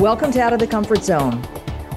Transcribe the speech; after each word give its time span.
Welcome 0.00 0.32
to 0.32 0.40
Out 0.40 0.54
of 0.54 0.60
the 0.60 0.66
Comfort 0.66 1.04
Zone. 1.04 1.46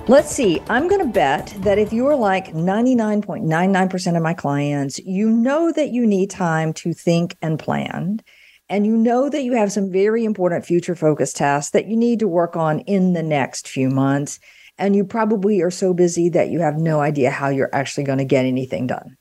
Let's 0.09 0.29
see, 0.29 0.61
I'm 0.67 0.89
going 0.89 0.99
to 0.99 1.07
bet 1.07 1.55
that 1.59 1.79
if 1.79 1.93
you're 1.93 2.17
like 2.17 2.47
99.99% 2.47 4.17
of 4.17 4.21
my 4.21 4.33
clients, 4.33 4.99
you 4.99 5.29
know 5.29 5.71
that 5.71 5.91
you 5.91 6.05
need 6.05 6.29
time 6.29 6.73
to 6.73 6.91
think 6.91 7.37
and 7.41 7.57
plan. 7.57 8.19
And 8.67 8.85
you 8.85 8.97
know 8.97 9.29
that 9.29 9.43
you 9.43 9.53
have 9.53 9.71
some 9.71 9.89
very 9.89 10.25
important 10.25 10.65
future 10.65 10.95
focused 10.95 11.37
tasks 11.37 11.71
that 11.71 11.87
you 11.87 11.95
need 11.95 12.19
to 12.19 12.27
work 12.27 12.57
on 12.57 12.79
in 12.81 13.13
the 13.13 13.23
next 13.23 13.69
few 13.69 13.89
months. 13.89 14.37
And 14.77 14.97
you 14.97 15.05
probably 15.05 15.61
are 15.61 15.71
so 15.71 15.93
busy 15.93 16.27
that 16.27 16.49
you 16.49 16.59
have 16.59 16.75
no 16.75 16.99
idea 16.99 17.31
how 17.31 17.47
you're 17.47 17.73
actually 17.73 18.03
going 18.03 18.17
to 18.17 18.25
get 18.25 18.43
anything 18.43 18.85
done. 18.85 19.15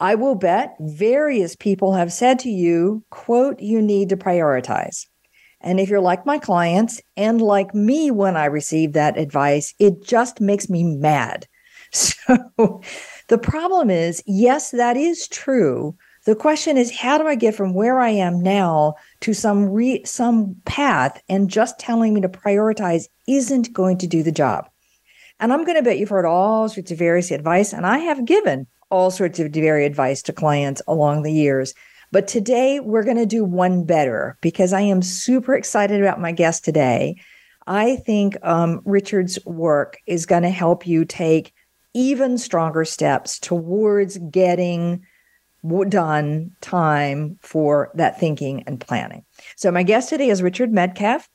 I 0.00 0.16
will 0.16 0.34
bet 0.34 0.74
various 0.80 1.54
people 1.54 1.92
have 1.92 2.12
said 2.12 2.40
to 2.40 2.50
you, 2.50 3.04
quote, 3.10 3.60
you 3.60 3.80
need 3.80 4.08
to 4.08 4.16
prioritize. 4.16 5.06
And 5.60 5.78
if 5.78 5.88
you're 5.88 6.00
like 6.00 6.24
my 6.24 6.38
clients 6.38 7.00
and 7.16 7.40
like 7.40 7.74
me 7.74 8.10
when 8.10 8.36
I 8.36 8.46
receive 8.46 8.92
that 8.92 9.18
advice, 9.18 9.74
it 9.78 10.02
just 10.02 10.40
makes 10.40 10.68
me 10.68 10.84
mad. 10.84 11.46
So 11.92 12.82
the 13.26 13.38
problem 13.38 13.90
is, 13.90 14.22
yes, 14.24 14.70
that 14.70 14.96
is 14.96 15.26
true. 15.26 15.96
The 16.24 16.36
question 16.36 16.76
is, 16.76 16.96
how 16.96 17.18
do 17.18 17.26
I 17.26 17.34
get 17.34 17.54
from 17.54 17.74
where 17.74 17.98
I 17.98 18.10
am 18.10 18.40
now 18.40 18.94
to 19.22 19.34
some 19.34 19.68
re- 19.68 20.04
some 20.04 20.54
path? 20.66 21.20
And 21.28 21.50
just 21.50 21.80
telling 21.80 22.14
me 22.14 22.20
to 22.20 22.28
prioritize 22.28 23.06
isn't 23.26 23.72
going 23.72 23.98
to 23.98 24.06
do 24.06 24.22
the 24.22 24.30
job. 24.30 24.68
And 25.40 25.52
I'm 25.52 25.64
going 25.64 25.76
to 25.76 25.82
bet 25.82 25.98
you've 25.98 26.10
heard 26.10 26.26
all 26.26 26.68
sorts 26.68 26.90
of 26.90 26.98
various 26.98 27.30
advice, 27.30 27.72
and 27.72 27.86
I 27.86 27.98
have 27.98 28.26
given 28.26 28.66
all 28.90 29.10
sorts 29.10 29.38
of 29.38 29.50
various 29.50 29.90
advice 29.90 30.22
to 30.22 30.32
clients 30.32 30.82
along 30.86 31.22
the 31.22 31.32
years. 31.32 31.74
But 32.12 32.26
today 32.26 32.80
we're 32.80 33.04
going 33.04 33.16
to 33.16 33.26
do 33.26 33.44
one 33.44 33.84
better 33.84 34.36
because 34.40 34.72
I 34.72 34.80
am 34.80 35.02
super 35.02 35.54
excited 35.54 36.00
about 36.00 36.20
my 36.20 36.32
guest 36.32 36.64
today. 36.64 37.16
I 37.66 37.96
think 37.96 38.36
um, 38.42 38.80
Richard's 38.84 39.38
work 39.44 39.98
is 40.06 40.26
going 40.26 40.42
to 40.42 40.50
help 40.50 40.86
you 40.86 41.04
take 41.04 41.52
even 41.94 42.38
stronger 42.38 42.84
steps 42.84 43.38
towards 43.38 44.18
getting 44.18 45.04
done 45.88 46.50
time 46.60 47.38
for 47.42 47.90
that 47.94 48.18
thinking 48.18 48.62
and 48.66 48.80
planning. 48.80 49.24
So, 49.56 49.70
my 49.70 49.82
guest 49.82 50.08
today 50.08 50.30
is 50.30 50.42
Richard 50.42 50.72
Medcalf. 50.72 51.28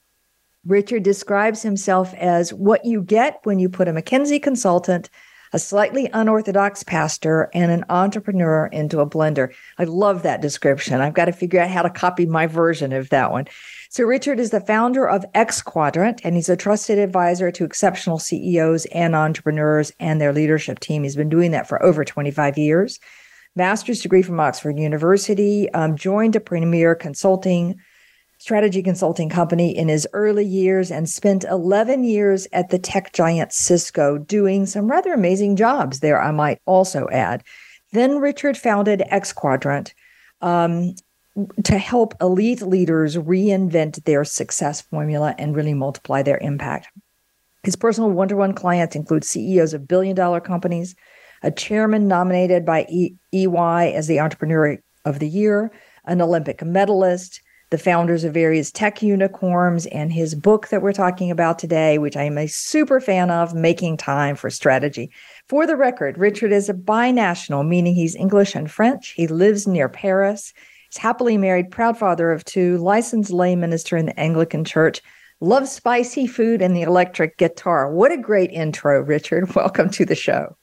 Richard 0.65 1.03
describes 1.03 1.61
himself 1.61 2.13
as 2.15 2.51
what 2.51 2.85
you 2.85 3.01
get 3.01 3.39
when 3.43 3.59
you 3.59 3.69
put 3.69 3.87
a 3.87 3.93
McKinsey 3.93 4.41
consultant 4.41 5.09
a 5.53 5.59
slightly 5.59 6.09
unorthodox 6.13 6.83
pastor, 6.83 7.49
and 7.53 7.71
an 7.71 7.85
entrepreneur 7.89 8.67
into 8.67 8.99
a 8.99 9.09
blender. 9.09 9.53
I 9.77 9.83
love 9.83 10.23
that 10.23 10.41
description. 10.41 11.01
I've 11.01 11.13
got 11.13 11.25
to 11.25 11.31
figure 11.31 11.59
out 11.59 11.69
how 11.69 11.81
to 11.81 11.89
copy 11.89 12.25
my 12.25 12.47
version 12.47 12.93
of 12.93 13.09
that 13.09 13.31
one. 13.31 13.45
So, 13.89 14.03
Richard 14.03 14.39
is 14.39 14.51
the 14.51 14.61
founder 14.61 15.07
of 15.07 15.25
X 15.33 15.61
Quadrant, 15.61 16.21
and 16.23 16.35
he's 16.35 16.49
a 16.49 16.57
trusted 16.57 16.99
advisor 16.99 17.51
to 17.51 17.65
exceptional 17.65 18.19
CEOs 18.19 18.85
and 18.87 19.15
entrepreneurs 19.15 19.91
and 19.99 20.19
their 20.19 20.33
leadership 20.33 20.79
team. 20.79 21.03
He's 21.03 21.15
been 21.15 21.29
doing 21.29 21.51
that 21.51 21.67
for 21.67 21.81
over 21.83 22.03
25 22.03 22.57
years. 22.57 22.99
Master's 23.55 24.01
degree 24.01 24.21
from 24.21 24.39
Oxford 24.39 24.77
University, 24.77 25.71
um, 25.71 25.95
joined 25.95 26.35
a 26.35 26.41
premier 26.41 26.93
consulting 26.93 27.79
strategy 28.45 28.83
consulting 28.83 29.27
company 29.27 29.75
in 29.75 29.87
his 29.87 30.07
early 30.13 30.45
years 30.45 30.91
and 30.91 31.09
spent 31.09 31.43
11 31.45 32.03
years 32.03 32.47
at 32.53 32.69
the 32.69 32.77
tech 32.77 33.11
giant 33.11 33.51
Cisco 33.51 34.19
doing 34.19 34.67
some 34.67 34.87
rather 34.87 35.13
amazing 35.13 35.55
jobs 35.55 35.99
there, 35.99 36.21
I 36.21 36.29
might 36.29 36.61
also 36.67 37.07
add. 37.11 37.43
Then 37.91 38.19
Richard 38.19 38.55
founded 38.55 39.01
X 39.07 39.33
Quadrant 39.33 39.95
um, 40.41 40.93
to 41.63 41.79
help 41.79 42.13
elite 42.21 42.61
leaders 42.61 43.17
reinvent 43.17 44.03
their 44.03 44.23
success 44.23 44.79
formula 44.79 45.33
and 45.39 45.55
really 45.55 45.73
multiply 45.73 46.21
their 46.21 46.37
impact. 46.37 46.87
His 47.63 47.75
personal 47.75 48.11
one 48.11 48.27
to 48.27 48.35
one 48.35 48.53
clients 48.53 48.95
include 48.95 49.23
CEOs 49.23 49.73
of 49.73 49.87
billion 49.87 50.15
dollar 50.15 50.39
companies, 50.39 50.95
a 51.41 51.49
chairman 51.49 52.07
nominated 52.07 52.63
by 52.63 52.85
EY 53.33 53.91
as 53.95 54.05
the 54.05 54.19
Entrepreneur 54.19 54.77
of 55.03 55.17
the 55.17 55.27
Year, 55.27 55.71
an 56.05 56.21
Olympic 56.21 56.63
medalist, 56.63 57.41
the 57.71 57.77
founders 57.77 58.23
of 58.23 58.33
various 58.33 58.71
tech 58.71 59.01
unicorns, 59.01 59.85
and 59.87 60.13
his 60.13 60.35
book 60.35 60.67
that 60.69 60.81
we're 60.81 60.93
talking 60.93 61.31
about 61.31 61.57
today, 61.57 61.97
which 61.97 62.15
I 62.15 62.23
am 62.23 62.37
a 62.37 62.47
super 62.47 62.99
fan 62.99 63.31
of, 63.31 63.53
Making 63.53 63.97
Time 63.97 64.35
for 64.35 64.49
Strategy. 64.49 65.11
For 65.49 65.65
the 65.65 65.75
record, 65.75 66.17
Richard 66.17 66.51
is 66.51 66.69
a 66.69 66.73
binational, 66.73 67.67
meaning 67.67 67.95
he's 67.95 68.15
English 68.15 68.55
and 68.55 68.69
French. 68.69 69.13
He 69.15 69.27
lives 69.27 69.67
near 69.67 69.89
Paris. 69.89 70.53
He's 70.91 70.97
happily 70.97 71.37
married, 71.37 71.71
proud 71.71 71.97
father 71.97 72.31
of 72.31 72.45
two, 72.45 72.77
licensed 72.77 73.31
lay 73.31 73.55
minister 73.55 73.97
in 73.97 74.05
the 74.05 74.19
Anglican 74.19 74.63
Church, 74.63 75.01
loves 75.41 75.71
spicy 75.71 76.27
food 76.27 76.61
and 76.61 76.75
the 76.75 76.83
electric 76.83 77.37
guitar. 77.37 77.91
What 77.91 78.11
a 78.11 78.17
great 78.17 78.51
intro, 78.51 79.01
Richard. 79.01 79.53
Welcome 79.55 79.89
to 79.91 80.05
the 80.05 80.15
show. 80.15 80.55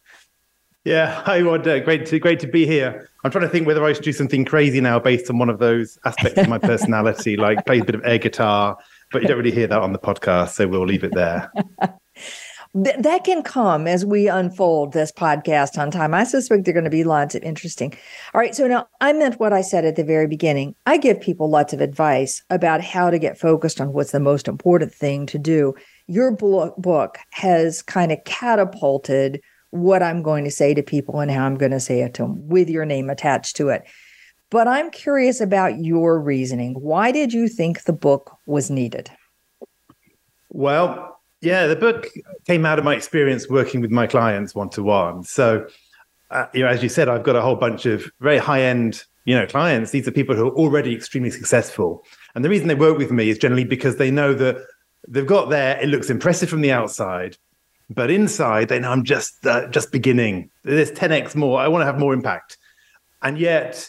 Yeah, 0.85 1.11
hi, 1.25 1.43
Wanda. 1.43 1.77
Uh, 1.77 1.85
great 1.85 2.07
to 2.07 2.19
great 2.19 2.41
to 2.41 2.47
be 2.47 2.67
here. 2.67 3.09
I'm 3.25 3.31
trying 3.31 3.45
to 3.45 3.49
think 3.49 3.67
whether 3.67 3.85
I 3.85 3.93
should 3.93 4.05
do 4.05 4.13
something 4.13 4.45
crazy 4.45 4.81
now 4.81 4.99
based 4.99 5.31
on 5.31 5.39
one 5.39 5.49
of 5.49 5.59
those 5.59 5.99
aspects 6.05 6.39
of 6.39 6.49
my 6.49 6.59
personality, 6.71 7.37
like 7.37 7.65
play 7.67 7.79
a 7.79 7.85
bit 7.85 7.95
of 7.95 8.05
air 8.05 8.19
guitar. 8.19 8.77
But 9.13 9.23
you 9.23 9.29
don't 9.29 9.39
really 9.39 9.53
hear 9.53 9.67
that 9.67 9.81
on 9.81 9.93
the 9.93 9.99
podcast, 9.99 10.51
so 10.51 10.67
we'll 10.67 10.87
leave 10.87 11.05
it 11.05 11.15
there. 11.15 11.53
Th- 12.75 12.97
that 12.99 13.25
can 13.25 13.43
come 13.43 13.87
as 13.87 14.07
we 14.07 14.29
unfold 14.29 14.95
this 14.95 15.13
podcast 15.13 15.77
on 15.77 15.91
time. 15.91 16.15
I 16.15 16.25
suspect 16.25 16.65
there 16.65 16.73
are 16.73 16.81
going 16.81 16.85
to 16.85 16.91
be 16.91 17.05
lots 17.05 17.35
of 17.35 17.43
interesting. 17.43 17.93
All 18.33 18.41
right. 18.41 18.55
So 18.55 18.67
now 18.67 18.89
I 19.03 19.13
meant 19.13 19.39
what 19.39 19.53
I 19.53 19.61
said 19.61 19.85
at 19.85 19.97
the 19.97 20.05
very 20.05 20.27
beginning. 20.27 20.75
I 20.87 20.97
give 20.97 21.21
people 21.21 21.51
lots 21.51 21.75
of 21.75 21.83
advice 21.83 22.43
about 22.49 22.81
how 22.81 23.11
to 23.11 23.19
get 23.19 23.39
focused 23.39 23.79
on 23.79 23.93
what's 23.93 24.13
the 24.13 24.21
most 24.21 24.49
important 24.49 24.95
thing 24.95 25.27
to 25.27 25.39
do. 25.39 25.75
Your 26.07 26.33
book 26.33 27.19
has 27.33 27.83
kind 27.83 28.11
of 28.11 28.25
catapulted 28.25 29.43
what 29.73 30.03
I'm 30.03 30.23
going 30.23 30.45
to 30.45 30.51
say 30.51 30.75
to 30.75 30.83
people 30.83 31.19
and 31.21 31.31
how 31.31 31.45
I'm 31.45 31.57
going 31.57 31.73
to 31.73 31.81
say 31.81 32.03
it 32.03 32.15
to 32.15 32.23
them 32.23 32.47
with 32.47 32.69
your 32.69 32.85
name 32.85 33.11
attached 33.11 33.57
to 33.57 33.71
it. 33.71 33.83
But 34.51 34.69
I'm 34.69 34.91
curious 34.91 35.41
about 35.41 35.79
your 35.79 36.21
reasoning. 36.21 36.75
Why 36.75 37.11
did 37.11 37.33
you 37.33 37.49
think 37.49 37.85
the 37.85 37.95
book 37.95 38.37
was 38.47 38.71
needed? 38.71 39.11
Well, 40.51 41.19
yeah, 41.41 41.67
the 41.67 41.77
book 41.77 42.07
came 42.47 42.67
out 42.67 42.79
of 42.79 42.85
my 42.85 42.95
experience 42.95 43.49
working 43.49 43.81
with 43.81 43.91
my 43.91 44.07
clients 44.07 44.55
one 44.55 44.69
to 44.71 44.83
one. 44.83 45.23
So, 45.25 45.67
uh, 46.31 46.47
you 46.53 46.61
know, 46.63 46.69
as 46.69 46.83
you 46.83 46.91
said, 46.91 47.09
I've 47.09 47.25
got 47.25 47.35
a 47.35 47.41
whole 47.41 47.57
bunch 47.57 47.87
of 47.87 48.11
very 48.21 48.37
high 48.37 48.61
end, 48.61 49.05
you 49.25 49.35
know, 49.35 49.47
clients. 49.47 49.91
These 49.91 50.07
are 50.07 50.13
people 50.13 50.37
who 50.37 50.49
are 50.49 50.55
already 50.55 50.95
extremely 50.95 51.31
successful, 51.31 52.05
and 52.35 52.45
the 52.45 52.51
reason 52.51 52.69
they 52.69 52.75
work 52.75 52.99
with 52.99 53.11
me 53.11 53.31
is 53.31 53.39
generally 53.39 53.65
because 53.65 53.97
they 53.97 54.11
know 54.11 54.35
that 54.35 54.65
they've 55.09 55.27
got 55.27 55.49
there. 55.49 55.81
It 55.81 55.89
looks 55.89 56.11
impressive 56.11 56.49
from 56.49 56.61
the 56.61 56.73
outside, 56.73 57.39
but 57.95 58.11
inside, 58.11 58.69
they 58.69 58.79
know 58.79 58.91
I'm 58.91 59.05
just 59.05 59.47
uh, 59.47 59.69
just 59.69 59.93
beginning. 59.93 60.51
There's 60.65 60.93
10x 60.93 61.35
more. 61.35 61.61
I 61.61 61.69
want 61.69 61.83
to 61.83 61.87
have 61.87 61.99
more 61.99 62.15
impact, 62.15 62.59
and 63.23 63.39
yet 63.39 63.89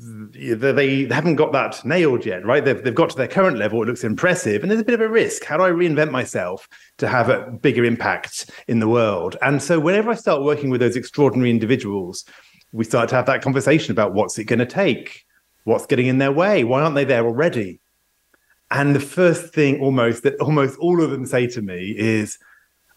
they 0.00 1.06
haven't 1.06 1.36
got 1.36 1.52
that 1.52 1.84
nailed 1.84 2.24
yet, 2.24 2.44
right? 2.44 2.64
They've, 2.64 2.82
they've 2.82 2.94
got 2.94 3.10
to 3.10 3.16
their 3.16 3.28
current 3.28 3.58
level. 3.58 3.82
It 3.82 3.86
looks 3.86 4.04
impressive, 4.04 4.62
and 4.62 4.70
there's 4.70 4.80
a 4.80 4.84
bit 4.84 4.94
of 4.94 5.00
a 5.00 5.08
risk. 5.08 5.44
How 5.44 5.56
do 5.56 5.64
I 5.64 5.70
reinvent 5.70 6.10
myself 6.10 6.68
to 6.98 7.08
have 7.08 7.28
a 7.28 7.50
bigger 7.50 7.84
impact 7.84 8.50
in 8.68 8.78
the 8.78 8.88
world? 8.88 9.36
And 9.42 9.62
so, 9.62 9.80
whenever 9.80 10.10
I 10.10 10.14
start 10.14 10.42
working 10.42 10.70
with 10.70 10.80
those 10.80 10.96
extraordinary 10.96 11.50
individuals, 11.50 12.24
we 12.72 12.84
start 12.84 13.08
to 13.10 13.16
have 13.16 13.26
that 13.26 13.42
conversation 13.42 13.92
about 13.92 14.14
what's 14.14 14.38
it 14.38 14.44
going 14.44 14.60
to 14.60 14.66
take, 14.66 15.24
what's 15.64 15.86
getting 15.86 16.06
in 16.06 16.18
their 16.18 16.32
way, 16.32 16.64
why 16.64 16.82
aren't 16.82 16.94
they 16.94 17.04
there 17.04 17.24
already? 17.24 17.80
And 18.70 18.94
the 18.94 19.00
first 19.00 19.54
thing, 19.54 19.80
almost 19.80 20.22
that 20.22 20.36
almost 20.40 20.78
all 20.78 21.02
of 21.02 21.10
them 21.10 21.26
say 21.26 21.46
to 21.48 21.62
me 21.62 21.94
is, 21.96 22.38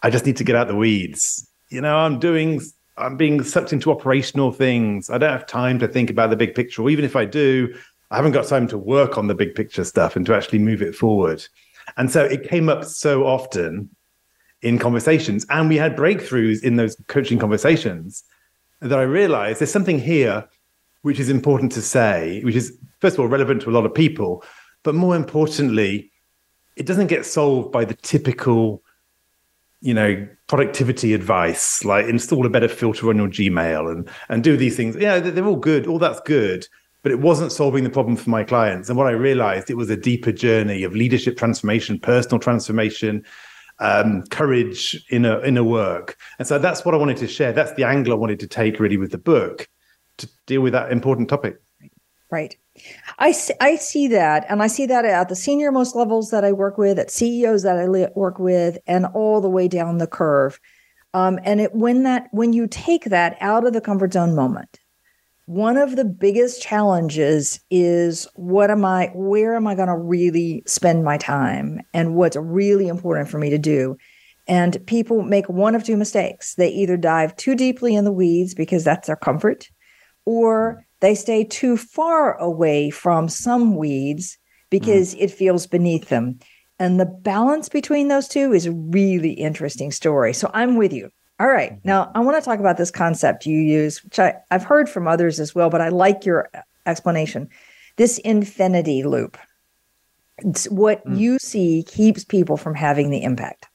I 0.03 0.09
just 0.09 0.25
need 0.25 0.38
to 0.38 0.44
get 0.44 0.56
out 0.56 0.68
the 0.68 0.75
weeds. 0.75 1.48
You 1.69 1.81
know, 1.81 1.98
I'm 1.98 2.19
doing, 2.19 2.62
I'm 2.98 3.18
being 3.18 3.44
sucked 3.44 3.74
into 3.74 3.92
operational 3.92 4.51
things. 4.51 5.09
I 5.09 5.18
don't 5.18 5.31
have 5.31 5.45
time 5.45 5.80
to 5.80 5.88
think 5.88 6.09
about 6.09 6.30
the 6.30 6.36
big 6.36 6.56
picture. 6.56 6.81
Or 6.81 6.89
even 6.89 7.06
if 7.06 7.15
I 7.15 7.25
do, 7.25 7.74
I 8.09 8.18
haven't 8.18 8.33
got 8.33 8.48
time 8.48 8.68
to 8.68 8.77
work 8.77 9.18
on 9.18 9.27
the 9.27 9.36
big 9.36 9.56
picture 9.56 9.83
stuff 9.83 10.15
and 10.15 10.25
to 10.25 10.36
actually 10.36 10.59
move 10.59 10.81
it 10.81 10.95
forward. 10.95 11.45
And 11.98 12.12
so 12.12 12.24
it 12.24 12.48
came 12.48 12.69
up 12.69 12.83
so 12.86 13.25
often 13.25 13.89
in 14.62 14.80
conversations. 14.80 15.45
And 15.50 15.69
we 15.69 15.77
had 15.77 15.95
breakthroughs 15.95 16.63
in 16.63 16.75
those 16.75 16.95
coaching 17.07 17.39
conversations 17.39 18.24
that 18.81 19.00
I 19.00 19.04
realized 19.04 19.59
there's 19.59 19.71
something 19.71 20.00
here 20.00 20.47
which 21.04 21.19
is 21.19 21.30
important 21.30 21.71
to 21.74 21.81
say, 21.81 22.42
which 22.44 22.56
is, 22.56 22.77
first 23.00 23.15
of 23.15 23.21
all, 23.21 23.27
relevant 23.27 23.62
to 23.63 23.69
a 23.69 23.71
lot 23.71 23.86
of 23.86 23.94
people, 23.94 24.44
but 24.83 24.94
more 24.94 25.15
importantly, 25.15 26.12
it 26.75 26.86
doesn't 26.86 27.07
get 27.07 27.25
solved 27.25 27.71
by 27.71 27.86
the 27.86 27.95
typical 27.95 28.83
you 29.81 29.94
know 29.94 30.28
productivity 30.48 31.13
advice 31.13 31.83
like 31.83 32.06
install 32.06 32.45
a 32.45 32.50
better 32.50 32.68
filter 32.68 33.10
on 33.10 33.18
your 33.18 33.28
gmail 33.28 33.92
and 33.92 34.10
and 34.30 34.44
do 34.44 34.56
these 34.56 34.78
things. 34.78 34.95
Yeah 34.95 35.19
they're 35.19 35.45
all 35.45 35.56
good 35.56 35.88
all 35.88 36.00
that's 36.00 36.22
good 36.22 36.68
but 37.04 37.12
it 37.12 37.19
wasn't 37.19 37.51
solving 37.51 37.83
the 37.83 37.89
problem 37.89 38.16
for 38.16 38.30
my 38.30 38.44
clients. 38.44 38.89
And 38.89 38.98
what 38.98 39.07
i 39.07 39.12
realized 39.12 39.69
it 39.69 39.78
was 39.78 39.89
a 39.89 39.98
deeper 39.98 40.31
journey 40.31 40.83
of 40.83 40.94
leadership 40.94 41.38
transformation 41.38 42.00
personal 42.00 42.39
transformation 42.39 43.25
um, 43.80 44.24
courage 44.30 45.04
in 45.10 45.25
a 45.25 45.39
in 45.39 45.57
a 45.57 45.63
work. 45.63 46.16
And 46.38 46.48
so 46.48 46.60
that's 46.60 46.86
what 46.86 46.94
i 46.94 46.98
wanted 46.98 47.18
to 47.18 47.28
share. 47.28 47.51
That's 47.51 47.74
the 47.74 47.83
angle 47.83 48.13
i 48.13 48.16
wanted 48.16 48.39
to 48.42 48.48
take 48.48 48.80
really 48.80 48.98
with 48.98 49.12
the 49.12 49.18
book 49.18 49.68
to 50.18 50.30
deal 50.45 50.62
with 50.62 50.74
that 50.74 50.92
important 50.92 51.30
topic. 51.30 51.57
Right 52.30 52.56
I 53.19 53.31
see, 53.31 53.54
I 53.62 53.75
see 53.75 54.07
that, 54.10 54.45
and 54.50 54.63
I 54.63 54.68
see 54.68 54.86
that 54.88 55.06
at 55.06 55.30
the 55.30 55.36
senior 55.36 55.72
most 55.72 55.95
levels 55.95 56.31
that 56.31 56.44
I 56.44 56.51
work 56.51 56.78
with, 56.78 56.98
at 56.98 57.12
CEOs 57.12 57.63
that 57.63 57.78
I 57.78 58.10
work 58.16 58.39
with, 58.39 58.78
and 58.88 59.06
all 59.13 59.42
the 59.42 59.50
way 59.50 59.68
down 59.68 59.98
the 59.98 60.07
curve. 60.07 60.60
Um, 61.13 61.39
and 61.44 61.60
it 61.60 61.75
when 61.75 62.04
that 62.04 62.28
when 62.31 62.54
you 62.54 62.68
take 62.68 63.06
that 63.06 63.38
out 63.42 63.66
of 63.66 63.74
the 63.74 63.81
comfort 63.81 64.13
zone 64.13 64.33
moment, 64.33 64.80
one 65.45 65.78
of 65.78 65.98
the 65.98 66.06
biggest 66.06 66.62
challenges 66.62 67.60
is 67.69 68.28
what 68.36 68.72
am 68.72 68.86
I? 68.86 69.12
Where 69.13 69.56
am 69.56 69.68
I 69.68 69.75
going 69.75 69.89
to 69.89 69.98
really 69.98 70.63
spend 70.66 71.04
my 71.04 71.18
time, 71.18 71.81
and 71.94 72.16
what's 72.16 72.38
really 72.38 72.88
important 72.88 73.30
for 73.30 73.38
me 73.38 73.50
to 73.50 73.57
do? 73.57 73.98
And 74.48 74.78
people 74.88 75.22
make 75.22 75.50
one 75.50 75.75
of 75.75 75.83
two 75.83 75.98
mistakes: 75.98 76.56
they 76.56 76.69
either 76.69 76.95
dive 76.95 77.36
too 77.36 77.56
deeply 77.56 77.95
in 77.95 78.06
the 78.06 78.12
weeds 78.13 78.54
because 78.54 78.86
that's 78.86 79.07
their 79.07 79.18
comfort, 79.18 79.69
or 80.25 80.86
they 81.01 81.15
stay 81.15 81.44
too 81.44 81.77
far 81.77 82.38
away 82.38 82.89
from 82.89 83.27
some 83.27 83.75
weeds 83.75 84.38
because 84.69 85.13
mm. 85.13 85.21
it 85.21 85.31
feels 85.31 85.68
beneath 85.68 86.09
them. 86.09 86.39
And 86.80 87.00
the 87.00 87.06
balance 87.06 87.69
between 87.69 88.07
those 88.07 88.27
two 88.27 88.53
is 88.53 88.65
a 88.65 88.71
really 88.71 89.33
interesting 89.33 89.92
story. 89.92 90.33
So 90.33 90.50
I'm 90.53 90.77
with 90.77 90.94
you. 90.94 91.12
All 91.39 91.48
right. 91.48 91.74
Mm-hmm. 91.74 91.88
Now, 91.88 92.12
I 92.15 92.19
want 92.19 92.42
to 92.42 92.45
talk 92.48 92.59
about 92.59 92.77
this 92.77 92.92
concept 92.92 93.45
you 93.45 93.59
use, 93.59 94.03
which 94.03 94.19
I, 94.19 94.36
I've 94.50 94.63
heard 94.63 94.89
from 94.89 95.07
others 95.07 95.39
as 95.39 95.53
well, 95.53 95.69
but 95.69 95.81
I 95.81 95.89
like 95.89 96.25
your 96.25 96.50
explanation. 96.86 97.50
This 97.97 98.18
infinity 98.19 99.04
loop. 99.04 99.38
It's 100.38 100.65
what 100.69 101.06
mm. 101.06 101.18
you 101.18 101.39
see 101.39 101.83
keeps 101.83 102.24
people 102.24 102.57
from 102.57 102.74
having 102.74 103.09
the 103.09 103.24
impact. 103.24 103.68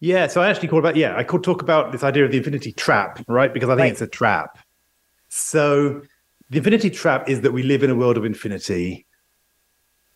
Yeah, 0.00 0.26
so 0.26 0.42
I 0.42 0.50
actually 0.50 0.68
call 0.68 0.78
about 0.78 0.96
yeah, 0.96 1.16
I 1.16 1.22
could 1.22 1.42
talk 1.42 1.62
about 1.62 1.92
this 1.92 2.02
idea 2.02 2.26
of 2.26 2.30
the 2.30 2.36
infinity 2.36 2.72
trap, 2.72 3.24
right? 3.26 3.54
Because 3.54 3.70
I 3.70 3.72
think 3.72 3.80
right. 3.80 3.92
it's 3.92 4.02
a 4.02 4.06
trap. 4.06 4.58
So 5.30 6.02
the 6.50 6.58
infinity 6.58 6.90
trap 6.90 7.28
is 7.28 7.40
that 7.40 7.52
we 7.52 7.62
live 7.62 7.82
in 7.82 7.90
a 7.90 7.94
world 7.94 8.16
of 8.16 8.24
infinity. 8.24 9.06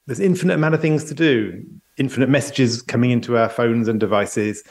There's 0.07 0.21
infinite 0.21 0.55
amount 0.55 0.75
of 0.75 0.81
things 0.81 1.05
to 1.05 1.15
do, 1.15 1.65
infinite 1.97 2.29
messages 2.29 2.83
coming 2.83 3.11
into 3.11 3.37
our 3.37 3.49
phones 3.49 3.89
and 3.89 3.99
devices, 3.99 4.63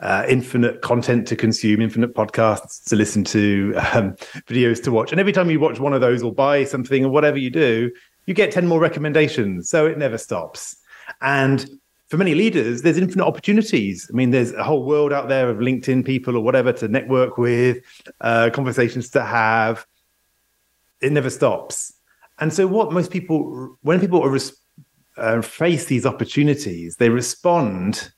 uh, 0.00 0.24
infinite 0.28 0.82
content 0.82 1.26
to 1.28 1.36
consume, 1.36 1.80
infinite 1.80 2.14
podcasts 2.14 2.84
to 2.84 2.96
listen 2.96 3.24
to, 3.24 3.74
um, 3.92 4.12
videos 4.46 4.82
to 4.84 4.90
watch. 4.90 5.10
And 5.10 5.20
every 5.20 5.32
time 5.32 5.50
you 5.50 5.58
watch 5.58 5.80
one 5.80 5.94
of 5.94 6.00
those 6.00 6.22
or 6.22 6.32
buy 6.32 6.64
something 6.64 7.04
or 7.04 7.10
whatever 7.10 7.38
you 7.38 7.50
do, 7.50 7.90
you 8.26 8.34
get 8.34 8.52
10 8.52 8.66
more 8.66 8.80
recommendations. 8.80 9.68
So 9.70 9.86
it 9.86 9.98
never 9.98 10.18
stops. 10.18 10.76
And 11.22 11.68
for 12.08 12.18
many 12.18 12.34
leaders, 12.34 12.82
there's 12.82 12.98
infinite 12.98 13.24
opportunities. 13.24 14.08
I 14.12 14.16
mean, 14.16 14.30
there's 14.30 14.52
a 14.52 14.62
whole 14.62 14.84
world 14.84 15.12
out 15.12 15.28
there 15.28 15.48
of 15.48 15.58
LinkedIn 15.58 16.04
people 16.04 16.36
or 16.36 16.40
whatever 16.40 16.72
to 16.74 16.88
network 16.88 17.38
with, 17.38 17.78
uh, 18.20 18.50
conversations 18.52 19.10
to 19.10 19.22
have 19.22 19.86
it 21.00 21.12
never 21.12 21.30
stops. 21.30 21.92
And 22.38 22.52
so, 22.52 22.66
what 22.66 22.92
most 22.92 23.10
people, 23.10 23.76
when 23.82 24.00
people 24.00 24.22
are, 24.22 24.38
uh, 25.16 25.42
face 25.42 25.86
these 25.86 26.06
opportunities, 26.06 26.96
they 26.96 27.08
respond 27.08 28.12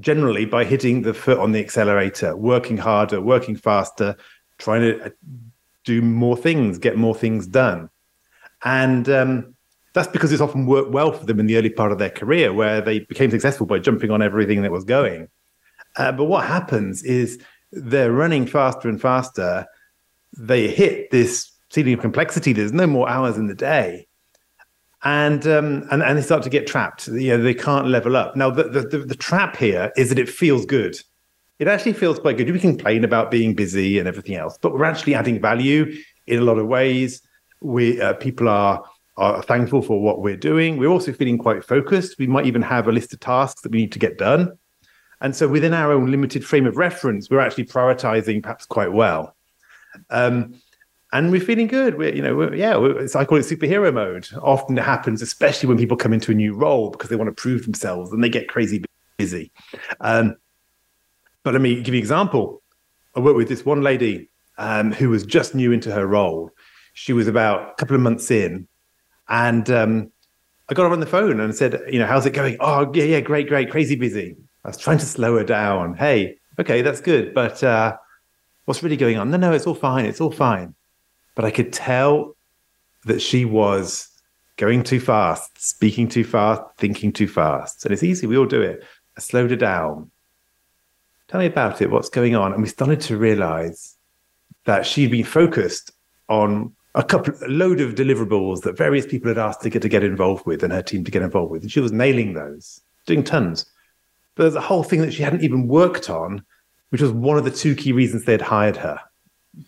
generally 0.00 0.44
by 0.44 0.64
hitting 0.64 1.02
the 1.02 1.14
foot 1.14 1.38
on 1.38 1.52
the 1.52 1.60
accelerator, 1.60 2.36
working 2.36 2.76
harder, 2.76 3.20
working 3.20 3.56
faster, 3.56 4.16
trying 4.58 4.80
to 4.82 5.04
uh, 5.04 5.10
do 5.84 6.02
more 6.02 6.36
things, 6.36 6.78
get 6.78 6.96
more 6.96 7.14
things 7.14 7.46
done. 7.46 7.88
And 8.64 9.08
um, 9.08 9.54
that's 9.94 10.08
because 10.08 10.32
it's 10.32 10.42
often 10.42 10.66
worked 10.66 10.90
well 10.90 11.12
for 11.12 11.24
them 11.24 11.40
in 11.40 11.46
the 11.46 11.56
early 11.56 11.70
part 11.70 11.92
of 11.92 11.98
their 11.98 12.10
career, 12.10 12.52
where 12.52 12.80
they 12.80 13.00
became 13.00 13.30
successful 13.30 13.66
by 13.66 13.78
jumping 13.78 14.10
on 14.10 14.22
everything 14.22 14.62
that 14.62 14.72
was 14.72 14.84
going. 14.84 15.28
Uh, 15.96 16.12
but 16.12 16.24
what 16.24 16.44
happens 16.44 17.02
is 17.02 17.40
they're 17.72 18.12
running 18.12 18.46
faster 18.46 18.88
and 18.88 19.00
faster. 19.00 19.66
They 20.36 20.68
hit 20.68 21.10
this 21.10 21.52
ceiling 21.70 21.94
of 21.94 22.00
complexity. 22.00 22.52
There's 22.52 22.72
no 22.72 22.86
more 22.86 23.08
hours 23.08 23.36
in 23.36 23.46
the 23.46 23.54
day. 23.54 24.06
And, 25.04 25.46
um, 25.46 25.86
and 25.90 26.02
and 26.02 26.18
they 26.18 26.22
start 26.22 26.42
to 26.44 26.50
get 26.50 26.66
trapped. 26.66 27.06
You 27.06 27.36
know, 27.36 27.42
they 27.42 27.54
can't 27.54 27.86
level 27.86 28.16
up. 28.16 28.34
Now, 28.34 28.50
the, 28.50 28.64
the, 28.64 28.98
the 28.98 29.14
trap 29.14 29.56
here 29.56 29.92
is 29.96 30.08
that 30.08 30.18
it 30.18 30.28
feels 30.28 30.66
good. 30.66 30.96
It 31.58 31.68
actually 31.68 31.92
feels 31.92 32.18
quite 32.18 32.36
good. 32.36 32.50
We 32.50 32.58
complain 32.58 33.04
about 33.04 33.30
being 33.30 33.54
busy 33.54 33.98
and 33.98 34.08
everything 34.08 34.34
else, 34.34 34.58
but 34.60 34.72
we're 34.72 34.84
actually 34.84 35.14
adding 35.14 35.40
value 35.40 35.94
in 36.26 36.38
a 36.38 36.42
lot 36.42 36.58
of 36.58 36.66
ways. 36.66 37.22
We 37.60 38.00
uh, 38.00 38.14
people 38.14 38.48
are 38.48 38.82
are 39.16 39.42
thankful 39.42 39.80
for 39.80 40.02
what 40.02 40.20
we're 40.20 40.36
doing. 40.36 40.76
We're 40.76 40.90
also 40.90 41.12
feeling 41.12 41.38
quite 41.38 41.64
focused. 41.64 42.18
We 42.18 42.26
might 42.26 42.46
even 42.46 42.62
have 42.62 42.88
a 42.88 42.92
list 42.92 43.12
of 43.14 43.20
tasks 43.20 43.62
that 43.62 43.72
we 43.72 43.78
need 43.78 43.92
to 43.92 43.98
get 43.98 44.18
done. 44.18 44.58
And 45.20 45.34
so 45.34 45.48
within 45.48 45.72
our 45.72 45.92
own 45.92 46.10
limited 46.10 46.44
frame 46.44 46.66
of 46.66 46.76
reference, 46.76 47.30
we're 47.30 47.40
actually 47.40 47.64
prioritizing 47.64 48.42
perhaps 48.42 48.66
quite 48.66 48.92
well. 48.92 49.34
Um, 50.10 50.60
and 51.12 51.30
we're 51.30 51.40
feeling 51.40 51.66
good. 51.66 51.96
We're, 51.96 52.14
you 52.14 52.22
know, 52.22 52.34
we're, 52.34 52.54
yeah, 52.54 52.76
we're, 52.76 53.04
I 53.14 53.24
call 53.24 53.38
it 53.38 53.42
superhero 53.42 53.92
mode. 53.92 54.28
Often 54.42 54.78
it 54.78 54.84
happens, 54.84 55.22
especially 55.22 55.68
when 55.68 55.78
people 55.78 55.96
come 55.96 56.12
into 56.12 56.32
a 56.32 56.34
new 56.34 56.54
role 56.54 56.90
because 56.90 57.10
they 57.10 57.16
want 57.16 57.28
to 57.28 57.40
prove 57.40 57.64
themselves 57.64 58.12
and 58.12 58.22
they 58.22 58.28
get 58.28 58.48
crazy 58.48 58.84
busy. 59.16 59.52
Um, 60.00 60.36
but 61.42 61.54
let 61.54 61.62
me 61.62 61.76
give 61.76 61.94
you 61.94 61.98
an 61.98 62.02
example. 62.02 62.62
I 63.14 63.20
worked 63.20 63.36
with 63.36 63.48
this 63.48 63.64
one 63.64 63.82
lady 63.82 64.28
um, 64.58 64.92
who 64.92 65.08
was 65.08 65.24
just 65.24 65.54
new 65.54 65.70
into 65.72 65.92
her 65.92 66.06
role. 66.06 66.50
She 66.94 67.12
was 67.12 67.28
about 67.28 67.70
a 67.70 67.74
couple 67.74 67.94
of 67.94 68.02
months 68.02 68.30
in, 68.30 68.66
and 69.28 69.70
um, 69.70 70.10
I 70.68 70.74
got 70.74 70.84
her 70.84 70.92
on 70.92 71.00
the 71.00 71.06
phone 71.06 71.40
and 71.40 71.54
said, 71.54 71.80
"You 71.88 71.98
know, 71.98 72.06
how's 72.06 72.26
it 72.26 72.32
going? 72.32 72.56
Oh, 72.58 72.90
yeah, 72.94 73.04
yeah, 73.04 73.20
great, 73.20 73.48
great, 73.48 73.70
crazy 73.70 73.96
busy." 73.96 74.36
I 74.64 74.68
was 74.68 74.78
trying 74.78 74.98
to 74.98 75.06
slow 75.06 75.36
her 75.36 75.44
down. 75.44 75.94
Hey, 75.94 76.38
okay, 76.58 76.82
that's 76.82 77.00
good, 77.00 77.32
but 77.34 77.62
uh, 77.62 77.96
what's 78.64 78.82
really 78.82 78.96
going 78.96 79.18
on? 79.18 79.30
No, 79.30 79.36
no, 79.36 79.52
it's 79.52 79.66
all 79.66 79.74
fine. 79.74 80.06
It's 80.06 80.20
all 80.20 80.32
fine 80.32 80.74
but 81.36 81.44
I 81.44 81.52
could 81.52 81.72
tell 81.72 82.34
that 83.04 83.22
she 83.22 83.44
was 83.44 84.08
going 84.56 84.82
too 84.82 84.98
fast, 84.98 85.50
speaking 85.64 86.08
too 86.08 86.24
fast, 86.24 86.62
thinking 86.78 87.12
too 87.12 87.28
fast. 87.28 87.84
And 87.84 87.92
it's 87.92 88.02
easy, 88.02 88.26
we 88.26 88.36
all 88.36 88.46
do 88.46 88.62
it. 88.62 88.82
I 89.16 89.20
slowed 89.20 89.50
her 89.50 89.56
down. 89.56 90.10
Tell 91.28 91.40
me 91.40 91.46
about 91.46 91.80
it. 91.80 91.90
What's 91.90 92.08
going 92.08 92.34
on? 92.34 92.52
And 92.52 92.62
we 92.62 92.68
started 92.68 93.00
to 93.02 93.16
realize 93.16 93.96
that 94.64 94.86
she'd 94.86 95.10
been 95.10 95.24
focused 95.24 95.92
on 96.28 96.74
a 96.94 97.04
couple, 97.04 97.34
a 97.44 97.48
load 97.48 97.80
of 97.80 97.94
deliverables 97.94 98.62
that 98.62 98.76
various 98.76 99.06
people 99.06 99.28
had 99.28 99.38
asked 99.38 99.60
to 99.62 99.70
get 99.70 99.82
to 99.82 99.88
get 99.88 100.02
involved 100.02 100.46
with 100.46 100.62
and 100.62 100.72
her 100.72 100.82
team 100.82 101.04
to 101.04 101.10
get 101.10 101.22
involved 101.22 101.52
with. 101.52 101.62
And 101.62 101.70
she 101.70 101.80
was 101.80 101.92
nailing 101.92 102.32
those, 102.32 102.80
doing 103.06 103.22
tons. 103.22 103.66
But 104.34 104.44
there's 104.44 104.54
a 104.54 104.60
whole 104.60 104.82
thing 104.82 105.02
that 105.02 105.12
she 105.12 105.22
hadn't 105.22 105.44
even 105.44 105.68
worked 105.68 106.08
on, 106.08 106.44
which 106.88 107.02
was 107.02 107.12
one 107.12 107.36
of 107.36 107.44
the 107.44 107.50
two 107.50 107.74
key 107.74 107.92
reasons 107.92 108.24
they'd 108.24 108.40
hired 108.40 108.78
her. 108.78 109.00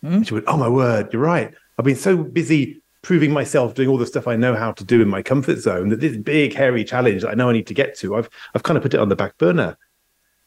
Mm-hmm. 0.03 0.23
She 0.23 0.35
went, 0.35 0.47
Oh 0.49 0.57
my 0.57 0.69
word, 0.69 1.13
you're 1.13 1.23
right. 1.23 1.53
I've 1.79 1.85
been 1.85 1.97
so 1.97 2.17
busy 2.17 2.83
proving 3.03 3.33
myself, 3.33 3.75
doing 3.75 3.89
all 3.89 3.99
the 3.99 4.07
stuff 4.07 4.27
I 4.27 4.37
know 4.37 4.55
how 4.55 4.73
to 4.73 4.85
do 4.85 5.01
in 5.01 5.09
my 5.09 5.23
comfort 5.23 5.59
zone 5.59 5.89
that 5.89 6.01
this 6.01 6.17
big, 6.17 6.55
hairy 6.55 6.85
challenge 6.85 7.23
that 7.23 7.31
I 7.31 7.35
know 7.35 7.49
I 7.49 7.53
need 7.53 7.67
to 7.69 7.75
get 7.75 7.97
to, 7.99 8.17
I've 8.17 8.29
I've 8.55 8.63
kind 8.63 8.77
of 8.77 8.83
put 8.83 8.95
it 8.95 9.01
on 9.01 9.09
the 9.09 9.17
back 9.17 9.39
burner. 9.39 9.77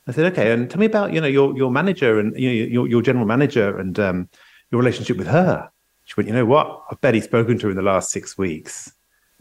I 0.08 0.12
said, 0.12 0.32
okay, 0.34 0.52
and 0.52 0.70
tell 0.70 0.80
me 0.80 0.86
about 0.86 1.14
you 1.14 1.22
know 1.22 1.28
your 1.28 1.56
your 1.56 1.72
manager 1.72 2.20
and 2.20 2.38
you 2.38 2.50
know, 2.50 2.54
your 2.54 2.88
your 2.88 3.02
general 3.02 3.26
manager 3.26 3.78
and 3.78 4.00
um, 4.00 4.30
your 4.72 4.80
relationship 4.80 5.18
with 5.18 5.28
her. 5.28 5.70
She 6.06 6.14
went, 6.18 6.28
you 6.28 6.34
know 6.34 6.46
what? 6.46 6.84
I've 6.92 7.00
barely 7.00 7.22
spoken 7.22 7.58
to 7.60 7.68
her 7.68 7.72
in 7.72 7.78
the 7.78 7.84
last 7.84 8.12
six 8.12 8.38
weeks. 8.38 8.92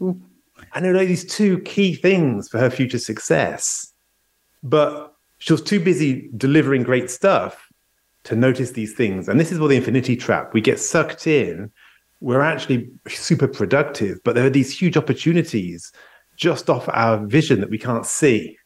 Ooh. 0.01 0.21
And 0.73 0.85
there 0.85 0.95
are 0.95 1.05
these 1.05 1.25
two 1.25 1.59
key 1.59 1.95
things 1.95 2.47
for 2.47 2.59
her 2.59 2.69
future 2.69 2.99
success, 2.99 3.91
but 4.63 5.15
she 5.39 5.51
was 5.51 5.61
too 5.61 5.79
busy 5.79 6.29
delivering 6.37 6.83
great 6.83 7.09
stuff 7.09 7.70
to 8.23 8.35
notice 8.35 8.71
these 8.71 8.93
things. 8.93 9.27
And 9.27 9.39
this 9.39 9.51
is 9.51 9.59
what 9.59 9.67
the 9.69 9.75
infinity 9.75 10.15
trap. 10.15 10.53
We 10.53 10.61
get 10.61 10.79
sucked 10.79 11.27
in. 11.27 11.71
We're 12.19 12.41
actually 12.41 12.89
super 13.07 13.47
productive, 13.47 14.19
but 14.23 14.35
there 14.35 14.45
are 14.45 14.51
these 14.51 14.77
huge 14.77 14.95
opportunities 14.95 15.91
just 16.35 16.69
off 16.69 16.87
our 16.89 17.25
vision 17.25 17.59
that 17.61 17.69
we 17.69 17.77
can't 17.77 18.05
see. 18.05 18.57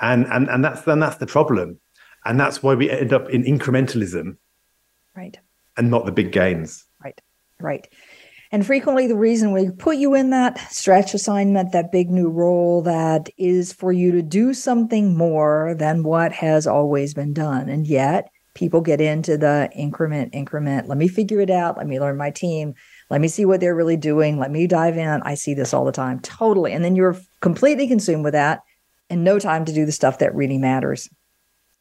And 0.00 0.26
and 0.26 0.48
and 0.48 0.64
that's 0.64 0.82
then 0.82 1.00
that's 1.00 1.16
the 1.16 1.26
problem. 1.26 1.78
And 2.24 2.38
that's 2.38 2.62
why 2.62 2.74
we 2.74 2.90
end 2.90 3.12
up 3.12 3.28
in 3.30 3.44
incrementalism. 3.44 4.36
Right. 5.16 5.38
And 5.76 5.90
not 5.90 6.06
the 6.06 6.12
big 6.12 6.32
gains. 6.32 6.84
Right. 7.02 7.20
Right. 7.58 7.88
And 8.52 8.66
frequently, 8.66 9.06
the 9.06 9.16
reason 9.16 9.52
we 9.52 9.70
put 9.70 9.96
you 9.96 10.14
in 10.14 10.30
that 10.30 10.58
stretch 10.72 11.14
assignment, 11.14 11.70
that 11.70 11.92
big 11.92 12.10
new 12.10 12.28
role, 12.28 12.82
that 12.82 13.28
is 13.38 13.72
for 13.72 13.92
you 13.92 14.10
to 14.12 14.22
do 14.22 14.54
something 14.54 15.16
more 15.16 15.76
than 15.78 16.02
what 16.02 16.32
has 16.32 16.66
always 16.66 17.14
been 17.14 17.32
done. 17.32 17.68
And 17.68 17.86
yet, 17.86 18.28
people 18.54 18.80
get 18.80 19.00
into 19.00 19.36
the 19.38 19.70
increment, 19.74 20.34
increment. 20.34 20.88
Let 20.88 20.98
me 20.98 21.08
figure 21.08 21.40
it 21.40 21.50
out. 21.50 21.76
Let 21.76 21.86
me 21.86 22.00
learn 22.00 22.16
my 22.16 22.30
team. 22.30 22.74
Let 23.08 23.20
me 23.20 23.28
see 23.28 23.44
what 23.44 23.60
they're 23.60 23.74
really 23.74 23.96
doing. 23.96 24.38
Let 24.38 24.50
me 24.50 24.66
dive 24.66 24.96
in. 24.96 25.22
I 25.22 25.34
see 25.34 25.54
this 25.54 25.72
all 25.72 25.84
the 25.84 25.92
time. 25.92 26.20
Totally. 26.20 26.72
And 26.72 26.84
then 26.84 26.96
you're 26.96 27.16
completely 27.40 27.86
consumed 27.88 28.24
with 28.24 28.32
that. 28.34 28.62
and 29.12 29.24
no 29.24 29.40
time 29.40 29.64
to 29.64 29.72
do 29.72 29.84
the 29.84 29.90
stuff 29.90 30.18
that 30.18 30.32
really 30.36 30.56
matters. 30.56 31.08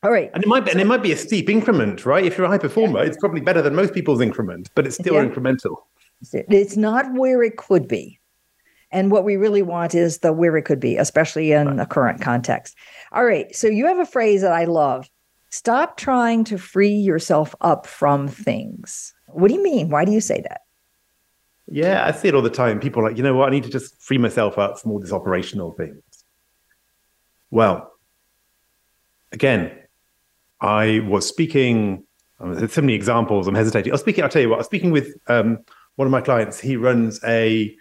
All 0.02 0.10
right. 0.10 0.32
And 0.34 0.44
it 0.44 0.48
might 0.48 0.66
be, 0.66 0.72
and 0.72 0.82
it 0.82 0.88
might 0.88 1.04
be 1.04 1.12
a 1.12 1.16
steep 1.18 1.48
increment, 1.48 2.04
right? 2.04 2.26
If 2.26 2.38
you're 2.38 2.48
a 2.48 2.50
high 2.50 2.58
performer, 2.58 3.04
it's 3.04 3.18
probably 3.18 3.42
better 3.42 3.62
than 3.62 3.76
most 3.76 3.94
people's 3.94 4.20
increment, 4.20 4.72
but 4.74 4.88
it's 4.88 4.96
still 4.96 5.14
Yeah. 5.14 5.26
incremental. 5.26 5.76
It's 6.34 6.76
not 6.76 7.14
where 7.14 7.44
it 7.44 7.58
could 7.58 7.88
be. 7.88 8.20
And 8.92 9.12
what 9.12 9.24
we 9.26 9.36
really 9.36 9.62
want 9.62 9.94
is 9.94 10.20
the 10.20 10.34
where 10.34 10.58
it 10.58 10.64
could 10.64 10.80
be, 10.80 10.98
especially 10.98 11.52
in 11.52 11.76
the 11.76 11.86
current 11.86 12.20
context. 12.20 12.76
All 13.12 13.24
right. 13.26 13.54
So 13.56 13.68
you 13.68 13.86
have 13.86 14.00
a 14.00 14.06
phrase 14.08 14.42
that 14.42 14.52
I 14.52 14.66
love 14.66 15.08
stop 15.50 15.98
trying 15.98 16.44
to 16.46 16.58
free 16.58 16.94
yourself 16.94 17.56
up 17.62 17.86
from 17.86 18.28
things. 18.28 19.14
What 19.28 19.50
do 19.50 19.54
you 19.54 19.64
mean? 19.64 19.90
Why 19.90 20.06
do 20.06 20.12
you 20.12 20.22
say 20.22 20.42
that? 20.42 20.62
Yeah, 21.68 22.06
I 22.06 22.12
see 22.12 22.28
it 22.28 22.36
all 22.36 22.42
the 22.42 22.50
time. 22.50 22.80
People 22.80 23.02
are 23.02 23.10
like, 23.10 23.18
you 23.18 23.24
know 23.24 23.36
what? 23.36 23.48
I 23.50 23.52
need 23.52 23.64
to 23.64 23.70
just 23.70 24.02
free 24.02 24.18
myself 24.18 24.58
up 24.58 24.80
from 24.80 24.92
all 24.92 25.00
these 25.00 25.14
operational 25.14 25.72
things. 25.74 26.02
Well, 27.52 27.92
again, 29.32 29.78
I 30.62 31.02
was 31.08 31.28
speaking. 31.28 32.04
um, 32.40 32.56
There's 32.56 32.74
so 32.74 32.82
many 32.82 32.94
examples. 32.94 33.48
I'm 33.48 33.56
hesitating. 33.56 33.92
I 33.92 33.94
was 33.94 34.02
speaking. 34.02 34.24
I'll 34.24 34.30
tell 34.30 34.42
you 34.42 34.50
what. 34.50 34.56
I 34.56 34.60
was 34.60 34.66
speaking 34.68 34.92
with 34.92 35.14
um, 35.28 35.60
one 35.96 36.08
of 36.08 36.12
my 36.12 36.22
clients. 36.22 36.60
He 36.60 36.76
runs 36.76 37.24
a 37.24 37.76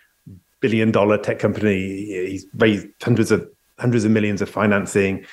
billion 0.61 0.91
dollar 0.91 1.17
tech 1.17 1.39
company. 1.39 2.29
He's 2.29 2.47
raised 2.55 2.87
hundreds 3.03 3.31
of 3.31 3.49
hundreds 3.79 4.05
of 4.05 4.11
millions 4.11 4.43
of 4.43 4.51
financing. 4.51 5.25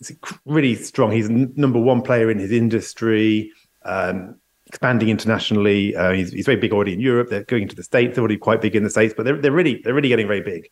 It's 0.00 0.12
really 0.44 0.74
strong. 0.74 1.10
He's 1.10 1.28
number 1.28 1.80
one 1.80 2.02
player 2.02 2.30
in 2.30 2.38
his 2.38 2.52
industry. 2.52 3.52
Um, 3.84 4.36
expanding 4.68 5.08
internationally. 5.08 5.96
Uh, 5.96 6.12
he's, 6.12 6.30
he's 6.30 6.44
very 6.44 6.58
big 6.58 6.72
already 6.72 6.92
in 6.92 7.00
Europe. 7.00 7.30
They're 7.30 7.44
going 7.44 7.68
to 7.68 7.76
the 7.76 7.82
States. 7.82 8.14
They're 8.14 8.22
already 8.22 8.36
quite 8.36 8.60
big 8.60 8.76
in 8.76 8.84
the 8.84 8.90
States, 8.90 9.14
but 9.16 9.24
they're, 9.24 9.36
they're 9.36 9.52
really 9.52 9.80
they're 9.82 9.94
really 9.94 10.08
getting 10.08 10.28
very 10.28 10.42
big. 10.42 10.68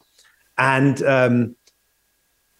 And 0.58 1.02
um, 1.02 1.56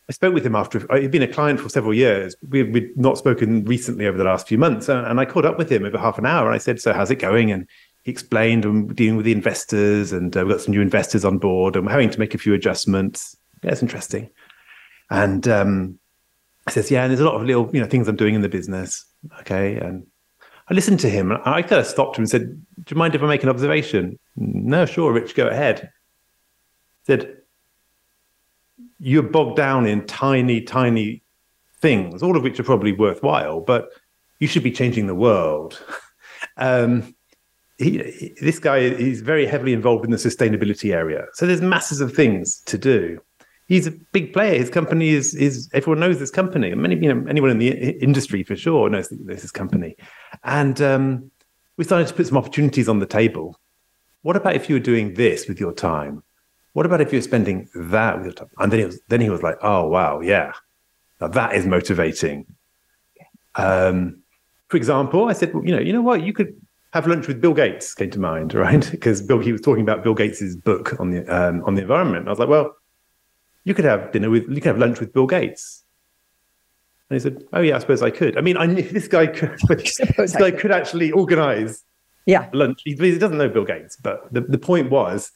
I 0.09 0.13
spoke 0.13 0.35
with 0.35 0.45
him 0.45 0.57
after 0.57 0.81
he'd 0.99 1.11
been 1.11 1.23
a 1.23 1.29
client 1.29 1.61
for 1.61 1.69
several 1.69 1.95
years. 1.95 2.35
We, 2.49 2.63
we'd 2.63 2.97
not 2.97 3.19
spoken 3.19 3.65
recently 3.65 4.07
over 4.07 4.19
the 4.19 4.25
last 4.25 4.49
few 4.49 4.59
months, 4.59 4.89
and, 4.89 5.21
I 5.21 5.25
caught 5.25 5.45
up 5.45 5.59
with 5.59 5.71
him 5.71 5.85
over 5.85 5.99
half 5.99 6.19
an 6.19 6.27
hour. 6.27 6.47
And 6.47 6.55
I 6.55 6.59
said, 6.59 6.81
"So 6.81 6.93
how's 6.93 7.11
it 7.11 7.17
going?" 7.17 7.53
And 7.53 7.69
he 8.03 8.11
explained, 8.11 8.65
"I'm 8.65 8.95
dealing 8.95 9.17
with 9.17 9.27
the 9.27 9.33
investors, 9.33 10.13
and 10.13 10.37
uh, 10.37 10.41
we've 10.45 10.55
got 10.55 10.63
some 10.63 10.73
new 10.73 10.81
investors 10.81 11.25
on 11.25 11.39
board, 11.39 11.77
and 11.77 11.85
we're 11.85 11.93
having 11.93 12.11
to 12.11 12.19
make 12.19 12.35
a 12.35 12.39
few 12.39 12.55
adjustments." 12.55 13.37
It's 13.63 13.83
interesting. 13.83 14.31
And 15.11 15.47
um, 15.49 15.99
I 16.67 16.71
says, 16.73 16.91
"Yeah, 16.91 17.03
and 17.03 17.11
there's 17.11 17.21
a 17.21 17.25
lot 17.25 17.35
of 17.35 17.43
little, 17.47 17.71
you 17.73 17.81
know, 17.81 17.87
things 17.87 18.09
I'm 18.09 18.17
doing 18.17 18.35
in 18.35 18.41
the 18.43 18.49
business." 18.49 19.05
Okay, 19.41 19.77
and 19.77 20.07
I 20.69 20.75
listened 20.75 21.01
to 21.01 21.11
him. 21.11 21.33
I 21.45 21.63
kind 21.63 21.81
of 21.81 21.87
stopped 21.87 22.17
him 22.19 22.23
and 22.23 22.31
said, 22.31 22.49
"Do 22.85 22.95
you 22.95 22.97
mind 22.99 23.15
if 23.15 23.23
I 23.23 23.27
make 23.27 23.43
an 23.43 23.49
observation?" 23.49 24.19
No, 24.37 24.85
sure, 24.87 25.13
Rich, 25.13 25.35
go 25.35 25.47
ahead. 25.47 25.91
Said, 27.05 27.37
"You're 28.99 29.23
bogged 29.23 29.57
down 29.57 29.87
in 29.87 30.07
tiny, 30.07 30.61
tiny 30.61 31.23
things, 31.81 32.23
all 32.23 32.37
of 32.37 32.43
which 32.43 32.59
are 32.59 32.65
probably 32.65 32.93
worthwhile, 32.93 33.61
but 33.61 33.89
you 34.41 34.49
should 34.49 34.65
be 34.65 34.73
changing 34.73 35.07
the 35.07 35.15
world." 35.15 35.81
um, 36.57 37.15
he, 37.79 37.99
he- 37.99 38.35
this 38.41 38.59
guy 38.59 38.79
is 38.79 39.21
very 39.21 39.47
heavily 39.47 39.73
involved 39.73 40.05
in 40.05 40.11
the 40.11 40.17
sustainability 40.17 40.93
area, 40.93 41.27
so 41.35 41.47
there's 41.47 41.63
masses 41.63 42.01
of 42.01 42.13
things 42.13 42.61
to 42.67 42.77
do. 42.77 43.21
He's 43.67 43.87
a 43.87 43.91
big 43.91 44.33
player. 44.33 44.59
His 44.59 44.71
company 44.71 45.09
is 45.11 45.35
is 45.35 45.69
everyone 45.73 46.01
knows 46.01 46.19
this 46.19 46.31
company. 46.31 46.71
and 46.71 46.81
Many 46.81 46.97
you 46.97 47.13
know 47.13 47.27
anyone 47.29 47.51
in 47.51 47.59
the 47.59 47.71
industry 48.03 48.43
for 48.45 48.57
sure 48.57 48.89
knows, 48.89 49.09
this 49.11 49.51
company, 49.51 49.97
and 50.45 50.81
um, 50.81 51.31
we 51.77 51.85
started 51.85 52.09
to 52.09 52.15
put 52.15 52.27
some 52.27 52.39
opportunities 52.39 52.89
on 52.89 53.01
the 53.01 53.07
table. 53.07 53.59
What 54.23 54.37
about 54.37 54.55
if 54.55 54.69
you 54.69 54.77
were 54.77 54.81
doing 54.81 55.15
this 55.15 55.49
with 55.49 55.61
your 55.61 55.73
time? 55.73 56.23
What 56.73 56.87
about 56.87 57.01
if 57.01 57.13
you 57.13 57.19
were 57.19 57.23
spending 57.23 57.69
that 57.75 58.17
with 58.17 58.27
your 58.27 58.35
time? 58.35 58.49
And 58.59 58.71
then 58.71 58.81
he 58.81 58.87
was 58.87 59.01
then 59.09 59.21
he 59.21 59.31
was 59.31 59.43
like, 59.43 59.57
oh 59.63 59.89
wow, 59.89 60.21
yeah, 60.21 60.53
now 61.21 61.29
that 61.29 61.55
is 61.55 61.67
motivating. 61.67 62.47
Um, 63.57 64.23
for 64.69 64.77
example, 64.77 65.29
I 65.29 65.33
said, 65.33 65.55
well, 65.55 65.65
you 65.65 65.75
know, 65.75 65.81
you 65.81 65.93
know 65.93 66.03
what, 66.03 66.23
you 66.23 66.33
could 66.33 66.55
have 66.93 67.07
lunch 67.07 67.27
with 67.27 67.41
Bill 67.41 67.55
Gates. 67.55 67.95
Came 67.95 68.11
to 68.11 68.21
mind, 68.21 68.55
right? 68.67 68.89
Because 68.91 69.23
Bill 69.23 69.39
he 69.41 69.53
was 69.53 69.61
talking 69.61 69.83
about 69.83 70.05
Bill 70.05 70.15
Gates's 70.15 70.57
book 70.57 70.99
on 71.01 71.11
the 71.11 71.27
um, 71.27 71.65
on 71.65 71.75
the 71.75 71.83
environment. 71.83 72.27
I 72.27 72.31
was 72.31 72.39
like, 72.39 72.49
well, 72.49 72.77
you 73.67 73.75
could 73.75 73.85
have 73.85 74.13
dinner 74.13 74.31
with 74.31 74.45
you 74.49 74.55
could 74.63 74.73
have 74.75 74.79
lunch 74.79 75.01
with 75.01 75.13
Bill 75.13 75.27
Gates. 75.27 75.83
And 77.11 77.17
he 77.17 77.21
said, 77.21 77.45
"Oh 77.53 77.61
yeah, 77.61 77.77
I 77.77 77.79
suppose 77.81 78.03
I 78.03 78.11
could." 78.11 78.39
I 78.39 78.41
mean, 78.41 78.57
I 78.57 78.67
knew 78.67 78.83
this 78.99 79.09
guy 79.09 79.27
could. 79.27 79.59
This 79.69 80.35
guy 80.45 80.51
could. 80.53 80.71
actually 80.73 81.11
organize 81.11 81.85
Yeah. 82.27 82.49
lunch. 82.53 82.81
He, 82.85 82.95
he 82.95 83.19
doesn't 83.19 83.39
know 83.39 83.49
Bill 83.49 83.65
Gates, 83.65 83.97
but 84.03 84.33
the, 84.33 84.41
the 84.43 84.59
point 84.59 84.91
was, 84.91 85.31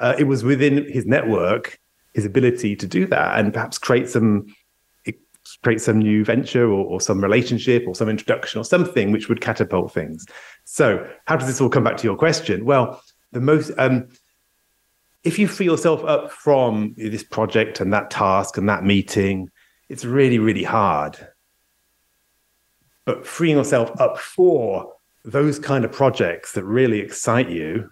uh, 0.00 0.14
it 0.18 0.24
was 0.24 0.42
within 0.44 0.74
his 0.96 1.06
network, 1.06 1.78
his 2.14 2.24
ability 2.26 2.76
to 2.76 2.86
do 2.86 3.06
that, 3.06 3.38
and 3.38 3.52
perhaps 3.52 3.78
create 3.78 4.08
some 4.08 4.46
create 5.64 5.80
some 5.80 5.98
new 5.98 6.24
venture 6.24 6.66
or, 6.76 6.84
or 6.92 7.00
some 7.00 7.20
relationship 7.20 7.84
or 7.88 7.94
some 7.94 8.08
introduction 8.08 8.60
or 8.60 8.64
something 8.64 9.10
which 9.10 9.28
would 9.28 9.40
catapult 9.40 9.92
things. 9.92 10.24
So, 10.64 11.04
how 11.26 11.36
does 11.36 11.48
this 11.48 11.60
all 11.60 11.68
come 11.68 11.82
back 11.84 11.96
to 11.98 12.04
your 12.04 12.16
question? 12.16 12.64
Well, 12.64 13.02
the 13.32 13.40
most 13.40 13.72
um, 13.78 14.08
if 15.22 15.38
you 15.38 15.46
free 15.46 15.66
yourself 15.66 16.02
up 16.04 16.30
from 16.30 16.94
this 16.96 17.22
project 17.22 17.80
and 17.80 17.92
that 17.92 18.10
task 18.10 18.56
and 18.56 18.68
that 18.68 18.84
meeting, 18.84 19.50
it's 19.88 20.04
really, 20.04 20.38
really 20.38 20.64
hard. 20.64 21.28
But 23.04 23.26
freeing 23.26 23.56
yourself 23.56 23.90
up 24.00 24.18
for 24.18 24.94
those 25.24 25.58
kind 25.58 25.84
of 25.84 25.92
projects 25.92 26.52
that 26.52 26.64
really 26.64 27.00
excite 27.00 27.50
you, 27.50 27.90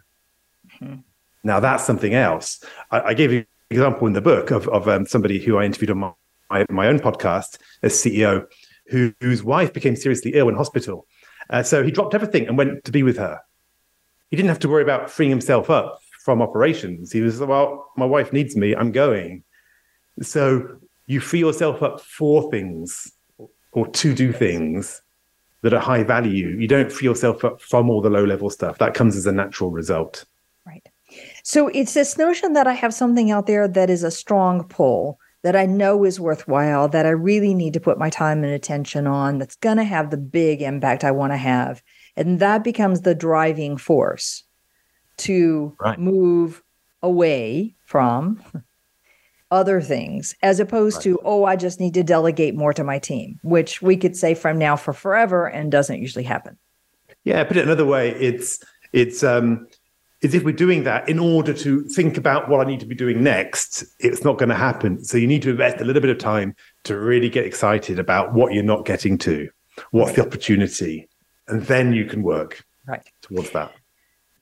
now 1.44 1.61
that's 1.61 1.85
something 1.85 2.14
else. 2.14 2.62
I, 2.90 3.00
I 3.00 3.14
gave 3.14 3.32
you 3.32 3.38
an 3.40 3.47
example 3.70 4.06
in 4.06 4.14
the 4.14 4.20
book 4.20 4.50
of, 4.50 4.68
of 4.68 4.88
um, 4.88 5.06
somebody 5.06 5.38
who 5.38 5.58
I 5.58 5.64
interviewed 5.64 5.90
on 5.90 5.99
my, 5.99 6.12
my, 6.50 6.66
my 6.70 6.87
own 6.87 6.99
podcast 6.99 7.58
as 7.82 7.92
CEO, 7.92 8.47
who, 8.87 9.12
whose 9.20 9.42
wife 9.42 9.73
became 9.75 9.97
seriously 9.97 10.32
ill 10.35 10.49
in 10.49 10.54
hospital. 10.54 11.06
Uh, 11.50 11.62
so 11.62 11.82
he 11.82 11.90
dropped 11.90 12.14
everything 12.14 12.47
and 12.47 12.56
went 12.56 12.85
to 12.85 12.92
be 12.92 13.02
with 13.02 13.18
her. 13.18 13.40
He 14.30 14.37
didn't 14.37 14.49
have 14.49 14.58
to 14.61 14.68
worry 14.68 14.82
about 14.82 15.11
freeing 15.11 15.30
himself 15.30 15.68
up 15.68 16.00
from 16.28 16.42
operations. 16.42 17.11
He 17.11 17.23
was, 17.23 17.40
well, 17.40 17.90
my 17.97 18.04
wife 18.04 18.35
needs 18.35 18.54
me, 18.54 18.76
I'm 18.76 18.92
going. 18.92 19.42
So 20.20 20.76
you 21.06 21.20
free 21.20 21.38
yourself 21.38 21.82
up 21.82 22.02
for 22.02 22.50
things 22.50 23.11
or 23.73 23.87
to 23.88 24.14
do 24.14 24.30
things 24.30 25.00
that 25.62 25.73
are 25.73 25.80
high 25.80 26.02
value. 26.02 26.49
You 26.49 26.68
don't 26.68 26.92
free 26.92 27.08
yourself 27.08 27.47
up 27.47 27.62
from 27.62 27.88
all 27.88 28.02
the 28.02 28.11
low 28.11 28.26
level 28.26 28.50
stuff. 28.50 28.76
That 28.76 28.92
comes 28.92 29.16
as 29.16 29.25
a 29.25 29.32
natural 29.32 29.70
result. 29.70 30.26
Right. 30.66 30.87
So 31.44 31.68
it's 31.68 31.94
this 31.94 32.18
notion 32.18 32.52
that 32.52 32.66
I 32.66 32.75
have 32.75 32.92
something 32.92 33.30
out 33.30 33.47
there 33.47 33.66
that 33.66 33.88
is 33.88 34.02
a 34.02 34.11
strong 34.11 34.64
pull 34.64 35.18
that 35.44 35.56
I 35.56 35.64
know 35.64 36.04
is 36.04 36.20
worthwhile, 36.20 36.90
that 36.90 37.06
I 37.06 37.20
really 37.30 37.54
need 37.54 37.73
to 37.73 37.80
put 37.80 37.99
my 37.99 38.11
time 38.11 38.44
and 38.44 38.52
attention 38.52 39.06
on, 39.06 39.38
that's 39.38 39.56
going 39.56 39.78
to 39.78 39.85
have 39.85 40.11
the 40.11 40.18
big 40.18 40.61
impact 40.61 41.04
I 41.04 41.11
want 41.11 41.32
to 41.32 41.38
have. 41.38 41.82
And 42.16 42.38
that 42.40 42.64
becomes 42.64 43.00
the 43.00 43.14
driving 43.14 43.78
force 43.78 44.44
to 45.19 45.77
Right. 45.81 45.99
move 45.99 46.63
away 47.03 47.75
from 47.85 48.43
other 49.51 49.81
things, 49.81 50.35
as 50.43 50.61
opposed 50.61 51.01
to, 51.03 51.19
oh, 51.25 51.45
I 51.45 51.57
just 51.57 51.81
need 51.81 51.95
to 51.95 52.03
delegate 52.03 52.55
more 52.55 52.73
to 52.75 52.85
my 52.85 52.99
team, 52.99 53.39
which 53.43 53.81
we 53.81 53.97
could 53.97 54.17
say 54.17 54.35
from 54.35 54.59
now 54.59 54.77
for 54.77 54.93
forever 54.93 55.47
and 55.47 55.73
doesn't 55.73 56.01
usually 56.01 56.25
happen. 56.25 56.59
Yeah, 57.25 57.43
put 57.45 57.57
it 57.57 57.65
another 57.65 57.87
way, 57.87 58.11
it's 58.11 58.63
it's 58.93 59.23
um 59.23 59.67
it's 60.21 60.35
if 60.35 60.43
we're 60.45 60.53
doing 60.53 60.83
that 60.85 61.09
in 61.09 61.19
order 61.19 61.53
to 61.55 61.85
think 61.85 62.17
about 62.17 62.49
what 62.49 62.67
I 62.67 62.69
need 62.69 62.81
to 62.81 62.87
be 62.87 62.95
doing 62.95 63.23
next, 63.23 63.85
it's 64.01 64.25
not 64.25 64.37
going 64.37 64.49
to 64.49 64.55
happen. 64.55 65.03
So 65.05 65.17
you 65.17 65.27
need 65.29 65.43
to 65.43 65.51
invest 65.51 65.81
a 65.81 65.85
little 65.85 66.03
bit 66.03 66.11
of 66.11 66.19
time 66.19 66.57
to 66.85 66.99
really 66.99 67.29
get 67.29 67.47
excited 67.47 67.99
about 68.01 68.35
what 68.35 68.53
you're 68.53 68.65
not 68.65 68.85
getting 68.85 69.17
to, 69.19 69.49
what's 69.93 70.17
the 70.17 70.27
opportunity, 70.27 71.09
and 71.47 71.63
then 71.63 71.93
you 71.93 72.05
can 72.05 72.23
work 72.23 72.65
Right. 72.87 73.03
towards 73.23 73.51
that. 73.51 73.73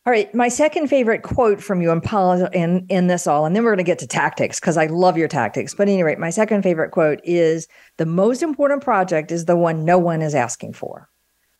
All 0.06 0.12
right, 0.12 0.32
my 0.36 0.48
second 0.48 0.86
favorite 0.86 1.22
quote 1.25 1.60
from 1.60 1.82
you 1.82 1.90
in 1.90 2.00
poli- 2.00 2.48
in 2.52 2.86
in 2.88 3.08
this 3.08 3.26
all, 3.26 3.44
and 3.44 3.56
then 3.56 3.64
we're 3.64 3.70
going 3.72 3.78
to 3.78 3.82
get 3.84 3.98
to 3.98 4.06
tactics 4.06 4.60
because 4.60 4.76
I 4.76 4.86
love 4.86 5.16
your 5.16 5.26
tactics. 5.26 5.75
But 5.75 5.88
anyway, 5.88 6.14
my 6.14 6.30
second 6.30 6.62
favorite 6.62 6.92
quote 6.92 7.20
is 7.25 7.66
the 7.96 8.06
most 8.06 8.40
important 8.42 8.84
project 8.84 9.32
is 9.32 9.46
the 9.46 9.56
one 9.56 9.84
no 9.84 9.98
one 9.98 10.22
is 10.22 10.32
asking 10.34 10.75
for, 10.75 11.08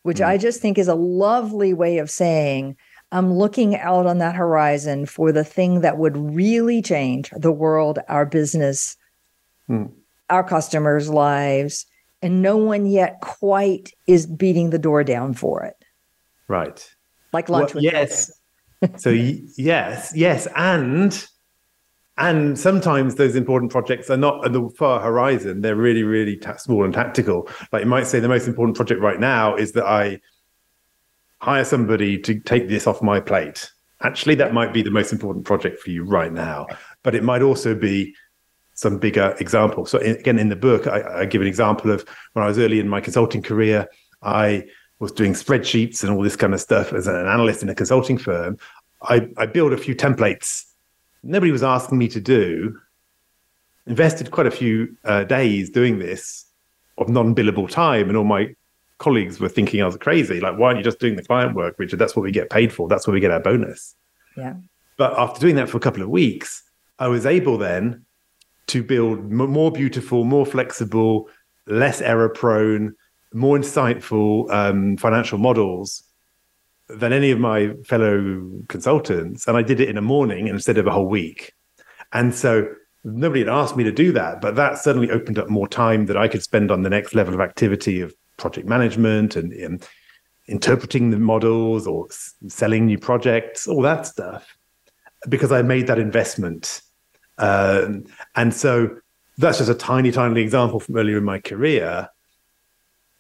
which 0.05 0.21
I 0.21 0.39
just 0.39 0.61
think 0.61 0.79
is 0.79 0.87
a 0.87 0.95
lovely 0.95 1.75
way 1.75 1.99
of 1.99 2.09
saying 2.09 2.77
I'm 3.11 3.33
looking 3.35 3.75
out 3.77 4.07
on 4.07 4.19
that 4.19 4.37
horizon 4.37 5.07
for 5.07 5.33
the 5.33 5.45
thing 5.45 5.81
that 5.81 5.99
would 5.99 6.17
really 6.17 6.81
change 6.83 7.31
the 7.37 7.53
world, 7.53 7.99
our 8.09 8.27
business, 8.27 8.97
Hmm. 9.67 9.87
our 10.31 10.45
customers' 10.45 11.09
lives, 11.09 11.85
and 12.23 12.43
no 12.43 12.57
one 12.57 12.87
yet 12.87 13.21
quite 13.21 13.91
is 14.07 14.25
beating 14.27 14.71
the 14.71 14.79
door 14.79 15.03
down 15.03 15.35
for 15.35 15.65
it, 15.65 15.75
Right. 16.47 16.89
like 17.33 17.49
lunch 17.49 17.75
Well, 17.75 17.83
with 17.83 17.93
yes. 17.93 18.31
So 18.97 19.11
yes, 19.11 20.13
yes, 20.15 20.47
and 20.57 21.27
and 22.19 22.59
sometimes 22.59 23.17
those 23.17 23.37
important 23.37 23.71
projects 23.71 24.09
are 24.09 24.17
not 24.17 24.45
at 24.45 24.53
the 24.53 24.71
far 24.79 25.01
horizon. 25.01 25.61
They're 25.61 25.77
really, 25.77 26.03
really 26.03 26.37
ta- 26.37 26.57
small 26.57 26.85
and 26.85 26.95
tactical. 26.95 27.49
Like 27.73 27.85
you 27.85 27.91
might 27.91 28.07
say, 28.07 28.21
the 28.21 28.29
most 28.29 28.49
important 28.49 28.77
project 28.77 29.01
right 29.03 29.21
now 29.21 29.55
is 29.55 29.73
that 29.73 29.85
I 29.85 30.21
hire 31.41 31.65
somebody 31.65 32.19
to 32.21 32.41
take 32.41 32.69
this 32.69 32.87
off 32.87 33.03
my 33.03 33.21
plate. 33.21 33.71
Actually, 34.03 34.35
that 34.37 34.55
might 34.55 34.73
be 34.73 34.83
the 34.83 34.91
most 34.91 35.13
important 35.13 35.45
project 35.45 35.81
for 35.81 35.91
you 35.91 36.05
right 36.05 36.33
now. 36.33 36.67
But 37.03 37.15
it 37.15 37.23
might 37.23 37.43
also 37.43 37.75
be 37.75 38.15
some 38.75 38.99
bigger 38.99 39.35
example. 39.41 39.87
So 39.87 39.99
again, 39.99 40.39
in 40.39 40.49
the 40.49 40.57
book, 40.57 40.87
I, 40.87 41.21
I, 41.21 41.25
give 41.25 41.41
an 41.41 41.49
example 41.49 41.91
of 41.91 42.07
when 42.35 42.45
I 42.45 42.49
was 42.49 42.59
early 42.59 42.79
in 42.79 42.89
my 42.89 43.01
consulting 43.01 43.43
career, 43.43 43.89
I 44.23 44.65
was 44.99 45.13
doing 45.13 45.33
spreadsheets 45.33 46.03
and 46.03 46.13
all 46.13 46.23
this 46.23 46.37
kind 46.37 46.55
of 46.55 46.61
stuff 46.61 46.93
as 46.93 47.07
an 47.07 47.15
analyst 47.15 47.63
in 47.63 47.69
a 47.69 47.75
consulting 47.75 48.19
firm. 48.19 48.57
I, 49.03 49.29
I 49.37 49.47
built 49.47 49.73
a 49.73 49.77
few 49.77 49.95
templates 49.95 50.65
nobody 51.27 51.53
was 51.53 51.63
asking 51.63 51.99
me 51.99 52.09
to 52.09 52.21
do. 52.21 52.79
Invested 53.87 54.31
quite 54.31 54.47
a 54.47 54.51
few 54.51 54.97
uh, 55.05 55.25
days 55.25 55.71
doing 55.71 55.99
this 55.99 56.47
of 56.99 57.09
non-billable 57.09 57.71
time, 57.71 58.09
and 58.09 58.17
all 58.17 58.25
my 58.25 58.55
colleagues 58.99 59.39
were 59.39 59.49
thinking 59.49 59.83
I 59.83 59.87
was 59.87 59.97
crazy. 59.97 60.41
Like, 60.41 60.59
why 60.59 60.69
aren't 60.69 60.79
you 60.79 60.85
just 60.85 60.99
doing 60.99 61.17
the 61.17 61.23
client 61.23 61.55
work, 61.55 61.77
Richard? 61.79 61.99
That's 61.99 62.17
what 62.17 62.23
we 62.23 62.33
get 62.33 62.51
paid 62.51 62.73
for. 62.73 62.89
That's 62.89 63.07
where 63.07 63.15
we 63.15 63.21
get 63.21 63.31
our 63.31 63.41
bonus. 63.41 63.95
Yeah. 64.37 64.55
But 64.97 65.19
after 65.19 65.41
doing 65.41 65.57
that 65.57 65.69
for 65.69 65.77
a 65.77 65.81
couple 65.81 66.03
of 66.03 66.09
weeks, 66.09 66.63
I 66.99 67.09
was 67.09 67.27
able 67.27 67.59
then 67.59 68.07
to 68.69 68.83
build 68.83 69.31
more 69.31 69.71
beautiful, 69.71 70.25
more 70.25 70.47
flexible, 70.47 71.29
less 71.67 72.01
error 72.01 72.31
prone, 72.31 72.97
more 73.33 73.59
insightful 73.59 74.51
um, 74.51 74.97
financial 74.97 75.39
models 75.39 76.03
than 76.89 77.13
any 77.13 77.31
of 77.31 77.41
my 77.41 77.73
fellow 77.85 78.63
consultants. 78.69 79.49
And 79.49 79.57
I 79.57 79.63
did 79.63 79.81
it 79.81 79.89
in 79.89 79.99
a 79.99 80.03
morning 80.03 80.49
instead 80.49 80.79
of 80.79 80.87
a 80.87 80.93
whole 80.93 81.09
week. 81.09 81.53
And 82.13 82.35
so 82.35 82.69
nobody 83.05 83.41
had 83.41 83.49
asked 83.49 83.77
me 83.77 83.85
to 83.85 83.93
do 83.93 84.13
that, 84.13 84.41
but 84.41 84.57
that 84.57 84.79
suddenly 84.79 85.11
opened 85.11 85.39
up 85.39 85.49
more 85.49 85.69
time 85.69 86.07
that 86.07 86.17
I 86.17 86.29
could 86.29 86.43
spend 86.43 86.71
on 86.71 86.83
the 86.83 86.91
next 86.91 87.15
level 87.15 87.35
of 87.35 87.41
activity 87.41 88.01
of 88.01 88.15
project 88.37 88.69
management 88.69 89.37
and 89.37 89.53
um, 89.65 89.79
interpreting 90.49 91.11
the 91.11 91.19
models 91.19 91.87
or 91.87 92.07
s- 92.11 92.35
selling 92.49 92.87
new 92.87 92.99
projects, 92.99 93.67
all 93.67 93.83
that 93.83 94.07
stuff, 94.07 94.57
because 95.29 95.53
I 95.53 95.63
made 95.63 95.87
that 95.89 95.99
investment. 95.99 96.83
Um, 97.39 98.05
and 98.35 98.55
so 98.55 98.99
that's 99.39 99.59
just 99.59 99.71
a 99.71 99.75
tiny, 99.75 100.13
tiny 100.13 100.41
example 100.41 100.81
from 100.81 100.97
earlier 100.97 101.19
in 101.19 101.25
my 101.25 101.39
career. 101.39 102.09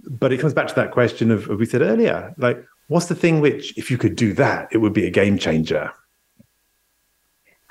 But 0.08 0.32
it 0.32 0.38
comes 0.38 0.54
back 0.54 0.68
to 0.68 0.74
that 0.74 0.92
question 0.92 1.30
of, 1.30 1.48
of 1.50 1.58
we 1.58 1.66
said 1.66 1.82
earlier, 1.82 2.34
like 2.38 2.64
What's 2.88 3.06
the 3.06 3.14
thing 3.16 3.40
which, 3.40 3.76
if 3.76 3.90
you 3.90 3.98
could 3.98 4.14
do 4.14 4.32
that, 4.34 4.68
it 4.70 4.78
would 4.78 4.92
be 4.92 5.06
a 5.06 5.10
game 5.10 5.38
changer? 5.38 5.92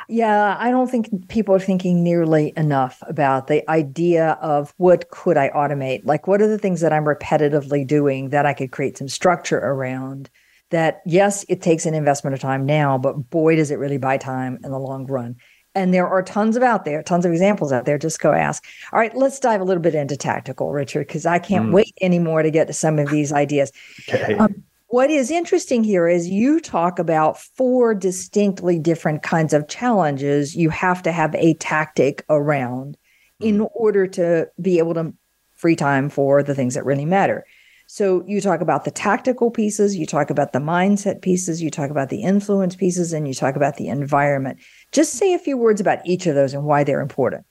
Yeah, 0.07 0.55
I 0.59 0.69
don't 0.69 0.91
think 0.91 1.29
people 1.29 1.55
are 1.55 1.59
thinking 1.59 2.03
nearly 2.03 2.53
enough 2.57 3.01
about 3.07 3.47
the 3.47 3.67
idea 3.71 4.37
of 4.41 4.73
what 4.77 5.09
could 5.09 5.37
I 5.37 5.49
automate? 5.49 6.05
Like, 6.05 6.27
what 6.27 6.41
are 6.41 6.47
the 6.47 6.59
things 6.59 6.81
that 6.81 6.93
I'm 6.93 7.05
repetitively 7.05 7.87
doing 7.87 8.29
that 8.29 8.45
I 8.45 8.53
could 8.53 8.71
create 8.71 8.97
some 8.97 9.07
structure 9.07 9.57
around? 9.57 10.29
That, 10.69 11.01
yes, 11.05 11.45
it 11.47 11.61
takes 11.61 11.85
an 11.85 11.93
investment 11.93 12.33
of 12.33 12.39
time 12.39 12.65
now, 12.65 12.97
but 12.97 13.29
boy, 13.29 13.55
does 13.55 13.71
it 13.71 13.79
really 13.79 13.97
buy 13.97 14.17
time 14.17 14.59
in 14.63 14.71
the 14.71 14.79
long 14.79 15.05
run. 15.05 15.37
And 15.75 15.94
there 15.94 16.08
are 16.08 16.24
tons 16.24 16.55
of 16.55 16.63
out 16.63 16.86
there, 16.86 17.03
tons 17.03 17.25
of 17.25 17.32
examples 17.32 17.72
out 17.72 17.86
there. 17.86 17.98
Just 17.98 18.20
go 18.20 18.32
ask. 18.32 18.63
All 18.94 19.00
right, 19.00 19.15
let's 19.15 19.39
dive 19.39 19.62
a 19.62 19.65
little 19.65 19.84
bit 19.84 19.94
into 19.94 20.15
tactical, 20.15 20.72
Richard, 20.72 21.08
because 21.08 21.25
I 21.25 21.38
can't 21.38 21.67
mm. 21.67 21.74
wait 21.74 21.94
anymore 22.01 22.41
to 22.44 22.50
get 22.50 22.67
to 22.67 22.74
some 22.74 22.98
of 22.98 23.10
these 23.10 23.34
ideas. 23.34 23.72
Okay. 24.10 24.36
Um, 24.36 24.63
what 24.88 25.10
is 25.10 25.29
interesting 25.29 25.84
here 25.84 26.08
is 26.08 26.29
you 26.29 26.62
talk 26.62 27.00
about 27.00 27.38
four 27.38 27.94
distinctly 27.94 28.79
different 28.79 29.24
kinds 29.24 29.53
of 29.53 29.67
challenges 29.67 30.55
you 30.55 30.70
have 30.70 31.03
to 31.03 31.12
have 31.12 31.36
a 31.36 31.55
tactic 31.55 32.24
around 32.29 32.98
in 33.41 33.55
mm-hmm. 33.55 33.65
order 33.74 34.08
to 34.08 34.48
be 34.62 34.77
able 34.77 34.94
to 34.94 35.13
free 35.55 35.75
time 35.75 36.10
for 36.10 36.44
the 36.44 36.55
things 36.55 36.75
that 36.75 36.86
really 36.86 37.05
matter. 37.05 37.46
So 37.88 38.24
you 38.25 38.41
talk 38.41 38.62
about 38.62 38.84
the 38.84 38.91
tactical 38.91 39.51
pieces, 39.51 39.96
you 39.96 40.05
talk 40.05 40.29
about 40.29 40.53
the 40.53 40.60
mindset 40.60 41.22
pieces, 41.22 41.62
you 41.62 41.70
talk 41.70 41.91
about 41.91 42.10
the 42.10 42.24
influence 42.24 42.75
pieces, 42.75 43.13
and 43.13 43.27
you 43.27 43.34
talk 43.34 43.55
about 43.55 43.77
the 43.77 43.88
environment. 43.88 44.60
Just 44.95 45.15
say 45.15 45.33
a 45.33 45.39
few 45.39 45.57
words 45.57 45.81
about 45.81 45.99
each 46.05 46.25
of 46.25 46.35
those 46.35 46.53
and 46.53 46.63
why 46.63 46.85
they're 46.85 47.01
important. 47.01 47.45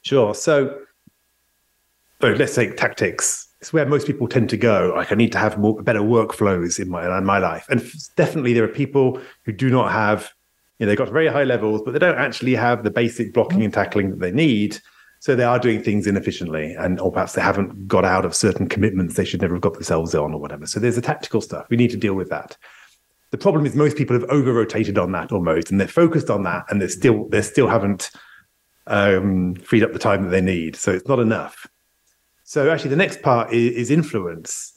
Sure. 0.00 0.34
So, 0.34 0.80
so 2.22 2.28
let's 2.32 2.54
say 2.54 2.72
tactics 2.74 3.46
it's 3.60 3.72
where 3.72 3.84
most 3.84 4.06
people 4.06 4.28
tend 4.28 4.48
to 4.50 4.56
go. 4.56 4.92
Like, 4.94 5.10
I 5.10 5.14
need 5.14 5.32
to 5.32 5.38
have 5.38 5.58
more 5.58 5.82
better 5.82 6.00
workflows 6.00 6.78
in 6.78 6.88
my 6.88 7.18
in 7.18 7.24
my 7.24 7.38
life. 7.38 7.66
And 7.68 7.82
definitely, 8.16 8.52
there 8.52 8.64
are 8.64 8.68
people 8.68 9.20
who 9.44 9.52
do 9.52 9.70
not 9.70 9.92
have, 9.92 10.30
you 10.78 10.86
know, 10.86 10.90
they've 10.90 10.98
got 10.98 11.10
very 11.10 11.26
high 11.26 11.44
levels, 11.44 11.82
but 11.82 11.92
they 11.92 11.98
don't 11.98 12.18
actually 12.18 12.54
have 12.54 12.84
the 12.84 12.90
basic 12.90 13.34
blocking 13.34 13.64
and 13.64 13.74
tackling 13.74 14.10
that 14.10 14.20
they 14.20 14.30
need. 14.30 14.78
So 15.18 15.34
they 15.34 15.44
are 15.44 15.58
doing 15.58 15.82
things 15.82 16.06
inefficiently, 16.06 16.74
and 16.74 17.00
or 17.00 17.10
perhaps 17.10 17.32
they 17.32 17.42
haven't 17.42 17.88
got 17.88 18.04
out 18.04 18.24
of 18.24 18.34
certain 18.34 18.68
commitments 18.68 19.16
they 19.16 19.24
should 19.24 19.40
never 19.40 19.54
have 19.54 19.62
got 19.62 19.74
themselves 19.74 20.14
on, 20.14 20.34
or 20.34 20.40
whatever. 20.40 20.66
So 20.66 20.78
there's 20.78 20.96
the 20.96 21.02
tactical 21.02 21.40
stuff. 21.40 21.66
We 21.70 21.76
need 21.76 21.90
to 21.90 21.96
deal 21.96 22.14
with 22.14 22.28
that. 22.28 22.56
The 23.30 23.38
problem 23.38 23.66
is 23.66 23.74
most 23.74 23.96
people 23.96 24.18
have 24.18 24.28
over 24.30 24.52
rotated 24.52 24.98
on 24.98 25.12
that 25.12 25.32
almost, 25.32 25.70
and 25.70 25.80
they're 25.80 25.88
focused 25.88 26.30
on 26.30 26.44
that, 26.44 26.64
and 26.70 26.80
they 26.80 26.88
still 26.88 27.28
they 27.28 27.42
still 27.42 27.68
haven't 27.68 28.10
um, 28.86 29.54
freed 29.56 29.82
up 29.82 29.92
the 29.92 29.98
time 29.98 30.24
that 30.24 30.30
they 30.30 30.40
need. 30.40 30.76
So 30.76 30.92
it's 30.92 31.08
not 31.08 31.18
enough. 31.18 31.66
So 32.44 32.70
actually, 32.70 32.90
the 32.90 32.96
next 32.96 33.22
part 33.22 33.52
is, 33.52 33.72
is 33.74 33.90
influence. 33.90 34.72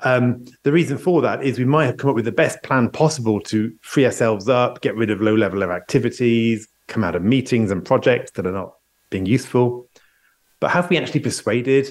Um, 0.00 0.44
the 0.62 0.72
reason 0.72 0.96
for 0.98 1.20
that 1.22 1.42
is 1.42 1.58
we 1.58 1.64
might 1.64 1.86
have 1.86 1.98
come 1.98 2.10
up 2.10 2.16
with 2.16 2.24
the 2.24 2.32
best 2.32 2.62
plan 2.62 2.90
possible 2.90 3.40
to 3.42 3.72
free 3.82 4.06
ourselves 4.06 4.48
up, 4.48 4.80
get 4.80 4.96
rid 4.96 5.10
of 5.10 5.20
low 5.20 5.34
level 5.34 5.62
of 5.62 5.70
activities, 5.70 6.66
come 6.86 7.04
out 7.04 7.14
of 7.14 7.22
meetings 7.22 7.70
and 7.70 7.84
projects 7.84 8.30
that 8.32 8.46
are 8.46 8.52
not 8.52 8.74
being 9.10 9.26
useful. 9.26 9.88
But 10.58 10.70
have 10.70 10.90
we 10.90 10.98
actually 10.98 11.20
persuaded 11.20 11.90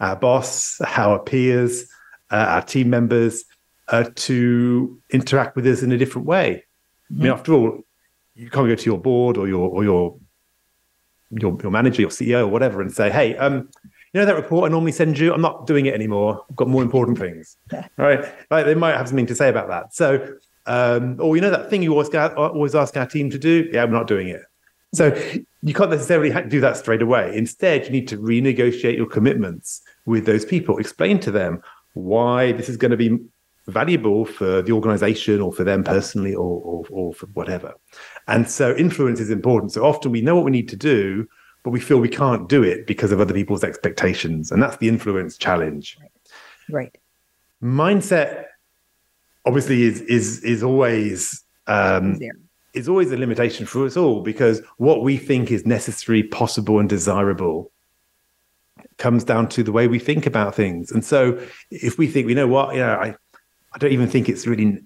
our 0.00 0.16
boss, 0.16 0.80
our 0.96 1.18
peers, 1.18 1.86
uh, 2.30 2.36
our 2.36 2.62
team 2.62 2.90
members 2.90 3.44
uh, 3.92 4.10
to 4.16 5.00
interact 5.10 5.54
with 5.54 5.66
us 5.66 5.82
in 5.82 5.92
a 5.92 5.98
different 5.98 6.26
way? 6.26 6.64
Mm-hmm. 7.12 7.14
I 7.14 7.22
mean, 7.22 7.30
mm-hmm. 7.30 7.38
after 7.38 7.52
all, 7.52 7.78
you 8.34 8.50
can't 8.50 8.66
go 8.66 8.74
to 8.74 8.84
your 8.84 8.98
board 8.98 9.36
or 9.36 9.46
your 9.46 9.68
or 9.68 9.84
your 9.84 10.18
your, 11.30 11.56
your 11.62 11.70
manager, 11.70 12.02
your 12.02 12.10
CEO, 12.10 12.40
or 12.40 12.48
whatever, 12.48 12.80
and 12.80 12.92
say, 12.92 13.10
"Hey, 13.10 13.36
um, 13.36 13.68
you 14.12 14.20
know 14.20 14.26
that 14.26 14.36
report 14.36 14.68
I 14.68 14.72
normally 14.72 14.92
send 14.92 15.18
you? 15.18 15.32
I'm 15.32 15.40
not 15.40 15.66
doing 15.66 15.86
it 15.86 15.94
anymore. 15.94 16.44
I've 16.50 16.56
got 16.56 16.68
more 16.68 16.82
important 16.82 17.18
things. 17.18 17.56
Right? 17.96 18.24
Like 18.50 18.66
they 18.66 18.74
might 18.74 18.96
have 18.96 19.08
something 19.08 19.26
to 19.26 19.34
say 19.34 19.48
about 19.48 19.68
that. 19.68 19.94
So, 19.94 20.36
um, 20.66 21.16
or 21.20 21.36
you 21.36 21.42
know 21.42 21.50
that 21.50 21.70
thing 21.70 21.82
you 21.82 21.92
always 21.92 22.14
always 22.14 22.74
ask 22.74 22.96
our 22.96 23.06
team 23.06 23.30
to 23.30 23.38
do? 23.38 23.68
Yeah, 23.72 23.82
I'm 23.82 23.92
not 23.92 24.06
doing 24.06 24.28
it. 24.28 24.42
So 24.94 25.06
you 25.62 25.72
can't 25.72 25.90
necessarily 25.90 26.30
do 26.48 26.60
that 26.60 26.76
straight 26.76 27.00
away. 27.00 27.34
Instead, 27.34 27.86
you 27.86 27.90
need 27.90 28.08
to 28.08 28.18
renegotiate 28.18 28.96
your 28.96 29.06
commitments 29.06 29.80
with 30.04 30.26
those 30.26 30.44
people. 30.44 30.76
Explain 30.76 31.18
to 31.20 31.30
them 31.30 31.62
why 31.94 32.52
this 32.52 32.68
is 32.68 32.76
going 32.76 32.90
to 32.90 32.96
be 32.96 33.18
valuable 33.66 34.24
for 34.24 34.62
the 34.62 34.72
organization 34.72 35.40
or 35.40 35.52
for 35.52 35.64
them 35.64 35.84
personally 35.84 36.34
or, 36.34 36.60
or, 36.62 36.84
or 36.90 37.14
for 37.14 37.26
whatever. 37.26 37.74
And 38.28 38.50
so 38.50 38.74
influence 38.76 39.20
is 39.20 39.30
important. 39.30 39.72
So 39.72 39.84
often 39.84 40.10
we 40.10 40.20
know 40.20 40.34
what 40.34 40.44
we 40.44 40.50
need 40.50 40.68
to 40.70 40.76
do, 40.76 41.28
but 41.62 41.70
we 41.70 41.80
feel 41.80 41.98
we 41.98 42.08
can't 42.08 42.48
do 42.48 42.62
it 42.62 42.86
because 42.86 43.12
of 43.12 43.20
other 43.20 43.34
people's 43.34 43.62
expectations. 43.62 44.50
And 44.50 44.62
that's 44.62 44.78
the 44.78 44.88
influence 44.88 45.36
challenge. 45.36 45.96
Right. 46.68 46.96
Mindset 47.62 48.46
obviously 49.44 49.82
is 49.82 50.00
is 50.02 50.42
is 50.44 50.62
always 50.62 51.42
um 51.66 52.18
is 52.74 52.88
always 52.88 53.12
a 53.12 53.16
limitation 53.16 53.66
for 53.66 53.84
us 53.84 53.96
all 53.96 54.22
because 54.22 54.62
what 54.78 55.02
we 55.02 55.16
think 55.16 55.50
is 55.50 55.66
necessary, 55.66 56.22
possible, 56.22 56.78
and 56.78 56.88
desirable 56.88 57.70
comes 58.98 59.24
down 59.24 59.48
to 59.48 59.62
the 59.62 59.72
way 59.72 59.88
we 59.88 59.98
think 59.98 60.26
about 60.26 60.54
things. 60.54 60.90
And 60.90 61.04
so 61.04 61.38
if 61.70 61.98
we 61.98 62.06
think, 62.06 62.28
you 62.28 62.34
know 62.34 62.46
what, 62.48 62.74
you 62.74 62.80
know, 62.80 62.94
I, 62.94 63.14
I 63.74 63.78
don't 63.78 63.92
even 63.92 64.08
think 64.08 64.28
it's 64.28 64.46
really 64.46 64.78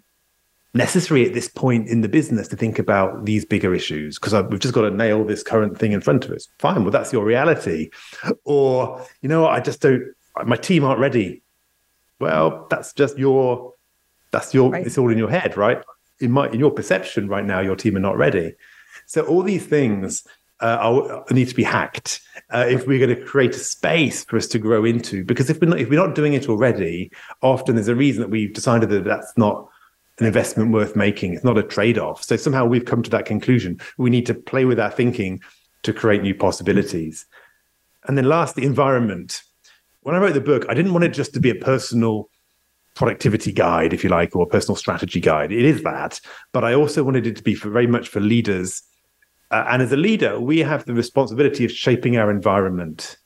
necessary 0.75 1.27
at 1.27 1.33
this 1.33 1.49
point 1.49 1.89
in 1.89 2.03
the 2.03 2.09
business 2.09 2.49
to 2.49 2.57
think 2.57 2.79
about 2.79 3.25
these 3.25 3.45
bigger 3.45 3.75
issues 3.75 4.19
because 4.19 4.35
we've 4.51 4.61
just 4.61 4.75
got 4.75 4.83
to 4.83 4.91
nail 4.91 5.25
this 5.25 5.43
current 5.43 5.79
thing 5.79 5.93
in 5.93 6.01
front 6.01 6.25
of 6.25 6.31
us. 6.31 6.49
Fine, 6.59 6.83
well, 6.83 6.91
that's 6.91 7.13
your 7.13 7.25
reality. 7.25 7.91
Or, 8.45 9.05
you 9.23 9.29
know, 9.29 9.47
I 9.47 9.61
just 9.61 9.81
don't, 9.81 10.03
my 10.45 10.57
team 10.57 10.85
aren't 10.85 11.01
ready. 11.01 11.43
Well, 12.21 12.67
that's 12.71 12.93
just 12.93 13.19
your, 13.19 13.73
that's 14.31 14.53
your, 14.53 14.71
right. 14.71 14.87
it's 14.87 14.99
all 14.99 15.11
in 15.11 15.19
your 15.19 15.31
head, 15.31 15.57
right? 15.57 15.83
In 16.21 16.31
my, 16.31 16.49
in 16.49 16.59
your 16.59 16.71
perception 16.71 17.29
right 17.29 17.45
now, 17.45 17.61
your 17.61 17.77
team 17.77 17.97
are 17.97 18.01
not 18.01 18.17
ready. 18.17 18.55
So 19.07 19.23
all 19.23 19.43
these 19.43 19.67
things 19.67 20.27
uh, 20.61 21.23
need 21.31 21.49
to 21.49 21.55
be 21.55 21.63
hacked 21.63 22.21
uh, 22.51 22.67
if 22.69 22.87
we're 22.87 23.05
going 23.05 23.15
to 23.15 23.25
create 23.25 23.55
a 23.55 23.59
space 23.59 24.25
for 24.25 24.37
us 24.37 24.47
to 24.49 24.59
grow 24.59 24.85
into. 24.85 25.25
Because 25.25 25.51
if 25.51 25.61
we're 25.61 25.69
not, 25.69 25.81
if 25.81 25.91
we're 25.91 26.05
not 26.05 26.15
doing 26.15 26.35
it 26.35 26.49
already, 26.49 27.11
often 27.43 27.75
there's 27.75 27.89
a 27.89 27.95
reason 27.95 28.23
that 28.23 28.31
we've 28.31 28.53
decided 28.53 28.89
that 28.91 29.05
that's 29.05 29.33
not 29.37 29.69
an 30.19 30.27
investment 30.27 30.73
worth 30.73 30.97
making. 30.97 31.35
It's 31.35 31.45
not 31.45 31.59
a 31.59 31.63
trade 31.63 31.99
off. 31.99 32.23
So 32.23 32.37
somehow 32.37 32.65
we've 32.65 32.87
come 32.87 33.03
to 33.03 33.11
that 33.11 33.27
conclusion. 33.27 33.79
We 33.99 34.11
need 34.11 34.27
to 34.27 34.35
play 34.35 34.65
with 34.65 34.81
our 34.81 34.91
thinking 34.91 35.43
to 35.83 35.93
create 35.93 36.23
new 36.23 36.35
possibilities. 36.35 37.27
And 38.09 38.17
then 38.17 38.25
last, 38.25 38.55
the 38.55 38.65
environment. 38.65 39.43
When 40.03 40.15
I 40.15 40.19
wrote 40.19 40.35
the 40.35 40.41
book, 40.41 40.65
I 40.69 40.75
didn't 40.75 40.93
want 40.93 41.05
it 41.05 41.11
just 41.11 41.35
to 41.35 41.41
be 41.41 41.51
a 41.51 41.55
personal 41.55 42.31
productivity 42.95 43.53
guide, 43.53 43.93
if 43.93 44.03
you 44.03 44.09
like, 44.09 44.35
or 44.35 44.45
a 44.45 44.49
personal 44.49 44.77
strategy 44.77 45.21
guide. 45.21 45.53
It 45.53 45.65
is 45.65 45.83
that, 45.83 46.21
but 46.53 46.65
I 46.65 46.75
also 46.75 47.05
wanted 47.05 47.27
it 47.27 47.37
to 47.37 47.43
be 47.43 47.55
for 47.55 47.69
very 47.69 47.87
much 47.87 48.09
for 48.09 48.21
leaders. 48.21 48.83
Uh, 49.51 49.65
and 49.69 49.83
as 49.83 49.93
a 49.93 49.97
leader, 49.97 50.41
we 50.41 50.59
have 50.59 50.85
the 50.85 50.95
responsibility 50.95 51.65
of 51.65 51.71
shaping 51.71 52.17
our 52.17 52.31
environment. 52.31 53.17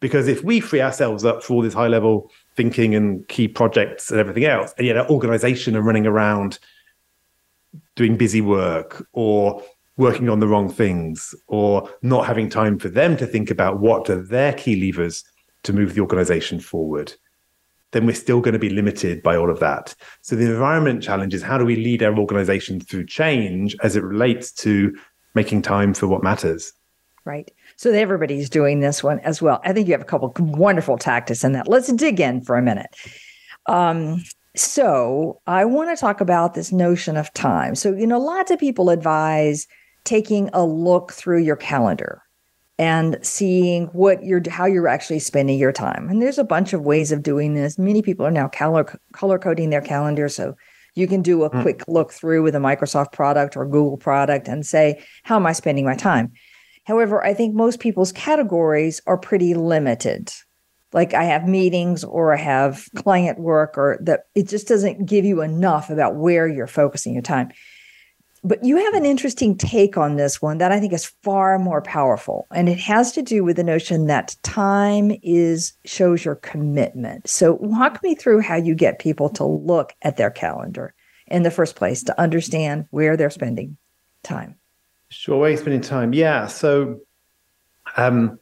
Because 0.00 0.28
if 0.28 0.42
we 0.42 0.60
free 0.60 0.80
ourselves 0.80 1.24
up 1.24 1.42
for 1.42 1.54
all 1.54 1.62
this 1.62 1.74
high 1.74 1.88
level 1.88 2.30
thinking 2.56 2.94
and 2.94 3.26
key 3.28 3.46
projects 3.46 4.10
and 4.10 4.18
everything 4.18 4.44
else. 4.44 4.74
And 4.78 4.86
yet 4.86 4.96
our 4.96 5.08
organization 5.08 5.76
are 5.76 5.82
running 5.82 6.06
around 6.06 6.58
doing 7.94 8.16
busy 8.16 8.40
work 8.40 9.06
or 9.12 9.62
working 9.98 10.28
on 10.28 10.40
the 10.40 10.48
wrong 10.48 10.70
things 10.70 11.34
or 11.46 11.88
not 12.02 12.26
having 12.26 12.48
time 12.48 12.78
for 12.78 12.88
them 12.88 13.16
to 13.16 13.26
think 13.26 13.50
about 13.50 13.80
what 13.80 14.10
are 14.10 14.20
their 14.20 14.52
key 14.52 14.76
levers 14.80 15.24
to 15.62 15.72
move 15.72 15.94
the 15.94 16.00
organization 16.00 16.60
forward, 16.60 17.12
then 17.92 18.06
we're 18.06 18.14
still 18.14 18.40
going 18.40 18.52
to 18.52 18.58
be 18.58 18.68
limited 18.68 19.22
by 19.22 19.36
all 19.36 19.50
of 19.50 19.60
that. 19.60 19.94
So 20.20 20.36
the 20.36 20.46
environment 20.46 21.02
challenge 21.02 21.34
is 21.34 21.42
how 21.42 21.56
do 21.56 21.64
we 21.64 21.76
lead 21.76 22.02
our 22.02 22.16
organization 22.18 22.80
through 22.80 23.06
change 23.06 23.76
as 23.82 23.96
it 23.96 24.02
relates 24.02 24.52
to 24.52 24.94
making 25.36 25.62
time 25.62 25.94
for 25.94 26.08
what 26.08 26.24
matters? 26.24 26.72
Right. 27.24 27.52
So 27.76 27.92
everybody's 27.92 28.50
doing 28.50 28.80
this 28.80 29.04
one 29.04 29.20
as 29.20 29.40
well. 29.42 29.60
I 29.64 29.72
think 29.72 29.86
you 29.86 29.92
have 29.92 30.00
a 30.00 30.04
couple 30.04 30.32
wonderful 30.38 30.96
tactics 30.96 31.44
in 31.44 31.52
that. 31.52 31.68
Let's 31.68 31.92
dig 31.92 32.18
in 32.18 32.40
for 32.40 32.56
a 32.56 32.62
minute. 32.62 32.96
Um, 33.66 34.24
so 34.56 35.40
I 35.46 35.64
want 35.64 35.96
to 35.96 36.00
talk 36.00 36.20
about 36.20 36.54
this 36.54 36.72
notion 36.72 37.16
of 37.16 37.32
time. 37.34 37.74
So, 37.74 37.92
you 37.92 38.06
know, 38.06 38.18
lots 38.18 38.50
of 38.50 38.58
people 38.58 38.90
advise 38.90 39.66
taking 40.04 40.48
a 40.52 40.64
look 40.64 41.12
through 41.12 41.42
your 41.42 41.56
calendar 41.56 42.22
and 42.78 43.18
seeing 43.22 43.86
what 43.86 44.22
you're 44.22 44.42
how 44.48 44.66
you're 44.66 44.88
actually 44.88 45.18
spending 45.18 45.58
your 45.58 45.72
time. 45.72 46.08
And 46.08 46.22
there's 46.22 46.38
a 46.38 46.44
bunch 46.44 46.72
of 46.72 46.82
ways 46.82 47.10
of 47.10 47.22
doing 47.22 47.54
this. 47.54 47.78
Many 47.78 48.02
people 48.02 48.24
are 48.24 48.30
now 48.30 48.48
color 48.48 48.84
color 49.12 49.38
coding 49.38 49.70
their 49.70 49.80
calendar 49.80 50.28
so 50.28 50.54
you 50.96 51.06
can 51.06 51.22
do 51.22 51.44
a 51.44 51.50
mm. 51.50 51.62
quick 51.62 51.84
look 51.86 52.10
through 52.10 52.42
with 52.42 52.56
a 52.56 52.58
Microsoft 52.58 53.12
product 53.12 53.56
or 53.56 53.64
Google 53.64 53.98
product 53.98 54.48
and 54.48 54.66
say, 54.66 55.04
how 55.22 55.36
am 55.36 55.46
I 55.46 55.52
spending 55.52 55.84
my 55.84 55.94
time? 55.94 56.32
However, 56.84 57.24
I 57.24 57.34
think 57.34 57.54
most 57.54 57.78
people's 57.78 58.12
categories 58.12 59.00
are 59.06 59.18
pretty 59.18 59.54
limited. 59.54 60.32
Like 60.92 61.14
I 61.14 61.24
have 61.24 61.46
meetings 61.46 62.02
or 62.02 62.32
I 62.32 62.38
have 62.38 62.88
client 62.96 63.38
work, 63.38 63.76
or 63.76 63.98
that 64.02 64.24
it 64.34 64.48
just 64.48 64.66
doesn't 64.66 65.04
give 65.04 65.24
you 65.24 65.42
enough 65.42 65.90
about 65.90 66.16
where 66.16 66.48
you're 66.48 66.66
focusing 66.66 67.12
your 67.12 67.22
time. 67.22 67.50
But 68.46 68.62
you 68.64 68.76
have 68.76 68.94
an 68.94 69.04
interesting 69.04 69.58
take 69.58 69.96
on 69.96 70.14
this 70.14 70.40
one 70.40 70.58
that 70.58 70.70
I 70.70 70.78
think 70.78 70.92
is 70.92 71.12
far 71.24 71.58
more 71.58 71.82
powerful. 71.82 72.46
And 72.52 72.68
it 72.68 72.78
has 72.78 73.10
to 73.12 73.22
do 73.22 73.42
with 73.42 73.56
the 73.56 73.64
notion 73.64 74.06
that 74.06 74.36
time 74.44 75.10
is 75.24 75.72
shows 75.84 76.24
your 76.24 76.36
commitment. 76.36 77.28
So 77.28 77.54
walk 77.54 78.04
me 78.04 78.14
through 78.14 78.42
how 78.42 78.54
you 78.54 78.76
get 78.76 79.00
people 79.00 79.28
to 79.30 79.44
look 79.44 79.94
at 80.02 80.16
their 80.16 80.30
calendar 80.30 80.94
in 81.26 81.42
the 81.42 81.50
first 81.50 81.74
place 81.74 82.04
to 82.04 82.20
understand 82.20 82.86
where 82.90 83.16
they're 83.16 83.30
spending 83.30 83.76
time. 84.22 84.54
Sure, 85.08 85.40
where 85.40 85.50
you're 85.50 85.58
spending 85.58 85.80
time. 85.80 86.14
Yeah. 86.14 86.46
So 86.46 87.00
um 87.96 88.38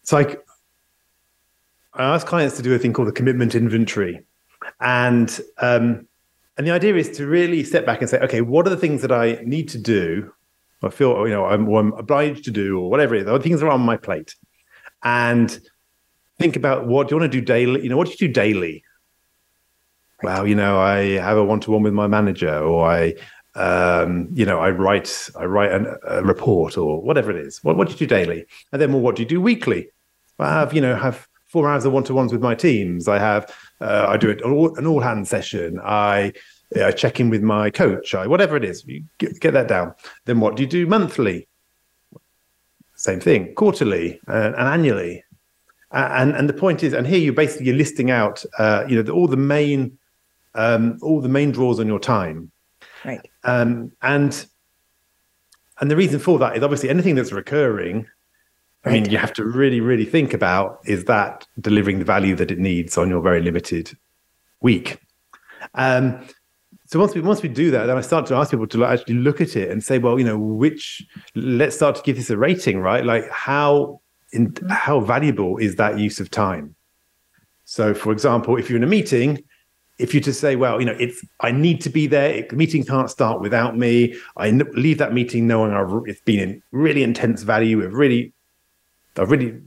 it's 0.00 0.12
like 0.12 0.42
I 1.92 2.14
ask 2.14 2.26
clients 2.26 2.56
to 2.56 2.62
do 2.62 2.74
a 2.74 2.78
thing 2.78 2.94
called 2.94 3.08
a 3.08 3.12
commitment 3.12 3.54
inventory. 3.54 4.24
And 4.80 5.38
um 5.58 6.08
and 6.56 6.66
the 6.66 6.70
idea 6.70 6.94
is 6.96 7.10
to 7.16 7.26
really 7.26 7.64
step 7.64 7.86
back 7.86 8.00
and 8.00 8.10
say, 8.10 8.18
okay, 8.20 8.40
what 8.40 8.66
are 8.66 8.70
the 8.70 8.76
things 8.76 9.02
that 9.02 9.12
I 9.12 9.42
need 9.44 9.68
to 9.70 9.78
do? 9.78 10.32
I 10.82 10.90
feel, 10.90 11.26
you 11.26 11.32
know, 11.32 11.46
I'm, 11.46 11.68
I'm 11.68 11.92
obliged 11.92 12.44
to 12.44 12.50
do, 12.50 12.78
or 12.80 12.90
whatever 12.90 13.14
it 13.14 13.20
is, 13.20 13.26
the 13.26 13.38
things 13.38 13.60
that 13.60 13.66
are 13.66 13.72
on 13.72 13.80
my 13.80 13.96
plate. 13.96 14.34
And 15.04 15.60
think 16.38 16.56
about 16.56 16.86
what 16.86 17.08
do 17.08 17.14
you 17.14 17.20
want 17.20 17.30
to 17.30 17.40
do 17.40 17.44
daily? 17.44 17.82
You 17.82 17.88
know, 17.88 17.96
what 17.96 18.08
do 18.08 18.12
you 18.12 18.28
do 18.28 18.28
daily? 18.28 18.84
Well, 20.22 20.46
you 20.46 20.54
know, 20.54 20.78
I 20.78 21.18
have 21.18 21.36
a 21.36 21.44
one-to-one 21.44 21.82
with 21.82 21.92
my 21.92 22.06
manager, 22.06 22.58
or 22.58 22.88
I, 22.88 23.14
um, 23.54 24.28
you 24.32 24.44
know, 24.44 24.58
I 24.60 24.70
write, 24.70 25.30
I 25.38 25.44
write 25.44 25.72
an, 25.72 25.96
a 26.06 26.22
report, 26.22 26.76
or 26.76 27.00
whatever 27.00 27.30
it 27.30 27.36
is. 27.36 27.62
What, 27.64 27.76
what 27.76 27.88
do 27.88 27.92
you 27.92 27.98
do 27.98 28.06
daily? 28.06 28.44
And 28.72 28.80
then, 28.80 28.92
well, 28.92 29.02
what 29.02 29.16
do 29.16 29.22
you 29.22 29.28
do 29.28 29.40
weekly? 29.40 29.88
Well, 30.38 30.48
I 30.48 30.60
have, 30.60 30.72
you 30.72 30.80
know, 30.80 30.96
have 30.96 31.28
four 31.46 31.68
hours 31.68 31.84
of 31.84 31.92
one-to-ones 31.92 32.32
with 32.32 32.40
my 32.40 32.54
teams. 32.54 33.08
I 33.08 33.18
have 33.18 33.54
uh, 33.82 34.06
I 34.08 34.16
do 34.16 34.30
it 34.30 34.40
an 34.42 34.86
all 34.86 35.00
hand 35.00 35.26
session. 35.26 35.80
I 35.82 36.32
I 36.80 36.92
check 36.92 37.20
in 37.20 37.30
with 37.30 37.42
my 37.42 37.70
coach. 37.70 38.14
I 38.14 38.26
whatever 38.26 38.56
it 38.56 38.64
is. 38.64 38.84
You 38.86 39.04
get, 39.18 39.40
get 39.40 39.52
that 39.52 39.68
down. 39.68 39.94
Then 40.24 40.40
what 40.40 40.56
do 40.56 40.62
you 40.62 40.68
do 40.68 40.86
monthly? 40.86 41.48
Same 42.94 43.20
thing, 43.20 43.54
quarterly 43.54 44.20
uh, 44.28 44.52
and 44.56 44.68
annually. 44.68 45.24
And 45.90 46.34
and 46.34 46.48
the 46.48 46.54
point 46.54 46.82
is, 46.82 46.94
and 46.94 47.06
here 47.06 47.18
you're 47.18 47.34
basically 47.34 47.66
you're 47.66 47.76
listing 47.76 48.10
out, 48.10 48.44
uh, 48.58 48.84
you 48.88 49.02
know, 49.02 49.12
all 49.12 49.26
the 49.26 49.36
main, 49.36 49.98
um, 50.54 50.98
all 51.02 51.20
the 51.20 51.28
main 51.28 51.50
draws 51.50 51.80
on 51.80 51.86
your 51.86 51.98
time, 51.98 52.50
right? 53.04 53.20
Um, 53.44 53.92
and 54.00 54.46
and 55.80 55.90
the 55.90 55.96
reason 55.96 56.20
for 56.20 56.38
that 56.38 56.56
is 56.56 56.62
obviously 56.62 56.88
anything 56.88 57.16
that's 57.16 57.32
recurring 57.32 58.06
I 58.84 58.90
mean, 58.90 59.10
you 59.10 59.18
have 59.18 59.32
to 59.34 59.44
really, 59.44 59.80
really 59.80 60.04
think 60.04 60.34
about 60.34 60.80
is 60.84 61.04
that 61.04 61.46
delivering 61.60 62.00
the 62.00 62.04
value 62.04 62.34
that 62.36 62.50
it 62.50 62.58
needs 62.58 62.98
on 62.98 63.08
your 63.08 63.20
very 63.20 63.40
limited 63.40 63.96
week? 64.60 64.98
Um, 65.74 66.26
so 66.86 66.98
once 66.98 67.14
we 67.14 67.20
once 67.20 67.42
we 67.42 67.48
do 67.48 67.70
that, 67.70 67.86
then 67.86 67.96
I 67.96 68.00
start 68.00 68.26
to 68.26 68.34
ask 68.34 68.50
people 68.50 68.66
to 68.66 68.84
actually 68.84 69.14
look 69.14 69.40
at 69.40 69.56
it 69.56 69.70
and 69.70 69.82
say, 69.82 69.98
well, 69.98 70.18
you 70.18 70.24
know, 70.24 70.36
which 70.36 71.02
let's 71.34 71.76
start 71.76 71.96
to 71.96 72.02
give 72.02 72.16
this 72.16 72.28
a 72.28 72.36
rating, 72.36 72.80
right? 72.80 73.04
Like 73.04 73.30
how 73.30 74.00
in 74.32 74.54
how 74.68 75.00
valuable 75.00 75.58
is 75.58 75.76
that 75.76 75.98
use 75.98 76.20
of 76.20 76.30
time? 76.30 76.74
So, 77.64 77.94
for 77.94 78.12
example, 78.12 78.56
if 78.56 78.68
you're 78.68 78.76
in 78.76 78.84
a 78.84 78.88
meeting, 78.88 79.42
if 79.98 80.12
you 80.12 80.20
just 80.20 80.40
say, 80.40 80.56
well, 80.56 80.80
you 80.80 80.86
know, 80.86 80.96
it's 80.98 81.24
I 81.40 81.52
need 81.52 81.80
to 81.82 81.88
be 81.88 82.06
there. 82.06 82.30
It, 82.30 82.48
the 82.48 82.56
meeting 82.56 82.84
can't 82.84 83.08
start 83.08 83.40
without 83.40 83.78
me. 83.78 84.14
I 84.36 84.48
n- 84.48 84.68
leave 84.74 84.98
that 84.98 85.14
meeting 85.14 85.46
knowing 85.46 85.72
I've, 85.72 86.06
it's 86.06 86.20
been 86.22 86.40
in 86.40 86.62
really 86.72 87.02
intense 87.02 87.42
value. 87.42 87.78
We've 87.78 87.94
really 87.94 88.34
I've 89.16 89.30
really 89.30 89.60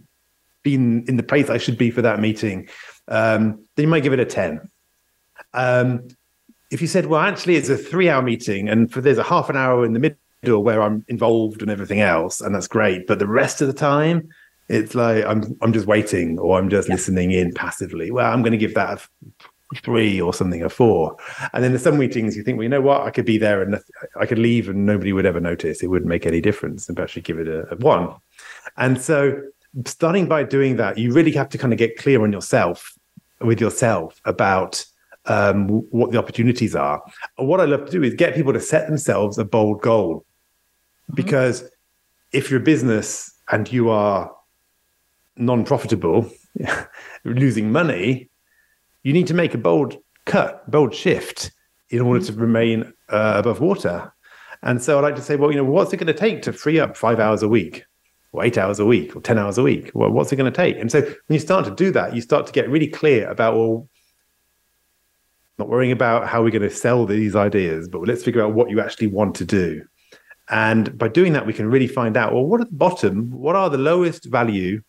been 0.63 1.05
in 1.07 1.17
the 1.17 1.23
place 1.23 1.49
I 1.49 1.57
should 1.57 1.77
be 1.77 1.91
for 1.91 2.01
that 2.01 2.19
meeting, 2.19 2.67
um, 3.07 3.63
then 3.75 3.83
you 3.83 3.87
might 3.87 4.03
give 4.03 4.13
it 4.13 4.19
a 4.19 4.25
10. 4.25 4.69
Um, 5.53 6.07
if 6.71 6.81
you 6.81 6.87
said, 6.87 7.05
well, 7.05 7.21
actually, 7.21 7.55
it's 7.55 7.69
a 7.69 7.77
three 7.77 8.09
hour 8.09 8.21
meeting 8.21 8.67
and 8.67 8.91
for, 8.91 9.01
there's 9.01 9.17
a 9.17 9.23
half 9.23 9.49
an 9.49 9.55
hour 9.55 9.85
in 9.85 9.93
the 9.93 9.99
middle 9.99 10.63
where 10.63 10.81
I'm 10.81 11.05
involved 11.07 11.61
and 11.61 11.71
everything 11.71 12.01
else, 12.01 12.41
and 12.41 12.53
that's 12.53 12.67
great. 12.67 13.07
But 13.07 13.19
the 13.19 13.27
rest 13.27 13.61
of 13.61 13.67
the 13.67 13.73
time, 13.73 14.29
it's 14.67 14.95
like 14.95 15.23
I'm 15.25 15.55
I'm 15.61 15.73
just 15.73 15.85
waiting 15.85 16.39
or 16.39 16.57
I'm 16.57 16.69
just 16.69 16.87
yeah. 16.87 16.95
listening 16.95 17.31
in 17.31 17.53
passively. 17.53 18.09
Well, 18.11 18.31
I'm 18.31 18.41
going 18.41 18.51
to 18.51 18.57
give 18.57 18.73
that 18.73 18.99
a 18.99 19.77
three 19.81 20.19
or 20.19 20.33
something, 20.33 20.63
a 20.63 20.69
four. 20.69 21.17
And 21.53 21.63
then 21.63 21.71
there's 21.71 21.83
some 21.83 21.97
meetings 21.97 22.35
you 22.35 22.43
think, 22.43 22.57
well, 22.57 22.63
you 22.63 22.69
know 22.69 22.81
what, 22.81 23.01
I 23.01 23.11
could 23.11 23.25
be 23.25 23.37
there 23.37 23.61
and 23.61 23.79
I 24.19 24.25
could 24.25 24.39
leave 24.39 24.69
and 24.69 24.85
nobody 24.85 25.13
would 25.13 25.25
ever 25.25 25.39
notice. 25.39 25.83
It 25.83 25.87
wouldn't 25.87 26.09
make 26.09 26.25
any 26.25 26.41
difference, 26.41 26.89
and 26.89 26.99
actually 26.99 27.23
give 27.23 27.39
it 27.39 27.47
a, 27.47 27.71
a 27.71 27.75
one. 27.77 28.15
And 28.77 28.99
so, 28.99 29.41
starting 29.85 30.27
by 30.27 30.43
doing 30.43 30.77
that, 30.77 30.97
you 30.97 31.11
really 31.11 31.31
have 31.31 31.49
to 31.49 31.57
kind 31.57 31.73
of 31.73 31.79
get 31.79 31.97
clear 31.97 32.23
on 32.23 32.31
yourself, 32.31 32.97
with 33.41 33.59
yourself 33.59 34.21
about 34.25 34.85
um, 35.25 35.67
what 35.89 36.11
the 36.11 36.17
opportunities 36.17 36.75
are. 36.75 37.01
what 37.37 37.59
I 37.59 37.65
love 37.65 37.85
to 37.85 37.91
do 37.91 38.03
is 38.03 38.13
get 38.13 38.35
people 38.35 38.53
to 38.53 38.59
set 38.59 38.87
themselves 38.87 39.37
a 39.37 39.45
bold 39.45 39.81
goal. 39.81 40.17
Mm-hmm. 40.17 41.15
Because 41.15 41.63
if 42.31 42.49
you're 42.49 42.59
a 42.59 42.63
business 42.63 43.31
and 43.51 43.71
you 43.71 43.89
are 43.89 44.31
non 45.35 45.65
profitable, 45.65 46.29
losing 47.23 47.71
money, 47.71 48.29
you 49.03 49.13
need 49.13 49.27
to 49.27 49.33
make 49.33 49.53
a 49.53 49.57
bold 49.57 49.97
cut, 50.25 50.69
bold 50.69 50.93
shift 50.93 51.51
in 51.89 52.01
order 52.01 52.19
mm-hmm. 52.19 52.33
to 52.33 52.39
remain 52.39 52.93
uh, 53.09 53.33
above 53.37 53.59
water. 53.59 54.11
And 54.61 54.81
so 54.81 54.97
I 54.97 55.01
like 55.01 55.15
to 55.15 55.21
say, 55.21 55.35
well, 55.35 55.51
you 55.51 55.57
know, 55.57 55.63
what's 55.63 55.93
it 55.93 55.97
going 55.97 56.07
to 56.07 56.13
take 56.13 56.41
to 56.43 56.53
free 56.53 56.79
up 56.79 56.97
five 56.97 57.19
hours 57.19 57.43
a 57.43 57.47
week? 57.47 57.83
Or 58.35 58.43
eight 58.43 58.57
hours 58.57 58.79
a 58.79 58.85
week 58.85 59.15
or 59.15 59.21
10 59.21 59.37
hours 59.37 59.57
a 59.57 59.63
week? 59.63 59.91
Well, 59.93 60.09
what's 60.09 60.31
it 60.31 60.35
going 60.35 60.51
to 60.51 60.55
take? 60.55 60.77
And 60.77 60.91
so 60.91 61.01
when 61.01 61.15
you 61.29 61.39
start 61.39 61.65
to 61.65 61.71
do 61.71 61.91
that, 61.91 62.15
you 62.15 62.21
start 62.21 62.45
to 62.47 62.51
get 62.51 62.69
really 62.69 62.87
clear 62.87 63.29
about, 63.29 63.55
well, 63.55 63.89
not 65.57 65.69
worrying 65.69 65.91
about 65.91 66.27
how 66.27 66.43
we're 66.43 66.51
going 66.51 66.61
to 66.61 66.69
sell 66.69 67.05
these 67.05 67.35
ideas, 67.35 67.87
but 67.87 68.01
let's 68.01 68.23
figure 68.23 68.43
out 68.43 68.53
what 68.53 68.69
you 68.69 68.81
actually 68.81 69.07
want 69.07 69.35
to 69.35 69.45
do. 69.45 69.85
And 70.49 70.95
by 70.97 71.07
doing 71.07 71.33
that, 71.33 71.45
we 71.45 71.53
can 71.53 71.69
really 71.69 71.87
find 71.87 72.17
out, 72.17 72.33
well, 72.33 72.45
what 72.45 72.61
at 72.61 72.69
the 72.69 72.75
bottom, 72.75 73.31
what 73.31 73.55
are 73.55 73.69
the 73.69 73.77
lowest 73.77 74.25
value 74.25 74.81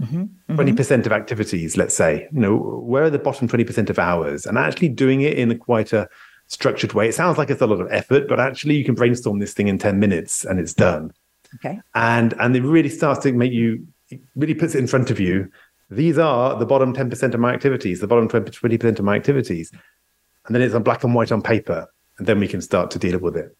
mm-hmm, 0.00 0.22
mm-hmm. 0.22 0.58
20% 0.58 1.06
of 1.06 1.12
activities, 1.12 1.76
let's 1.76 1.94
say, 1.94 2.28
you 2.32 2.40
know, 2.40 2.56
where 2.56 3.04
are 3.04 3.10
the 3.10 3.18
bottom 3.18 3.46
20% 3.46 3.90
of 3.90 3.98
hours? 3.98 4.46
And 4.46 4.58
actually 4.58 4.88
doing 4.88 5.20
it 5.20 5.38
in 5.38 5.50
a 5.50 5.56
quite 5.56 5.92
a 5.92 6.08
structured 6.48 6.92
way. 6.92 7.08
It 7.08 7.14
sounds 7.14 7.38
like 7.38 7.50
it's 7.50 7.60
a 7.60 7.66
lot 7.66 7.80
of 7.80 7.88
effort, 7.90 8.28
but 8.28 8.40
actually 8.40 8.76
you 8.76 8.84
can 8.84 8.94
brainstorm 8.94 9.38
this 9.38 9.52
thing 9.52 9.68
in 9.68 9.78
10 9.78 9.98
minutes 9.98 10.44
and 10.44 10.58
it's 10.58 10.74
done. 10.74 11.12
Okay. 11.56 11.80
And 11.94 12.34
and 12.40 12.56
it 12.56 12.62
really 12.62 12.88
starts 12.88 13.22
to 13.24 13.32
make 13.32 13.52
you 13.52 13.86
it 14.10 14.20
really 14.36 14.54
puts 14.54 14.74
it 14.74 14.78
in 14.78 14.86
front 14.86 15.10
of 15.10 15.18
you. 15.18 15.50
These 15.90 16.18
are 16.18 16.58
the 16.58 16.66
bottom 16.66 16.92
10% 16.92 17.34
of 17.34 17.40
my 17.40 17.52
activities, 17.52 18.00
the 18.00 18.06
bottom 18.06 18.28
20% 18.28 18.98
of 18.98 19.04
my 19.04 19.14
activities. 19.14 19.70
And 20.46 20.54
then 20.54 20.62
it's 20.62 20.74
on 20.74 20.82
black 20.82 21.04
and 21.04 21.14
white 21.14 21.30
on 21.32 21.42
paper. 21.42 21.86
And 22.18 22.26
then 22.26 22.40
we 22.40 22.48
can 22.48 22.60
start 22.60 22.90
to 22.92 22.98
deal 22.98 23.18
with 23.18 23.36
it. 23.36 23.56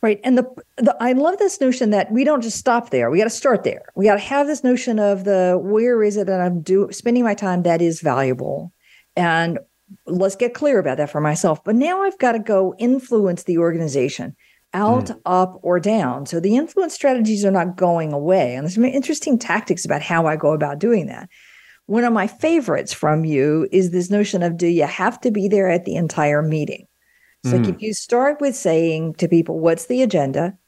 Right. 0.00 0.20
And 0.22 0.38
the, 0.38 0.44
the 0.76 0.96
I 1.00 1.12
love 1.12 1.38
this 1.38 1.60
notion 1.60 1.90
that 1.90 2.12
we 2.12 2.22
don't 2.22 2.40
just 2.40 2.56
stop 2.56 2.90
there. 2.90 3.10
We 3.10 3.18
got 3.18 3.24
to 3.24 3.30
start 3.30 3.64
there. 3.64 3.82
We 3.96 4.04
got 4.04 4.14
to 4.14 4.20
have 4.20 4.46
this 4.46 4.62
notion 4.62 5.00
of 5.00 5.24
the 5.24 5.58
where 5.60 6.02
is 6.04 6.16
it 6.16 6.28
that 6.28 6.40
I'm 6.40 6.60
do 6.62 6.88
spending 6.92 7.24
my 7.24 7.34
time 7.34 7.64
that 7.64 7.82
is 7.82 8.00
valuable. 8.00 8.72
And 9.16 9.58
let's 10.06 10.36
get 10.36 10.54
clear 10.54 10.78
about 10.78 10.98
that 10.98 11.10
for 11.10 11.20
myself. 11.20 11.64
But 11.64 11.74
now 11.74 12.02
I've 12.02 12.18
got 12.18 12.32
to 12.32 12.38
go 12.38 12.76
influence 12.78 13.42
the 13.42 13.58
organization 13.58 14.36
out, 14.74 15.06
mm. 15.06 15.20
up, 15.26 15.58
or 15.62 15.80
down. 15.80 16.26
So 16.26 16.40
the 16.40 16.56
influence 16.56 16.94
strategies 16.94 17.44
are 17.44 17.50
not 17.50 17.76
going 17.76 18.12
away. 18.12 18.54
And 18.54 18.64
there's 18.64 18.74
some 18.74 18.84
interesting 18.84 19.38
tactics 19.38 19.84
about 19.84 20.02
how 20.02 20.26
I 20.26 20.36
go 20.36 20.52
about 20.52 20.78
doing 20.78 21.06
that. 21.06 21.28
One 21.86 22.04
of 22.04 22.12
my 22.12 22.26
favorites 22.26 22.92
from 22.92 23.24
you 23.24 23.66
is 23.72 23.90
this 23.90 24.10
notion 24.10 24.42
of 24.42 24.56
do 24.56 24.66
you 24.66 24.84
have 24.84 25.20
to 25.22 25.30
be 25.30 25.48
there 25.48 25.70
at 25.70 25.84
the 25.84 25.96
entire 25.96 26.42
meeting? 26.42 26.86
So 27.46 27.52
mm. 27.52 27.68
if 27.68 27.80
you 27.80 27.94
start 27.94 28.40
with 28.40 28.54
saying 28.54 29.14
to 29.14 29.28
people, 29.28 29.58
what's 29.58 29.86
the 29.86 30.02
agenda? 30.02 30.58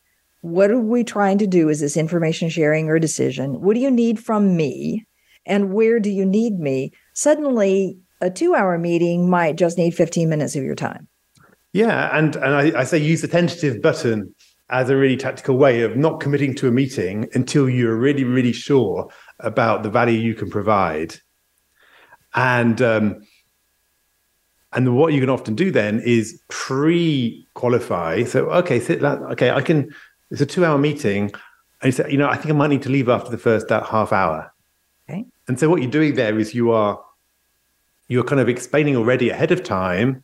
what 0.42 0.70
are 0.70 0.80
we 0.80 1.04
trying 1.04 1.38
to 1.38 1.46
do? 1.46 1.68
Is 1.68 1.80
this 1.80 1.96
information 1.96 2.48
sharing 2.48 2.88
or 2.88 2.98
decision? 2.98 3.60
What 3.60 3.74
do 3.74 3.80
you 3.80 3.90
need 3.90 4.18
from 4.18 4.56
me? 4.56 5.06
And 5.46 5.72
where 5.72 6.00
do 6.00 6.10
you 6.10 6.24
need 6.24 6.58
me? 6.58 6.92
Suddenly, 7.14 7.98
a 8.20 8.30
two 8.30 8.54
hour 8.54 8.78
meeting 8.78 9.28
might 9.28 9.56
just 9.56 9.78
need 9.78 9.94
15 9.94 10.28
minutes 10.28 10.56
of 10.56 10.62
your 10.62 10.74
time. 10.74 11.08
Yeah. 11.72 12.16
And, 12.16 12.36
and 12.36 12.54
I, 12.54 12.80
I 12.80 12.84
say 12.84 12.98
use 12.98 13.22
the 13.22 13.28
tentative 13.28 13.80
button 13.80 14.34
as 14.70 14.88
a 14.88 14.96
really 14.96 15.16
tactical 15.16 15.56
way 15.56 15.82
of 15.82 15.96
not 15.96 16.20
committing 16.20 16.54
to 16.54 16.68
a 16.68 16.70
meeting 16.70 17.28
until 17.34 17.68
you're 17.68 17.96
really, 17.96 18.24
really 18.24 18.52
sure 18.52 19.08
about 19.40 19.82
the 19.82 19.90
value 19.90 20.18
you 20.18 20.34
can 20.34 20.48
provide. 20.48 21.16
And 22.34 22.80
um, 22.80 23.22
and 24.72 24.96
what 24.96 25.12
you 25.12 25.20
can 25.20 25.30
often 25.30 25.56
do 25.56 25.72
then 25.72 26.00
is 26.00 26.40
pre-qualify. 26.48 28.22
So 28.22 28.48
okay, 28.50 28.78
so 28.78 28.94
that, 28.94 29.18
okay, 29.32 29.50
I 29.50 29.60
can. 29.60 29.92
It's 30.30 30.40
a 30.40 30.46
two-hour 30.46 30.78
meeting, 30.78 31.32
and 31.82 31.86
you 31.86 31.90
say, 31.92 32.08
you 32.08 32.16
know, 32.16 32.28
I 32.28 32.36
think 32.36 32.50
I 32.50 32.52
might 32.52 32.70
need 32.70 32.82
to 32.82 32.88
leave 32.88 33.08
after 33.08 33.32
the 33.32 33.38
first 33.38 33.66
that 33.66 33.86
half 33.86 34.12
hour. 34.12 34.52
Okay. 35.08 35.24
And 35.48 35.58
so 35.58 35.68
what 35.68 35.82
you're 35.82 35.90
doing 35.90 36.14
there 36.14 36.38
is 36.38 36.54
you 36.54 36.70
are 36.70 37.02
you're 38.06 38.22
kind 38.22 38.40
of 38.40 38.48
explaining 38.48 38.96
already 38.96 39.30
ahead 39.30 39.50
of 39.50 39.64
time, 39.64 40.22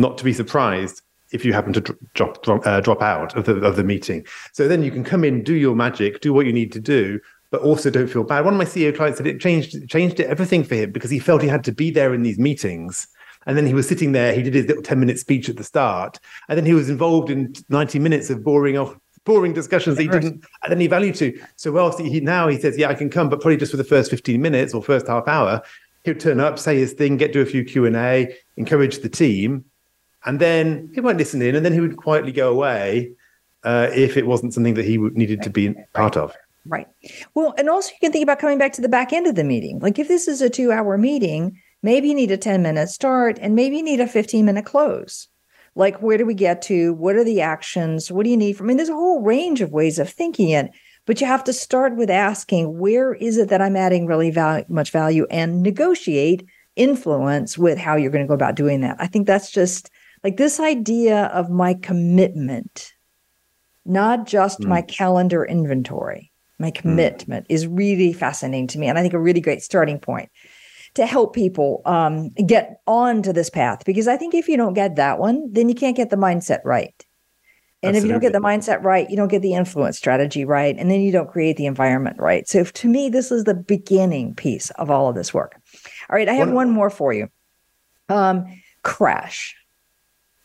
not 0.00 0.18
to 0.18 0.24
be 0.24 0.32
surprised 0.32 1.02
if 1.32 1.44
you 1.44 1.52
happen 1.52 1.72
to 1.72 1.80
drop 2.14 2.42
drop, 2.42 2.66
uh, 2.66 2.80
drop 2.80 3.02
out 3.02 3.36
of 3.36 3.44
the 3.44 3.56
of 3.60 3.76
the 3.76 3.84
meeting. 3.84 4.26
So 4.52 4.66
then 4.66 4.82
you 4.82 4.90
can 4.90 5.04
come 5.04 5.24
in, 5.24 5.42
do 5.42 5.54
your 5.54 5.76
magic, 5.76 6.20
do 6.20 6.32
what 6.32 6.46
you 6.46 6.52
need 6.52 6.72
to 6.72 6.80
do, 6.80 7.20
but 7.50 7.62
also 7.62 7.90
don't 7.90 8.08
feel 8.08 8.24
bad. 8.24 8.44
One 8.44 8.54
of 8.54 8.58
my 8.58 8.64
CEO 8.64 8.94
clients 8.94 9.18
said 9.18 9.26
it 9.26 9.40
changed 9.40 9.88
changed 9.88 10.20
everything 10.20 10.64
for 10.64 10.74
him 10.74 10.92
because 10.92 11.10
he 11.10 11.18
felt 11.18 11.42
he 11.42 11.48
had 11.48 11.64
to 11.64 11.72
be 11.72 11.90
there 11.90 12.14
in 12.14 12.22
these 12.22 12.38
meetings. 12.38 13.06
And 13.46 13.56
then 13.56 13.66
he 13.66 13.72
was 13.72 13.88
sitting 13.88 14.12
there, 14.12 14.34
he 14.34 14.42
did 14.42 14.52
his 14.52 14.66
little 14.66 14.82
10 14.82 15.00
minute 15.00 15.18
speech 15.18 15.48
at 15.48 15.56
the 15.56 15.64
start, 15.64 16.18
and 16.48 16.58
then 16.58 16.66
he 16.66 16.74
was 16.74 16.90
involved 16.90 17.30
in 17.30 17.54
90 17.70 17.98
minutes 17.98 18.28
of 18.28 18.44
boring 18.44 18.76
off 18.76 18.94
boring 19.24 19.52
discussions 19.52 19.96
that 19.96 20.02
he 20.02 20.08
didn't 20.08 20.44
add 20.64 20.72
any 20.72 20.86
value 20.86 21.12
to. 21.12 21.38
So 21.56 21.72
well, 21.72 21.96
he 21.96 22.20
now 22.20 22.48
he 22.48 22.58
says, 22.58 22.76
Yeah, 22.76 22.88
I 22.88 22.94
can 22.94 23.10
come, 23.10 23.28
but 23.28 23.40
probably 23.40 23.56
just 23.56 23.70
for 23.70 23.76
the 23.76 23.84
first 23.84 24.10
15 24.10 24.40
minutes 24.40 24.74
or 24.74 24.82
first 24.82 25.06
half 25.06 25.26
hour. 25.28 25.62
He'll 26.04 26.14
turn 26.14 26.40
up, 26.40 26.58
say 26.58 26.78
his 26.78 26.94
thing, 26.94 27.18
get 27.18 27.34
to 27.34 27.42
a 27.42 27.46
few 27.46 27.62
Q&A, 27.62 28.34
encourage 28.56 29.00
the 29.00 29.08
team, 29.10 29.66
and 30.24 30.40
then 30.40 30.90
he 30.94 31.00
won't 31.00 31.18
listen 31.18 31.42
in, 31.42 31.54
and 31.54 31.64
then 31.64 31.72
he 31.72 31.80
would 31.80 31.96
quietly 31.96 32.32
go 32.32 32.50
away 32.50 33.12
uh, 33.64 33.88
if 33.94 34.16
it 34.16 34.26
wasn't 34.26 34.54
something 34.54 34.74
that 34.74 34.84
he 34.84 34.98
needed 34.98 35.42
to 35.42 35.50
be 35.50 35.74
part 35.94 36.16
of. 36.16 36.34
Right. 36.66 36.86
Well, 37.34 37.54
and 37.56 37.68
also 37.68 37.90
you 37.90 37.98
can 38.00 38.12
think 38.12 38.22
about 38.22 38.38
coming 38.38 38.58
back 38.58 38.72
to 38.74 38.82
the 38.82 38.88
back 38.88 39.12
end 39.12 39.26
of 39.26 39.34
the 39.34 39.44
meeting. 39.44 39.78
Like 39.80 39.98
if 39.98 40.08
this 40.08 40.28
is 40.28 40.42
a 40.42 40.50
two 40.50 40.72
hour 40.72 40.98
meeting, 40.98 41.58
maybe 41.82 42.08
you 42.08 42.14
need 42.14 42.30
a 42.30 42.36
10 42.36 42.62
minute 42.62 42.88
start 42.88 43.38
and 43.40 43.54
maybe 43.54 43.78
you 43.78 43.82
need 43.82 44.00
a 44.00 44.06
15 44.06 44.44
minute 44.44 44.66
close. 44.66 45.28
Like 45.74 46.02
where 46.02 46.18
do 46.18 46.26
we 46.26 46.34
get 46.34 46.62
to? 46.62 46.92
What 46.94 47.16
are 47.16 47.24
the 47.24 47.40
actions? 47.40 48.12
What 48.12 48.24
do 48.24 48.30
you 48.30 48.36
need 48.36 48.54
from? 48.54 48.66
I 48.66 48.68
mean, 48.68 48.76
there's 48.76 48.88
a 48.88 48.94
whole 48.94 49.22
range 49.22 49.60
of 49.62 49.72
ways 49.72 49.98
of 49.98 50.10
thinking 50.10 50.50
it, 50.50 50.70
but 51.06 51.20
you 51.20 51.26
have 51.26 51.44
to 51.44 51.52
start 51.52 51.96
with 51.96 52.10
asking 52.10 52.78
where 52.78 53.14
is 53.14 53.38
it 53.38 53.48
that 53.48 53.62
I'm 53.62 53.76
adding 53.76 54.06
really 54.06 54.30
val- 54.30 54.64
much 54.68 54.90
value 54.90 55.26
and 55.30 55.62
negotiate 55.62 56.46
influence 56.76 57.56
with 57.56 57.78
how 57.78 57.96
you're 57.96 58.10
going 58.10 58.24
to 58.24 58.28
go 58.28 58.34
about 58.34 58.54
doing 58.54 58.80
that. 58.82 58.96
I 58.98 59.06
think 59.06 59.26
that's 59.26 59.50
just 59.50 59.90
like 60.22 60.36
this 60.36 60.60
idea 60.60 61.26
of 61.26 61.50
my 61.50 61.74
commitment, 61.74 62.92
not 63.84 64.26
just 64.26 64.60
mm. 64.60 64.66
my 64.66 64.82
calendar 64.82 65.44
inventory 65.44 66.30
my 66.60 66.68
hmm. 66.68 66.80
commitment 66.80 67.48
mm. 67.48 67.52
is 67.52 67.66
really 67.66 68.12
fascinating 68.12 68.68
to 68.68 68.78
me. 68.78 68.86
And 68.86 68.98
I 68.98 69.02
think 69.02 69.14
a 69.14 69.18
really 69.18 69.40
great 69.40 69.62
starting 69.62 69.98
point 69.98 70.30
to 70.94 71.06
help 71.06 71.34
people 71.34 71.82
um, 71.86 72.28
get 72.46 72.80
onto 72.86 73.32
this 73.32 73.50
path. 73.50 73.84
Because 73.84 74.06
I 74.06 74.16
think 74.16 74.34
if 74.34 74.48
you 74.48 74.56
don't 74.56 74.74
get 74.74 74.96
that 74.96 75.18
one, 75.18 75.48
then 75.52 75.68
you 75.68 75.74
can't 75.74 75.96
get 75.96 76.10
the 76.10 76.16
mindset 76.16 76.60
right. 76.64 76.94
And 77.82 77.96
Absolutely. 77.96 77.98
if 77.98 78.04
you 78.04 78.12
don't 78.12 78.20
get 78.20 78.32
the 78.34 78.46
mindset 78.46 78.84
right, 78.84 79.08
you 79.08 79.16
don't 79.16 79.28
get 79.28 79.40
the 79.40 79.54
influence 79.54 79.96
strategy 79.96 80.44
right. 80.44 80.76
And 80.76 80.90
then 80.90 81.00
you 81.00 81.10
don't 81.10 81.30
create 81.30 81.56
the 81.56 81.64
environment 81.64 82.16
right. 82.18 82.46
So 82.46 82.62
to 82.62 82.88
me, 82.88 83.08
this 83.08 83.32
is 83.32 83.44
the 83.44 83.54
beginning 83.54 84.34
piece 84.34 84.68
of 84.72 84.90
all 84.90 85.08
of 85.08 85.14
this 85.14 85.32
work. 85.32 85.58
All 86.10 86.16
right, 86.16 86.28
I 86.28 86.34
have 86.34 86.48
one, 86.48 86.56
one 86.56 86.70
more 86.70 86.90
for 86.90 87.14
you. 87.14 87.28
Um, 88.10 88.44
crash. 88.82 89.56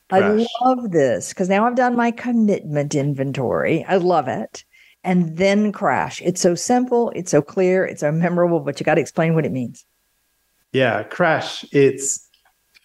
Crash. 0.10 0.48
I 0.62 0.66
love 0.66 0.92
this 0.92 1.30
because 1.30 1.50
now 1.50 1.66
I've 1.66 1.76
done 1.76 1.96
my 1.96 2.12
commitment 2.12 2.96
inventory. 2.96 3.84
I 3.86 3.98
love 3.98 4.28
it 4.28 4.64
and 5.06 5.38
then 5.38 5.72
crash. 5.72 6.22
It's 6.24 6.42
so 6.42 6.56
simple, 6.56 7.12
it's 7.16 7.32
so 7.32 7.42
clear, 7.42 7.86
it's 7.86 8.02
so 8.02 8.12
memorable, 8.12 8.60
but 8.60 8.80
you 8.80 8.84
got 8.84 8.96
to 8.96 9.02
explain 9.02 9.36
what 9.36 9.46
it 9.46 9.52
means. 9.52 9.86
Yeah, 10.74 11.04
crash, 11.04 11.64
it's 11.72 12.28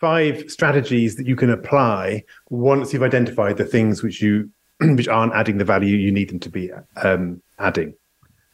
five 0.01 0.51
strategies 0.51 1.17
that 1.17 1.27
you 1.27 1.35
can 1.35 1.51
apply 1.51 2.25
once 2.51 2.93
you've 2.93 3.03
identified 3.03 3.57
the 3.57 3.65
things 3.65 4.03
which 4.03 4.23
you 4.23 4.51
which 4.81 5.09
aren't 5.09 5.35
adding 5.35 5.59
the 5.59 5.65
value 5.65 5.97
you 5.97 6.13
need 6.13 6.31
them 6.31 6.39
to 6.41 6.51
be 6.51 6.71
um, 7.03 7.43
adding. 7.59 7.95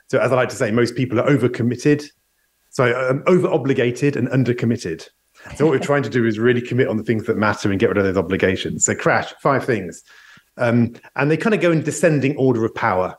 So 0.08 0.18
as 0.20 0.32
I 0.32 0.36
like 0.36 0.48
to 0.50 0.56
say, 0.56 0.70
most 0.70 0.94
people 0.94 1.20
are 1.20 1.28
overcommitted, 1.28 2.04
sorry, 2.70 2.94
um, 2.94 3.24
over 3.26 3.48
obligated 3.48 4.16
and 4.16 4.28
undercommitted. 4.28 5.08
So 5.54 5.64
what 5.64 5.70
we're 5.70 5.78
trying 5.78 6.02
to 6.02 6.10
do 6.10 6.26
is 6.26 6.38
really 6.38 6.60
commit 6.60 6.88
on 6.88 6.96
the 6.96 7.04
things 7.04 7.24
that 7.26 7.36
matter 7.36 7.70
and 7.70 7.78
get 7.78 7.88
rid 7.88 7.98
of 7.98 8.04
those 8.04 8.16
obligations. 8.16 8.84
So 8.84 8.94
crash, 8.94 9.32
five 9.42 9.64
things. 9.64 10.02
Um, 10.56 10.94
and 11.14 11.30
they 11.30 11.36
kind 11.36 11.54
of 11.54 11.60
go 11.60 11.70
in 11.70 11.82
descending 11.82 12.36
order 12.36 12.64
of 12.64 12.74
power. 12.74 13.16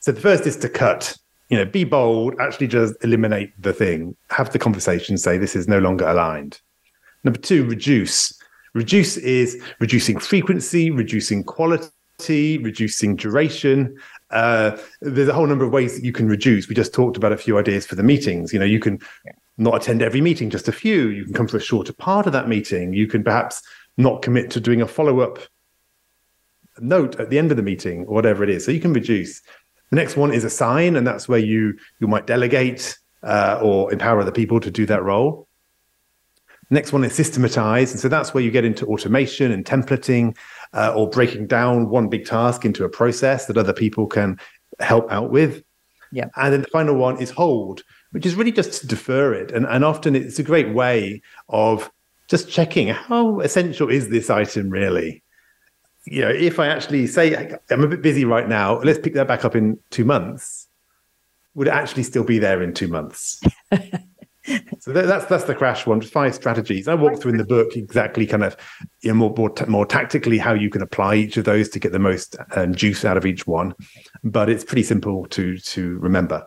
So 0.00 0.12
the 0.12 0.20
first 0.20 0.46
is 0.46 0.56
to 0.58 0.68
cut. 0.68 1.16
You 1.48 1.56
know, 1.56 1.64
be 1.64 1.84
bold, 1.84 2.34
actually 2.40 2.66
just 2.66 2.94
eliminate 3.04 3.52
the 3.62 3.72
thing, 3.72 4.16
have 4.30 4.52
the 4.52 4.58
conversation, 4.58 5.16
say 5.16 5.38
this 5.38 5.54
is 5.54 5.68
no 5.68 5.78
longer 5.78 6.04
aligned. 6.04 6.60
Number 7.22 7.38
two, 7.38 7.64
reduce. 7.64 8.36
Reduce 8.74 9.16
is 9.16 9.62
reducing 9.78 10.18
frequency, 10.18 10.90
reducing 10.90 11.44
quality, 11.44 12.58
reducing 12.58 13.14
duration. 13.14 13.96
Uh, 14.30 14.76
there's 15.00 15.28
a 15.28 15.32
whole 15.32 15.46
number 15.46 15.64
of 15.64 15.72
ways 15.72 15.94
that 15.94 16.04
you 16.04 16.12
can 16.12 16.28
reduce. 16.28 16.68
We 16.68 16.74
just 16.74 16.92
talked 16.92 17.16
about 17.16 17.32
a 17.32 17.36
few 17.36 17.58
ideas 17.58 17.86
for 17.86 17.94
the 17.94 18.02
meetings. 18.02 18.52
You 18.52 18.58
know, 18.58 18.64
you 18.64 18.80
can 18.80 18.98
not 19.58 19.82
attend 19.82 20.02
every 20.02 20.20
meeting, 20.20 20.50
just 20.50 20.68
a 20.68 20.72
few. 20.72 21.08
You 21.08 21.24
can 21.24 21.34
come 21.34 21.48
for 21.48 21.56
a 21.56 21.60
shorter 21.60 21.92
part 21.92 22.26
of 22.26 22.32
that 22.32 22.48
meeting. 22.48 22.92
You 22.92 23.06
can 23.06 23.24
perhaps 23.24 23.62
not 23.96 24.22
commit 24.22 24.50
to 24.50 24.60
doing 24.60 24.82
a 24.82 24.86
follow 24.86 25.20
up 25.20 25.38
note 26.78 27.18
at 27.18 27.30
the 27.30 27.38
end 27.38 27.50
of 27.50 27.56
the 27.56 27.62
meeting 27.62 28.04
or 28.06 28.14
whatever 28.14 28.44
it 28.44 28.50
is. 28.50 28.64
So 28.64 28.70
you 28.70 28.80
can 28.80 28.92
reduce. 28.92 29.40
The 29.90 29.96
next 29.96 30.16
one 30.16 30.32
is 30.32 30.44
assign, 30.44 30.96
and 30.96 31.06
that's 31.06 31.28
where 31.28 31.38
you 31.38 31.78
you 32.00 32.08
might 32.08 32.26
delegate 32.26 32.98
uh, 33.22 33.60
or 33.62 33.92
empower 33.92 34.20
other 34.20 34.32
people 34.32 34.60
to 34.60 34.70
do 34.70 34.84
that 34.86 35.02
role. 35.02 35.48
Next 36.68 36.92
one 36.92 37.04
is 37.04 37.14
systematize, 37.14 37.92
and 37.92 38.00
so 38.00 38.08
that's 38.08 38.34
where 38.34 38.42
you 38.42 38.50
get 38.50 38.64
into 38.64 38.86
automation 38.86 39.52
and 39.52 39.64
templating, 39.64 40.36
uh, 40.72 40.92
or 40.96 41.08
breaking 41.08 41.46
down 41.46 41.88
one 41.88 42.08
big 42.08 42.26
task 42.26 42.64
into 42.64 42.84
a 42.84 42.88
process 42.88 43.46
that 43.46 43.56
other 43.56 43.72
people 43.72 44.06
can 44.06 44.38
help 44.80 45.10
out 45.10 45.30
with. 45.30 45.62
Yeah. 46.10 46.26
And 46.36 46.52
then 46.52 46.62
the 46.62 46.68
final 46.68 46.96
one 46.96 47.20
is 47.20 47.30
hold, 47.30 47.82
which 48.16 48.26
is 48.26 48.34
really 48.34 48.52
just 48.52 48.80
to 48.80 48.86
defer 48.86 49.34
it, 49.34 49.52
and 49.52 49.66
and 49.66 49.84
often 49.84 50.16
it's 50.16 50.38
a 50.38 50.42
great 50.42 50.72
way 50.74 51.22
of 51.48 51.90
just 52.28 52.50
checking 52.50 52.88
how 52.88 53.40
essential 53.40 53.88
is 53.88 54.08
this 54.08 54.30
item 54.30 54.68
really 54.68 55.22
you 56.06 56.22
know, 56.22 56.28
if 56.28 56.58
I 56.58 56.68
actually 56.68 57.06
say 57.08 57.58
I'm 57.70 57.82
a 57.82 57.88
bit 57.88 58.00
busy 58.00 58.24
right 58.24 58.48
now, 58.48 58.78
let's 58.80 58.98
pick 58.98 59.14
that 59.14 59.26
back 59.26 59.44
up 59.44 59.56
in 59.56 59.78
two 59.90 60.04
months, 60.04 60.68
would 61.54 61.66
it 61.66 61.74
actually 61.74 62.04
still 62.04 62.24
be 62.24 62.38
there 62.38 62.62
in 62.62 62.72
two 62.72 62.86
months? 62.86 63.40
so 64.78 64.92
that's 64.92 65.26
that's 65.26 65.44
the 65.44 65.54
crash 65.54 65.84
one. 65.84 66.00
Five 66.00 66.34
strategies. 66.34 66.86
I 66.86 66.94
walk 66.94 67.20
through 67.20 67.32
in 67.32 67.38
the 67.38 67.44
book 67.44 67.76
exactly 67.76 68.24
kind 68.26 68.44
of 68.44 68.56
you 69.02 69.10
know, 69.10 69.14
more 69.14 69.34
more, 69.36 69.52
more 69.66 69.86
tactically 69.86 70.38
how 70.38 70.54
you 70.54 70.70
can 70.70 70.82
apply 70.82 71.16
each 71.16 71.36
of 71.36 71.44
those 71.44 71.68
to 71.70 71.80
get 71.80 71.90
the 71.90 71.98
most 71.98 72.36
um, 72.54 72.74
juice 72.74 73.04
out 73.04 73.16
of 73.16 73.26
each 73.26 73.46
one. 73.46 73.74
But 74.22 74.48
it's 74.48 74.64
pretty 74.64 74.84
simple 74.84 75.26
to 75.28 75.58
to 75.58 75.98
remember. 75.98 76.46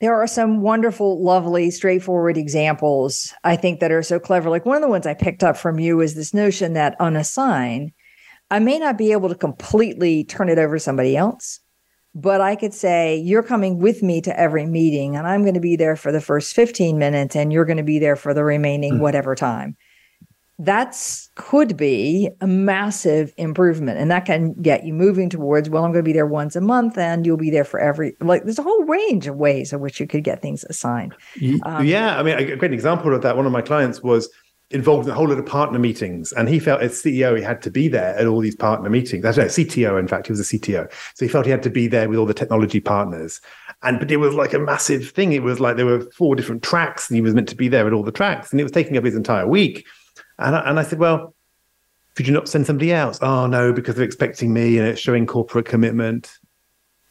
There 0.00 0.14
are 0.14 0.26
some 0.26 0.62
wonderful, 0.62 1.22
lovely, 1.22 1.70
straightforward 1.70 2.38
examples 2.38 3.34
I 3.44 3.56
think 3.56 3.80
that 3.80 3.92
are 3.92 4.02
so 4.02 4.18
clever. 4.18 4.48
Like 4.48 4.64
one 4.64 4.76
of 4.76 4.82
the 4.82 4.88
ones 4.88 5.06
I 5.06 5.14
picked 5.14 5.42
up 5.42 5.56
from 5.56 5.78
you 5.78 6.00
is 6.00 6.14
this 6.14 6.32
notion 6.32 6.72
that 6.72 6.98
on 6.98 7.16
assign 7.16 7.92
I 8.50 8.58
may 8.58 8.78
not 8.78 8.98
be 8.98 9.12
able 9.12 9.28
to 9.28 9.34
completely 9.34 10.24
turn 10.24 10.48
it 10.48 10.58
over 10.58 10.76
to 10.76 10.80
somebody 10.80 11.16
else, 11.16 11.60
but 12.14 12.40
I 12.40 12.56
could 12.56 12.74
say, 12.74 13.16
You're 13.16 13.44
coming 13.44 13.78
with 13.78 14.02
me 14.02 14.20
to 14.22 14.38
every 14.38 14.66
meeting, 14.66 15.16
and 15.16 15.26
I'm 15.26 15.42
going 15.42 15.54
to 15.54 15.60
be 15.60 15.76
there 15.76 15.96
for 15.96 16.10
the 16.10 16.20
first 16.20 16.54
15 16.54 16.98
minutes, 16.98 17.36
and 17.36 17.52
you're 17.52 17.64
going 17.64 17.76
to 17.76 17.84
be 17.84 18.00
there 18.00 18.16
for 18.16 18.34
the 18.34 18.42
remaining 18.42 18.94
mm. 18.94 19.00
whatever 19.00 19.34
time. 19.36 19.76
That's 20.62 21.30
could 21.36 21.76
be 21.76 22.30
a 22.40 22.46
massive 22.46 23.32
improvement. 23.36 23.98
And 23.98 24.10
that 24.10 24.26
can 24.26 24.52
get 24.54 24.84
you 24.84 24.92
moving 24.92 25.30
towards, 25.30 25.70
well, 25.70 25.84
I'm 25.84 25.92
going 25.92 26.04
to 26.04 26.08
be 26.08 26.12
there 26.12 26.26
once 26.26 26.54
a 26.54 26.60
month 26.60 26.98
and 26.98 27.24
you'll 27.24 27.36
be 27.36 27.50
there 27.50 27.64
for 27.64 27.80
every, 27.80 28.14
like, 28.20 28.44
there's 28.44 28.58
a 28.58 28.62
whole 28.62 28.84
range 28.84 29.26
of 29.26 29.36
ways 29.36 29.72
in 29.72 29.80
which 29.80 29.98
you 29.98 30.06
could 30.06 30.24
get 30.24 30.42
things 30.42 30.64
assigned. 30.64 31.14
Um, 31.64 31.86
yeah. 31.86 32.18
I 32.18 32.22
mean, 32.22 32.38
a 32.38 32.56
great 32.56 32.72
example 32.72 33.14
of 33.14 33.22
that, 33.22 33.36
one 33.36 33.46
of 33.46 33.52
my 33.52 33.62
clients 33.62 34.02
was, 34.02 34.28
involved 34.70 35.06
in 35.06 35.12
a 35.12 35.14
whole 35.14 35.28
lot 35.28 35.38
of 35.38 35.46
partner 35.46 35.78
meetings. 35.78 36.32
And 36.32 36.48
he 36.48 36.58
felt 36.58 36.80
as 36.80 36.92
CEO, 36.92 37.36
he 37.36 37.42
had 37.42 37.60
to 37.62 37.70
be 37.70 37.88
there 37.88 38.16
at 38.16 38.26
all 38.26 38.40
these 38.40 38.54
partner 38.54 38.88
meetings. 38.88 39.22
That's 39.22 39.36
no 39.36 39.46
CTO, 39.46 39.98
in 39.98 40.06
fact, 40.06 40.28
he 40.28 40.32
was 40.32 40.40
a 40.40 40.44
CTO. 40.44 40.90
So 41.14 41.24
he 41.24 41.28
felt 41.28 41.44
he 41.44 41.50
had 41.50 41.62
to 41.64 41.70
be 41.70 41.88
there 41.88 42.08
with 42.08 42.18
all 42.18 42.26
the 42.26 42.34
technology 42.34 42.80
partners. 42.80 43.40
And 43.82 43.98
but 43.98 44.10
it 44.10 44.18
was 44.18 44.34
like 44.34 44.54
a 44.54 44.58
massive 44.58 45.10
thing. 45.10 45.32
It 45.32 45.42
was 45.42 45.58
like 45.58 45.76
there 45.76 45.86
were 45.86 46.02
four 46.12 46.36
different 46.36 46.62
tracks, 46.62 47.08
and 47.08 47.16
he 47.16 47.20
was 47.20 47.34
meant 47.34 47.48
to 47.48 47.56
be 47.56 47.68
there 47.68 47.86
at 47.86 47.92
all 47.92 48.02
the 48.02 48.12
tracks, 48.12 48.50
and 48.50 48.60
it 48.60 48.62
was 48.62 48.72
taking 48.72 48.96
up 48.96 49.04
his 49.04 49.16
entire 49.16 49.46
week. 49.46 49.86
And 50.40 50.56
I, 50.56 50.60
and 50.68 50.78
I 50.78 50.82
said, 50.82 50.98
well, 50.98 51.34
could 52.16 52.26
you 52.26 52.34
not 52.34 52.48
send 52.48 52.66
somebody 52.66 52.92
else? 52.92 53.18
Oh 53.22 53.46
no, 53.46 53.72
because 53.72 53.94
they're 53.94 54.04
expecting 54.04 54.52
me 54.52 54.78
and 54.78 54.86
it's 54.86 55.00
showing 55.00 55.26
corporate 55.26 55.66
commitment. 55.66 56.38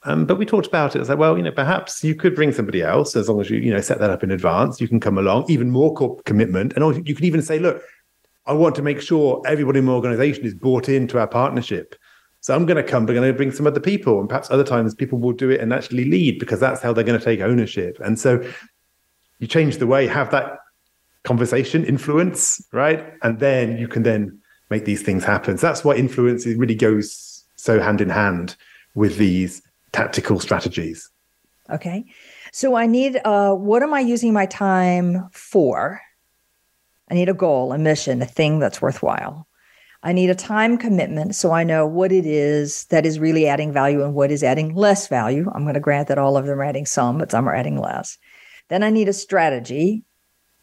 Um, 0.04 0.26
but 0.26 0.38
we 0.38 0.46
talked 0.46 0.68
about 0.68 0.96
it. 0.96 1.00
It's 1.00 1.10
like, 1.10 1.18
well, 1.18 1.38
you 1.38 1.44
know, 1.44 1.52
perhaps 1.52 2.04
you 2.04 2.16
could 2.16 2.36
bring 2.36 2.54
somebody 2.54 2.82
else 2.82 3.16
as 3.16 3.28
long 3.28 3.42
as 3.42 3.50
you, 3.50 3.60
you 3.60 3.74
know, 3.74 3.82
set 3.82 4.00
that 4.00 4.10
up 4.10 4.24
in 4.24 4.32
advance. 4.32 4.80
You 4.80 4.88
can 4.88 5.00
come 5.00 5.18
along, 5.18 5.46
even 5.50 5.70
more 5.72 5.94
corporate 5.94 6.26
commitment, 6.26 6.74
and 6.74 7.08
you 7.08 7.16
could 7.16 7.26
even 7.26 7.42
say, 7.42 7.60
look, 7.60 7.82
I 8.46 8.54
want 8.54 8.76
to 8.76 8.82
make 8.82 9.02
sure 9.02 9.42
everybody 9.46 9.80
in 9.80 9.86
my 9.86 9.92
organization 9.92 10.46
is 10.46 10.56
bought 10.56 10.90
into 10.90 11.20
our 11.20 11.28
partnership. 11.28 11.96
So 12.40 12.56
I'm 12.56 12.66
going 12.66 12.78
to 12.78 12.90
come, 12.90 13.06
but 13.06 13.12
I'm 13.12 13.22
going 13.22 13.34
to 13.34 13.38
bring 13.38 13.52
some 13.52 13.68
other 13.68 13.82
people, 13.82 14.20
and 14.20 14.30
perhaps 14.30 14.50
other 14.50 14.64
times 14.64 14.96
people 14.96 15.20
will 15.20 15.34
do 15.34 15.50
it 15.50 15.60
and 15.60 15.74
actually 15.74 16.06
lead 16.06 16.40
because 16.40 16.62
that's 16.62 16.82
how 16.82 16.94
they're 16.94 17.04
going 17.04 17.20
to 17.20 17.26
take 17.26 17.42
ownership. 17.42 18.00
And 18.00 18.18
so 18.18 18.42
you 19.40 19.48
change 19.48 19.78
the 19.78 19.88
way, 19.88 20.08
have 20.08 20.32
that 20.32 20.60
conversation, 21.30 21.86
influence, 21.86 22.42
right, 22.74 23.02
and 23.22 23.40
then 23.40 23.78
you 23.78 23.88
can 23.88 24.02
then 24.02 24.22
make 24.72 24.86
these 24.86 25.04
things 25.04 25.24
happen. 25.24 25.60
So 25.60 25.68
that's 25.68 25.84
why 25.84 25.94
influence 25.96 26.48
really 26.48 26.74
goes 26.74 27.44
so 27.56 27.80
hand 27.80 28.02
in 28.02 28.10
hand 28.10 28.56
with 28.96 29.18
these 29.18 29.62
tactical 29.92 30.40
strategies. 30.40 31.08
Okay. 31.70 32.04
So 32.52 32.68
I 32.76 32.88
need 32.88 33.22
uh 33.26 33.54
what 33.54 33.84
am 33.84 33.94
I 33.94 34.00
using 34.00 34.34
my 34.34 34.48
time 34.48 35.30
for? 35.32 36.02
I 37.12 37.14
need 37.14 37.30
a 37.30 37.42
goal, 37.46 37.74
a 37.74 37.78
mission, 37.78 38.24
a 38.24 38.26
thing 38.26 38.58
that's 38.60 38.82
worthwhile. 38.82 39.48
I 40.02 40.14
need 40.14 40.32
a 40.32 40.36
time 40.54 40.78
commitment 40.78 41.36
so 41.36 41.52
I 41.52 41.64
know 41.64 41.86
what 41.86 42.12
it 42.12 42.26
is 42.26 42.86
that 42.86 43.06
is 43.06 43.20
really 43.20 43.46
adding 43.48 43.72
value 43.72 44.04
and 44.04 44.16
what 44.16 44.32
is 44.32 44.44
adding 44.44 44.74
less 44.74 45.08
value. 45.08 45.46
I'm 45.54 45.64
going 45.64 45.80
to 45.82 45.88
grant 45.88 46.08
that 46.08 46.18
all 46.18 46.38
of 46.38 46.46
them 46.46 46.60
are 46.60 46.70
adding 46.72 46.88
some, 46.88 47.18
but 47.20 47.32
some 47.32 47.48
are 47.48 47.56
adding 47.62 47.78
less. 47.78 48.18
Then 48.70 48.82
I 48.82 48.90
need 48.90 49.10
a 49.10 49.14
strategy 49.14 50.04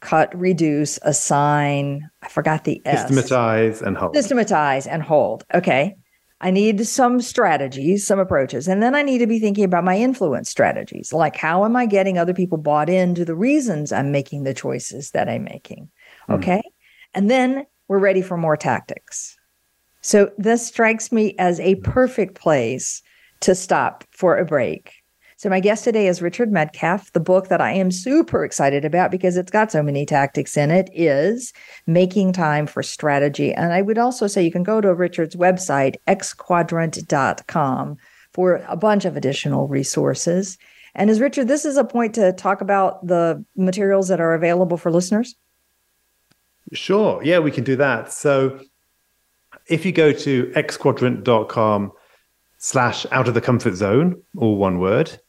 cut, 0.06 0.32
reduce, 0.38 1.00
assign. 1.02 2.08
I 2.22 2.28
forgot 2.28 2.62
the 2.62 2.80
S. 2.84 3.10
Systematize 3.10 3.82
and 3.82 3.96
hold. 3.96 4.14
Systematize 4.14 4.86
and 4.86 5.02
hold. 5.02 5.44
Okay. 5.52 5.96
I 6.40 6.50
need 6.50 6.86
some 6.86 7.20
strategies, 7.20 8.06
some 8.06 8.20
approaches. 8.20 8.68
And 8.68 8.82
then 8.82 8.94
I 8.94 9.02
need 9.02 9.18
to 9.18 9.26
be 9.26 9.40
thinking 9.40 9.64
about 9.64 9.84
my 9.84 9.96
influence 9.96 10.48
strategies. 10.48 11.12
Like, 11.12 11.34
how 11.34 11.64
am 11.64 11.74
I 11.74 11.86
getting 11.86 12.18
other 12.18 12.34
people 12.34 12.58
bought 12.58 12.88
into 12.88 13.24
the 13.24 13.34
reasons 13.34 13.90
I'm 13.90 14.12
making 14.12 14.44
the 14.44 14.54
choices 14.54 15.10
that 15.10 15.28
I'm 15.28 15.44
making? 15.44 15.90
Hmm. 16.26 16.34
Okay. 16.34 16.58
Mm. 16.58 16.72
And 17.14 17.30
then 17.30 17.66
we're 17.88 17.98
ready 17.98 18.22
for 18.22 18.36
more 18.36 18.56
tactics. 18.56 19.36
So 20.02 20.30
this 20.38 20.64
strikes 20.64 21.10
me 21.10 21.34
as 21.38 21.58
a 21.58 21.76
perfect 21.76 22.36
place 22.36 23.02
to 23.40 23.56
stop 23.56 24.04
for 24.12 24.36
a 24.36 24.44
break 24.44 24.92
so, 25.38 25.50
my 25.50 25.60
guest 25.60 25.84
today 25.84 26.06
is 26.06 26.22
Richard 26.22 26.50
Medcalf. 26.50 27.12
The 27.12 27.20
book 27.20 27.48
that 27.48 27.60
I 27.60 27.72
am 27.72 27.90
super 27.90 28.42
excited 28.42 28.86
about 28.86 29.10
because 29.10 29.36
it's 29.36 29.50
got 29.50 29.70
so 29.70 29.82
many 29.82 30.06
tactics 30.06 30.56
in 30.56 30.70
it 30.70 30.88
is 30.94 31.52
Making 31.86 32.32
Time 32.32 32.66
for 32.66 32.82
Strategy. 32.82 33.52
And 33.52 33.70
I 33.70 33.82
would 33.82 33.98
also 33.98 34.28
say 34.28 34.42
you 34.42 34.50
can 34.50 34.62
go 34.62 34.80
to 34.80 34.94
Richard's 34.94 35.36
website, 35.36 35.96
xquadrant.com, 36.06 37.98
for 38.32 38.64
a 38.66 38.76
bunch 38.78 39.04
of 39.04 39.14
additional 39.14 39.68
resources. 39.68 40.56
And 40.94 41.10
as 41.10 41.20
Richard, 41.20 41.48
this 41.48 41.66
is 41.66 41.76
a 41.76 41.84
point 41.84 42.14
to 42.14 42.32
talk 42.32 42.62
about 42.62 43.06
the 43.06 43.44
materials 43.56 44.08
that 44.08 44.22
are 44.22 44.32
available 44.32 44.78
for 44.78 44.90
listeners. 44.90 45.34
Sure. 46.72 47.22
Yeah, 47.22 47.40
we 47.40 47.50
can 47.50 47.62
do 47.62 47.76
that. 47.76 48.10
So, 48.10 48.58
if 49.68 49.84
you 49.84 49.92
go 49.92 50.12
to 50.12 50.46
xquadrant.com 50.56 51.92
slash 52.56 53.04
out 53.12 53.28
of 53.28 53.34
the 53.34 53.42
comfort 53.42 53.74
zone, 53.74 54.22
all 54.38 54.56
one 54.56 54.78
word, 54.78 55.20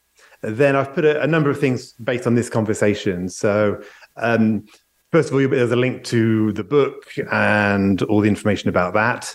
then 0.42 0.76
I've 0.76 0.94
put 0.94 1.04
a, 1.04 1.22
a 1.22 1.26
number 1.26 1.50
of 1.50 1.58
things 1.58 1.92
based 1.92 2.26
on 2.26 2.34
this 2.34 2.48
conversation. 2.48 3.28
So, 3.28 3.82
um, 4.16 4.64
first 5.10 5.28
of 5.28 5.34
all, 5.34 5.48
there's 5.48 5.72
a 5.72 5.76
link 5.76 6.04
to 6.04 6.52
the 6.52 6.64
book 6.64 7.12
and 7.30 8.02
all 8.02 8.20
the 8.20 8.28
information 8.28 8.68
about 8.68 8.94
that. 8.94 9.34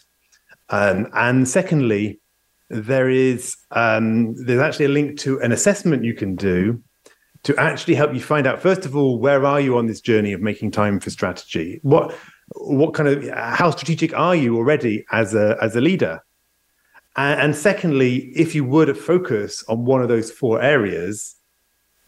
Um, 0.70 1.08
and 1.14 1.48
secondly, 1.48 2.20
there 2.70 3.10
is 3.10 3.56
um, 3.72 4.34
there's 4.46 4.62
actually 4.62 4.86
a 4.86 4.90
link 4.90 5.20
to 5.20 5.40
an 5.42 5.52
assessment 5.52 6.04
you 6.04 6.14
can 6.14 6.36
do 6.36 6.82
to 7.44 7.56
actually 7.58 7.94
help 7.94 8.14
you 8.14 8.22
find 8.22 8.48
out 8.48 8.62
first 8.62 8.86
of 8.86 8.96
all 8.96 9.20
where 9.20 9.46
are 9.46 9.60
you 9.60 9.78
on 9.78 9.86
this 9.86 10.02
journey 10.02 10.34
of 10.34 10.42
making 10.42 10.72
time 10.72 11.00
for 11.00 11.10
strategy 11.10 11.80
what 11.84 12.16
what 12.56 12.94
kind 12.94 13.10
of 13.10 13.28
how 13.30 13.70
strategic 13.70 14.18
are 14.18 14.36
you 14.36 14.56
already 14.56 15.06
as 15.12 15.36
a 15.36 15.58
as 15.62 15.76
a 15.76 15.82
leader 15.82 16.24
and, 17.16 17.56
secondly, 17.56 18.32
if 18.36 18.56
you 18.56 18.64
were 18.64 18.86
to 18.86 18.96
focus 18.96 19.64
on 19.68 19.86
one 19.86 20.02
of 20.02 20.08
those 20.08 20.32
four 20.32 20.62
areas, 20.62 21.36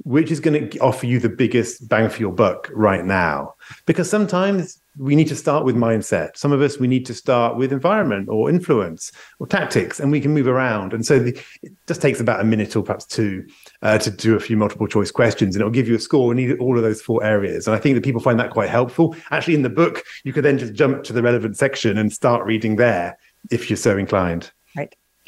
which 0.03 0.29
is 0.29 0.39
going 0.39 0.69
to 0.69 0.79
offer 0.79 1.05
you 1.05 1.19
the 1.19 1.29
biggest 1.29 1.87
bang 1.87 2.09
for 2.09 2.19
your 2.19 2.31
buck 2.31 2.69
right 2.73 3.05
now? 3.05 3.55
Because 3.85 4.09
sometimes 4.09 4.77
we 4.97 5.15
need 5.15 5.27
to 5.27 5.35
start 5.35 5.65
with 5.65 5.75
mindset. 5.75 6.37
Some 6.37 6.51
of 6.51 6.61
us, 6.61 6.79
we 6.79 6.87
need 6.87 7.05
to 7.05 7.13
start 7.13 7.57
with 7.57 7.71
environment 7.71 8.29
or 8.29 8.49
influence 8.49 9.11
or 9.39 9.47
tactics, 9.47 9.99
and 9.99 10.11
we 10.11 10.21
can 10.21 10.33
move 10.33 10.47
around. 10.47 10.93
And 10.93 11.05
so 11.05 11.19
the, 11.19 11.39
it 11.63 11.73
just 11.87 12.01
takes 12.01 12.19
about 12.19 12.39
a 12.39 12.43
minute 12.43 12.75
or 12.75 12.83
perhaps 12.83 13.05
two 13.05 13.45
uh, 13.81 13.97
to 13.99 14.11
do 14.11 14.35
a 14.35 14.39
few 14.39 14.57
multiple 14.57 14.87
choice 14.87 15.11
questions, 15.11 15.55
and 15.55 15.61
it'll 15.61 15.71
give 15.71 15.87
you 15.87 15.95
a 15.95 15.99
score 15.99 16.31
in 16.31 16.57
all 16.59 16.77
of 16.77 16.83
those 16.83 17.01
four 17.01 17.23
areas. 17.23 17.67
And 17.67 17.75
I 17.75 17.79
think 17.79 17.95
that 17.95 18.03
people 18.03 18.21
find 18.21 18.39
that 18.39 18.51
quite 18.51 18.69
helpful. 18.69 19.15
Actually, 19.31 19.55
in 19.55 19.63
the 19.63 19.69
book, 19.69 20.03
you 20.23 20.33
could 20.33 20.45
then 20.45 20.57
just 20.57 20.73
jump 20.73 21.03
to 21.03 21.13
the 21.13 21.21
relevant 21.21 21.57
section 21.57 21.97
and 21.97 22.11
start 22.11 22.45
reading 22.45 22.75
there 22.75 23.17
if 23.51 23.69
you're 23.69 23.77
so 23.77 23.97
inclined. 23.97 24.51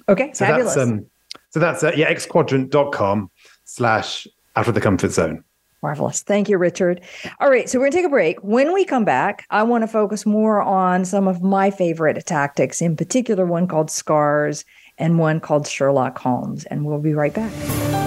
Okay, 0.09 0.31
so 0.33 0.45
fabulous. 0.45 0.75
That's, 0.75 0.89
um, 0.89 1.05
so 1.49 1.59
that's 1.59 1.83
uh, 1.83 1.91
yeah, 1.95 2.11
xquadrant.com 2.13 3.29
slash 3.65 4.27
out 4.55 4.67
of 4.67 4.73
the 4.73 4.81
comfort 4.81 5.11
zone. 5.11 5.43
Marvelous. 5.83 6.23
Thank 6.23 6.49
you, 6.49 6.57
Richard. 6.57 7.01
All 7.39 7.49
right, 7.49 7.69
so 7.69 7.77
we're 7.77 7.83
going 7.85 7.91
to 7.91 7.97
take 7.97 8.05
a 8.05 8.09
break. 8.09 8.43
When 8.43 8.73
we 8.73 8.83
come 8.83 9.05
back, 9.05 9.45
I 9.51 9.63
want 9.63 9.83
to 9.83 9.87
focus 9.87 10.25
more 10.25 10.61
on 10.61 11.05
some 11.05 11.27
of 11.27 11.43
my 11.43 11.69
favorite 11.69 12.25
tactics, 12.25 12.81
in 12.81 12.95
particular, 12.95 13.45
one 13.45 13.67
called 13.67 13.91
SCARS 13.91 14.65
and 14.97 15.19
one 15.19 15.39
called 15.39 15.67
Sherlock 15.67 16.17
Holmes. 16.17 16.65
And 16.65 16.83
we'll 16.83 16.99
be 16.99 17.13
right 17.13 17.33
back. 17.33 18.06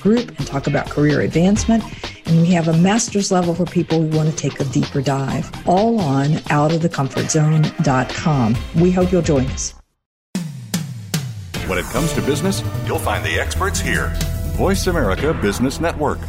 group 0.01 0.37
and 0.37 0.47
talk 0.47 0.67
about 0.67 0.89
career 0.89 1.21
advancement. 1.21 1.83
And 2.25 2.41
we 2.41 2.47
have 2.53 2.67
a 2.67 2.73
master's 2.73 3.31
level 3.31 3.55
for 3.55 3.65
people 3.65 4.01
who 4.01 4.15
want 4.15 4.29
to 4.29 4.35
take 4.35 4.59
a 4.59 4.65
deeper 4.65 5.01
dive, 5.01 5.49
all 5.67 5.99
on 5.99 6.27
outofthecomfortzone.com. 6.49 8.57
We 8.75 8.91
hope 8.91 9.11
you'll 9.11 9.21
join 9.21 9.45
us. 9.47 9.73
When 11.67 11.77
it 11.77 11.85
comes 11.85 12.11
to 12.13 12.21
business, 12.21 12.63
you'll 12.85 12.99
find 12.99 13.23
the 13.23 13.39
experts 13.39 13.79
here. 13.79 14.11
Voice 14.55 14.87
America 14.87 15.33
Business 15.33 15.79
Network. 15.79 16.19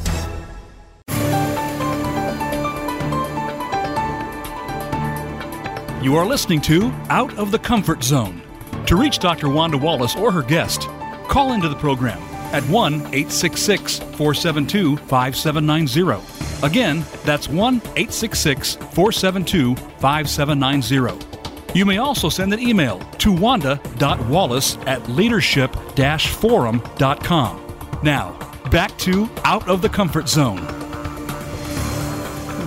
You 6.03 6.17
are 6.17 6.27
listening 6.27 6.61
to 6.63 6.91
Out 7.11 7.33
of 7.39 7.53
the 7.53 7.61
Comfort 7.61 8.03
Zone. 8.03 8.43
To 8.87 8.97
reach 8.97 9.21
Dr. 9.21 9.49
Wanda 9.49 9.79
Wallace 9.79 10.17
or 10.17 10.33
her 10.33 10.43
guest, 10.43 10.89
call 11.29 11.53
into 11.53 11.69
the 11.69 11.77
program 11.77 12.21
at 12.53 12.63
1 12.65 12.95
866 12.95 13.99
472 13.99 14.97
5790. 14.97 16.67
Again, 16.67 17.05
that's 17.25 17.49
1 17.49 17.77
866 17.77 18.77
472 18.77 19.75
5790. 19.75 21.33
You 21.75 21.87
may 21.87 21.97
also 21.99 22.29
send 22.29 22.53
an 22.53 22.61
email 22.61 22.99
to 23.19 23.33
wanda.wallace 23.33 24.77
at 24.87 25.09
leadership 25.09 25.75
forum.com. 25.97 27.59
Now, 28.03 28.39
back 28.71 28.97
to 28.99 29.29
Out 29.45 29.67
of 29.69 29.81
the 29.81 29.89
Comfort 29.89 30.29
Zone. 30.29 30.61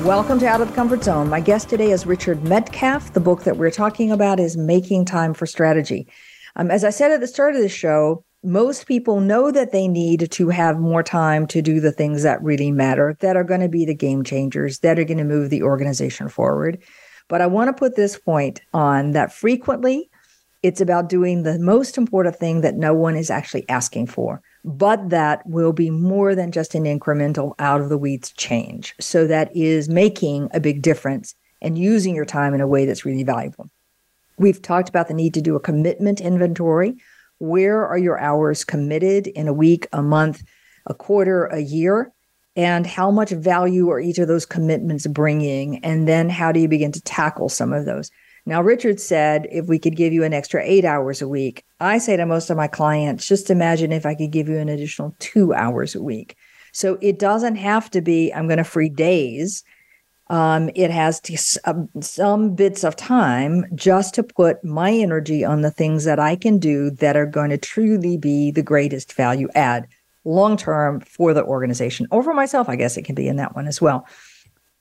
Welcome 0.04 0.40
to 0.40 0.48
Out 0.48 0.62
of 0.62 0.70
the 0.70 0.74
Comfort 0.76 1.04
Zone. 1.04 1.30
My 1.30 1.40
guest 1.40 1.70
today 1.70 1.92
is 1.92 2.06
Richard 2.06 2.42
Medcalf. 2.42 3.14
The 3.14 3.20
book 3.20 3.44
that 3.44 3.58
we're 3.58 3.72
talking 3.72 4.12
about 4.12 4.40
is 4.40 4.58
Making 4.58 5.06
Time 5.06 5.34
for 5.34 5.46
Strategy. 5.46 6.08
Um, 6.56 6.72
as 6.72 6.84
I 6.84 6.90
said 6.90 7.12
at 7.12 7.20
the 7.20 7.28
start 7.28 7.56
of 7.56 7.62
the 7.62 7.70
show, 7.70 8.24
most 8.46 8.86
people 8.86 9.20
know 9.20 9.52
that 9.52 9.72
they 9.72 9.88
need 9.88 10.32
to 10.32 10.50
have 10.50 10.80
more 10.80 11.04
time 11.04 11.48
to 11.48 11.62
do 11.62 11.80
the 11.80 11.92
things 11.92 12.24
that 12.24 12.42
really 12.42 12.72
matter, 12.72 13.18
that 13.20 13.36
are 13.36 13.44
going 13.44 13.62
to 13.62 13.70
be 13.70 13.86
the 13.86 13.96
game 13.96 14.24
changers, 14.24 14.80
that 14.80 15.00
are 15.00 15.04
going 15.04 15.18
to 15.18 15.24
move 15.24 15.50
the 15.50 15.64
organization 15.64 16.30
forward. 16.30 16.82
But 17.28 17.42
I 17.42 17.48
want 17.48 17.70
to 17.70 17.74
put 17.74 17.96
this 17.96 18.18
point 18.18 18.62
on 18.74 19.12
that 19.12 19.34
frequently 19.34 20.10
it's 20.66 20.82
about 20.82 21.10
doing 21.10 21.44
the 21.44 21.60
most 21.60 21.96
important 21.96 22.36
thing 22.38 22.62
that 22.62 22.76
no 22.76 22.92
one 22.92 23.16
is 23.16 23.30
actually 23.30 23.70
asking 23.70 24.08
for, 24.08 24.42
but 24.64 25.10
that 25.10 25.46
will 25.46 25.74
be 25.74 25.92
more 25.92 26.34
than 26.34 26.52
just 26.52 26.74
an 26.74 26.86
incremental 26.86 27.54
out 27.60 27.82
of 27.82 27.90
the 27.90 28.00
weeds 28.00 28.32
change. 28.32 28.96
So 29.00 29.28
that 29.28 29.56
is 29.56 29.90
making 29.90 30.50
a 30.54 30.60
big 30.60 30.82
difference 30.82 31.36
and 31.62 31.78
using 31.78 32.16
your 32.16 32.26
time 32.26 32.56
in 32.56 32.62
a 32.62 32.68
way 32.68 32.88
that's 32.88 33.06
really 33.06 33.24
valuable. 33.24 33.70
We've 34.40 34.60
talked 34.60 34.90
about 34.90 35.08
the 35.08 35.14
need 35.14 35.36
to 35.36 35.42
do 35.42 35.56
a 35.56 35.60
commitment 35.60 36.20
inventory. 36.20 36.96
Where 37.46 37.86
are 37.86 37.98
your 37.98 38.20
hours 38.20 38.64
committed 38.64 39.28
in 39.28 39.48
a 39.48 39.54
week, 39.54 39.88
a 39.94 40.02
month, 40.02 40.44
a 40.88 40.94
quarter, 40.94 41.46
a 41.46 41.60
year? 41.60 42.12
And 42.56 42.88
how 42.88 43.12
much 43.12 43.32
value 43.32 43.90
are 43.90 44.00
each 44.00 44.18
of 44.18 44.28
those 44.28 44.46
commitments 44.46 45.06
bringing? 45.08 45.84
And 45.84 46.08
then 46.08 46.30
how 46.30 46.52
do 46.52 46.60
you 46.60 46.68
begin 46.68 46.92
to 46.94 47.02
tackle 47.02 47.50
some 47.50 47.74
of 47.74 47.86
those? 47.86 48.10
Now, 48.48 48.62
Richard 48.62 49.00
said 49.00 49.48
if 49.52 49.68
we 49.68 49.80
could 49.80 49.96
give 49.96 50.14
you 50.14 50.24
an 50.24 50.34
extra 50.34 50.64
eight 50.64 50.86
hours 50.86 51.22
a 51.22 51.28
week, 51.28 51.64
I 51.80 51.98
say 51.98 52.16
to 52.16 52.26
most 52.26 52.50
of 52.50 52.58
my 52.58 52.68
clients, 52.68 53.28
just 53.28 53.50
imagine 53.50 53.92
if 53.92 54.06
I 54.06 54.16
could 54.16 54.32
give 54.32 54.48
you 54.48 54.58
an 54.58 54.70
additional 54.70 55.16
two 55.20 55.54
hours 55.54 55.96
a 55.96 56.04
week. 56.04 56.38
So 56.72 56.98
it 57.02 57.20
doesn't 57.20 57.56
have 57.56 57.90
to 57.92 58.02
be, 58.02 58.32
I'm 58.34 58.48
going 58.48 58.58
to 58.58 58.64
free 58.64 58.90
days. 58.90 59.64
Um, 60.28 60.72
it 60.76 60.90
has 60.90 61.20
to, 61.22 61.38
uh, 61.66 61.84
some 62.02 62.56
bits 62.56 62.84
of 62.84 62.96
time 62.96 63.66
just 63.76 64.16
to 64.16 64.24
put 64.24 64.64
my 64.64 64.92
energy 64.92 65.46
on 65.46 65.62
the 65.62 65.70
things 65.70 66.04
that 66.06 66.20
I 66.20 66.36
can 66.36 66.58
do 66.58 66.90
that 66.90 67.16
are 67.16 67.28
going 67.28 67.52
to 67.52 67.58
truly 67.58 68.18
be 68.18 68.50
the 68.50 68.64
greatest 68.64 69.14
value 69.14 69.50
add 69.54 69.88
long 70.24 70.58
term 70.58 71.02
for 71.02 71.34
the 71.34 71.44
organization 71.44 72.08
or 72.10 72.24
for 72.24 72.34
myself. 72.34 72.68
I 72.68 72.76
guess 72.76 72.98
it 72.98 73.06
can 73.06 73.14
be 73.14 73.28
in 73.28 73.36
that 73.36 73.56
one 73.56 73.68
as 73.68 73.80
well. 73.80 74.08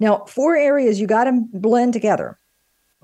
Now, 0.00 0.24
four 0.26 0.56
areas 0.56 0.98
you 0.98 1.06
got 1.06 1.24
to 1.24 1.44
blend 1.52 1.92
together 1.92 2.38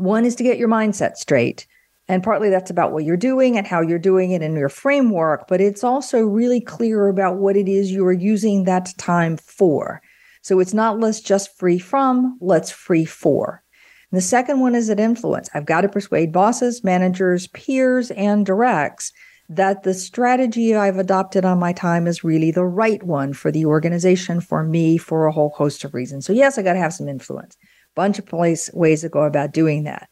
one 0.00 0.24
is 0.24 0.34
to 0.36 0.42
get 0.42 0.58
your 0.58 0.68
mindset 0.68 1.16
straight. 1.16 1.66
And 2.08 2.24
partly 2.24 2.50
that's 2.50 2.70
about 2.70 2.92
what 2.92 3.04
you're 3.04 3.16
doing 3.16 3.56
and 3.56 3.66
how 3.66 3.80
you're 3.80 3.98
doing 3.98 4.32
it 4.32 4.42
in 4.42 4.56
your 4.56 4.68
framework, 4.68 5.46
but 5.46 5.60
it's 5.60 5.84
also 5.84 6.20
really 6.20 6.60
clear 6.60 7.06
about 7.06 7.36
what 7.36 7.56
it 7.56 7.68
is 7.68 7.92
you 7.92 8.04
are 8.04 8.12
using 8.12 8.64
that 8.64 8.92
time 8.98 9.36
for. 9.36 10.02
So 10.42 10.60
it's 10.60 10.74
not 10.74 10.98
let's 10.98 11.20
just 11.20 11.58
free 11.58 11.78
from, 11.78 12.38
let's 12.40 12.70
free 12.70 13.04
for. 13.04 13.62
And 14.10 14.18
the 14.18 14.22
second 14.22 14.60
one 14.60 14.74
is 14.74 14.88
that 14.88 14.98
influence. 14.98 15.48
I've 15.54 15.66
got 15.66 15.82
to 15.82 15.88
persuade 15.88 16.32
bosses, 16.32 16.82
managers, 16.82 17.46
peers, 17.48 18.10
and 18.12 18.44
directs 18.44 19.12
that 19.48 19.82
the 19.82 19.94
strategy 19.94 20.74
I've 20.74 20.98
adopted 20.98 21.44
on 21.44 21.58
my 21.58 21.72
time 21.72 22.06
is 22.06 22.22
really 22.22 22.50
the 22.50 22.64
right 22.64 23.02
one 23.02 23.32
for 23.32 23.50
the 23.50 23.66
organization, 23.66 24.40
for 24.40 24.64
me, 24.64 24.96
for 24.96 25.26
a 25.26 25.32
whole 25.32 25.50
host 25.50 25.84
of 25.84 25.92
reasons. 25.92 26.24
So, 26.24 26.32
yes, 26.32 26.56
I 26.56 26.62
got 26.62 26.74
to 26.74 26.78
have 26.78 26.94
some 26.94 27.08
influence 27.08 27.56
bunch 27.94 28.18
of 28.18 28.26
place 28.26 28.70
ways 28.72 29.02
to 29.02 29.08
go 29.08 29.22
about 29.22 29.52
doing 29.52 29.84
that. 29.84 30.08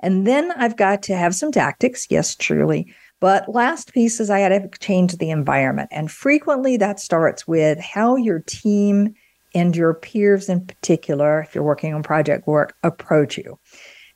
And 0.00 0.26
then 0.26 0.52
I've 0.52 0.76
got 0.76 1.02
to 1.04 1.16
have 1.16 1.34
some 1.34 1.52
tactics. 1.52 2.06
Yes, 2.10 2.34
truly. 2.34 2.92
But 3.20 3.48
last 3.48 3.92
piece 3.92 4.18
is 4.18 4.30
I 4.30 4.40
had 4.40 4.72
to 4.72 4.78
change 4.78 5.16
the 5.16 5.30
environment. 5.30 5.88
And 5.92 6.10
frequently 6.10 6.76
that 6.78 6.98
starts 6.98 7.46
with 7.46 7.78
how 7.78 8.16
your 8.16 8.40
team 8.40 9.14
and 9.54 9.76
your 9.76 9.94
peers 9.94 10.48
in 10.48 10.66
particular, 10.66 11.40
if 11.40 11.54
you're 11.54 11.64
working 11.64 11.94
on 11.94 12.02
project 12.02 12.46
work, 12.46 12.74
approach 12.82 13.36
you. 13.38 13.58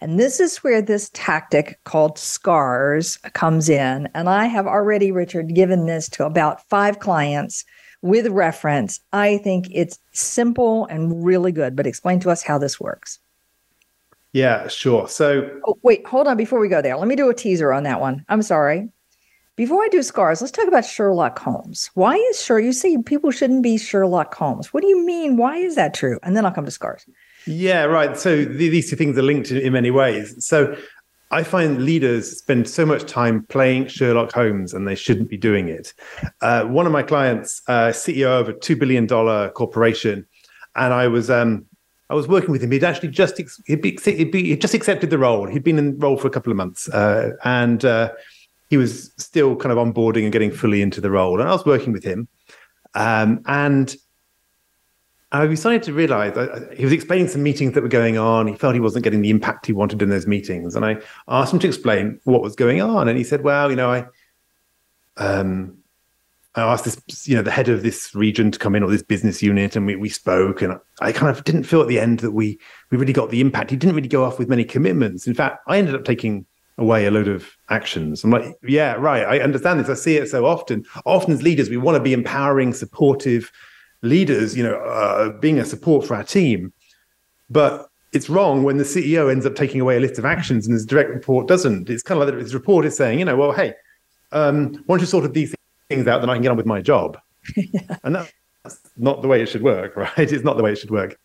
And 0.00 0.20
this 0.20 0.40
is 0.40 0.58
where 0.58 0.82
this 0.82 1.10
tactic 1.14 1.82
called 1.84 2.18
SCARS 2.18 3.16
comes 3.32 3.68
in. 3.68 4.08
And 4.14 4.28
I 4.28 4.46
have 4.46 4.66
already, 4.66 5.10
Richard, 5.10 5.54
given 5.54 5.86
this 5.86 6.08
to 6.10 6.26
about 6.26 6.68
five 6.68 6.98
clients 6.98 7.64
with 8.02 8.26
reference. 8.28 9.00
I 9.12 9.38
think 9.38 9.68
it's 9.72 9.98
simple 10.12 10.86
and 10.86 11.24
really 11.24 11.52
good, 11.52 11.74
but 11.74 11.86
explain 11.86 12.20
to 12.20 12.30
us 12.30 12.42
how 12.42 12.58
this 12.58 12.78
works. 12.78 13.18
Yeah, 14.32 14.68
sure. 14.68 15.08
So, 15.08 15.60
oh, 15.66 15.78
wait, 15.82 16.06
hold 16.06 16.26
on 16.26 16.36
before 16.36 16.60
we 16.60 16.68
go 16.68 16.82
there. 16.82 16.96
Let 16.98 17.08
me 17.08 17.16
do 17.16 17.30
a 17.30 17.34
teaser 17.34 17.72
on 17.72 17.84
that 17.84 18.00
one. 18.00 18.22
I'm 18.28 18.42
sorry. 18.42 18.90
Before 19.56 19.82
I 19.82 19.88
do 19.88 20.02
scars, 20.02 20.42
let's 20.42 20.52
talk 20.52 20.68
about 20.68 20.84
Sherlock 20.84 21.38
Holmes. 21.38 21.90
Why 21.94 22.14
is 22.14 22.44
sure 22.44 22.60
you 22.60 22.74
see 22.74 22.98
people 22.98 23.30
shouldn't 23.30 23.62
be 23.62 23.78
Sherlock 23.78 24.34
Holmes? 24.34 24.74
What 24.74 24.82
do 24.82 24.86
you 24.86 25.02
mean? 25.02 25.38
Why 25.38 25.56
is 25.56 25.76
that 25.76 25.94
true? 25.94 26.18
And 26.22 26.36
then 26.36 26.44
I'll 26.44 26.52
come 26.52 26.66
to 26.66 26.70
scars. 26.70 27.06
Yeah, 27.46 27.84
right. 27.84 28.18
So 28.18 28.44
these 28.44 28.90
two 28.90 28.96
things 28.96 29.16
are 29.16 29.22
linked 29.22 29.50
in, 29.50 29.56
in 29.56 29.72
many 29.72 29.90
ways. 29.90 30.44
So 30.44 30.76
I 31.30 31.42
find 31.42 31.82
leaders 31.82 32.36
spend 32.36 32.68
so 32.68 32.84
much 32.84 33.04
time 33.06 33.46
playing 33.46 33.86
Sherlock 33.86 34.30
Holmes 34.30 34.74
and 34.74 34.86
they 34.86 34.94
shouldn't 34.94 35.30
be 35.30 35.38
doing 35.38 35.68
it. 35.68 35.94
Uh, 36.42 36.64
one 36.64 36.84
of 36.84 36.92
my 36.92 37.02
clients, 37.02 37.62
uh, 37.66 37.88
CEO 37.88 38.38
of 38.38 38.50
a 38.50 38.52
$2 38.52 38.78
billion 38.78 39.08
corporation, 39.52 40.26
and 40.74 40.92
I 40.92 41.08
was 41.08 41.30
um, 41.30 41.64
I 42.10 42.14
was 42.14 42.28
working 42.28 42.50
with 42.52 42.62
him. 42.62 42.70
He'd 42.70 42.84
actually 42.84 43.08
just 43.08 43.40
he'd 43.66 43.80
be, 43.80 43.98
he'd 44.04 44.30
be, 44.30 44.44
he'd 44.50 44.60
just 44.60 44.74
accepted 44.74 45.08
the 45.08 45.18
role. 45.18 45.46
He'd 45.46 45.64
been 45.64 45.78
in 45.78 45.92
the 45.92 46.06
role 46.06 46.18
for 46.18 46.26
a 46.26 46.30
couple 46.30 46.52
of 46.52 46.58
months, 46.58 46.90
uh, 46.90 47.30
and 47.42 47.84
uh, 47.84 48.12
he 48.68 48.76
was 48.76 49.12
still 49.16 49.56
kind 49.56 49.72
of 49.72 49.78
onboarding 49.78 50.24
and 50.24 50.32
getting 50.32 50.50
fully 50.50 50.82
into 50.82 51.00
the 51.00 51.10
role. 51.10 51.40
And 51.40 51.48
I 51.48 51.52
was 51.52 51.64
working 51.64 51.92
with 51.92 52.04
him, 52.04 52.28
um, 52.94 53.42
and 53.46 53.94
I 55.32 55.46
decided 55.46 55.82
to 55.84 55.92
realize 55.92 56.34
he 56.76 56.84
was 56.84 56.92
explaining 56.92 57.28
some 57.28 57.42
meetings 57.42 57.74
that 57.74 57.82
were 57.82 57.88
going 57.88 58.16
on. 58.16 58.46
He 58.46 58.54
felt 58.54 58.74
he 58.74 58.80
wasn't 58.80 59.04
getting 59.04 59.22
the 59.22 59.30
impact 59.30 59.66
he 59.66 59.72
wanted 59.72 60.00
in 60.00 60.08
those 60.08 60.26
meetings. 60.26 60.76
And 60.76 60.84
I 60.84 60.98
asked 61.28 61.52
him 61.52 61.58
to 61.60 61.66
explain 61.66 62.20
what 62.24 62.42
was 62.42 62.54
going 62.54 62.80
on. 62.80 63.08
And 63.08 63.18
he 63.18 63.24
said, 63.24 63.42
well, 63.42 63.68
you 63.68 63.76
know, 63.76 63.90
I, 63.90 64.06
um, 65.16 65.78
I 66.54 66.62
asked 66.62 66.84
this, 66.84 67.28
you 67.28 67.34
know, 67.34 67.42
the 67.42 67.50
head 67.50 67.68
of 67.68 67.82
this 67.82 68.14
region 68.14 68.50
to 68.52 68.58
come 68.58 68.74
in 68.76 68.82
or 68.82 68.90
this 68.90 69.02
business 69.02 69.42
unit, 69.42 69.76
and 69.76 69.84
we, 69.84 69.96
we 69.96 70.08
spoke. 70.08 70.62
And 70.62 70.78
I 71.00 71.12
kind 71.12 71.36
of 71.36 71.44
didn't 71.44 71.64
feel 71.64 71.82
at 71.82 71.88
the 71.88 72.00
end 72.00 72.20
that 72.20 72.30
we 72.30 72.58
we 72.90 72.96
really 72.96 73.12
got 73.12 73.30
the 73.30 73.42
impact. 73.42 73.70
He 73.70 73.76
didn't 73.76 73.96
really 73.96 74.08
go 74.08 74.24
off 74.24 74.38
with 74.38 74.48
many 74.48 74.64
commitments. 74.64 75.26
In 75.26 75.34
fact, 75.34 75.58
I 75.68 75.76
ended 75.76 75.94
up 75.94 76.04
taking 76.04 76.46
away 76.78 77.06
a 77.06 77.10
load 77.10 77.28
of 77.28 77.56
actions. 77.70 78.22
I'm 78.22 78.30
like, 78.30 78.54
yeah, 78.62 78.94
right. 78.94 79.24
I 79.24 79.40
understand 79.40 79.80
this. 79.80 79.88
I 79.88 79.94
see 79.94 80.16
it 80.16 80.28
so 80.28 80.44
often. 80.44 80.84
Often 81.04 81.34
as 81.34 81.42
leaders, 81.42 81.70
we 81.70 81.76
want 81.76 81.96
to 81.96 82.02
be 82.02 82.12
empowering, 82.12 82.74
supportive, 82.74 83.50
leaders, 84.02 84.56
you 84.56 84.62
know, 84.62 84.76
uh, 84.76 85.30
being 85.38 85.58
a 85.58 85.64
support 85.64 86.06
for 86.06 86.14
our 86.14 86.24
team. 86.24 86.72
But 87.48 87.88
it's 88.12 88.28
wrong 88.28 88.62
when 88.62 88.76
the 88.76 88.84
CEO 88.84 89.30
ends 89.30 89.46
up 89.46 89.54
taking 89.54 89.80
away 89.80 89.96
a 89.96 90.00
list 90.00 90.18
of 90.18 90.24
actions 90.24 90.66
and 90.66 90.74
his 90.74 90.84
direct 90.84 91.10
report 91.10 91.48
doesn't. 91.48 91.88
It's 91.88 92.02
kind 92.02 92.20
of 92.20 92.28
like 92.28 92.38
his 92.38 92.54
report 92.54 92.84
is 92.84 92.96
saying, 92.96 93.18
you 93.18 93.24
know, 93.24 93.36
well, 93.36 93.52
hey, 93.52 93.74
um, 94.32 94.84
once 94.86 95.00
you 95.00 95.06
sort 95.06 95.24
of 95.24 95.32
these 95.32 95.54
things 95.88 96.06
out, 96.06 96.20
then 96.20 96.30
I 96.30 96.34
can 96.34 96.42
get 96.42 96.50
on 96.50 96.56
with 96.56 96.66
my 96.66 96.80
job. 96.80 97.18
yeah. 97.56 97.96
And 98.04 98.14
that's 98.14 98.80
not 98.96 99.22
the 99.22 99.28
way 99.28 99.42
it 99.42 99.46
should 99.46 99.62
work, 99.62 99.96
right? 99.96 100.12
It's 100.18 100.44
not 100.44 100.56
the 100.56 100.62
way 100.62 100.72
it 100.72 100.78
should 100.78 100.90
work. 100.90 101.18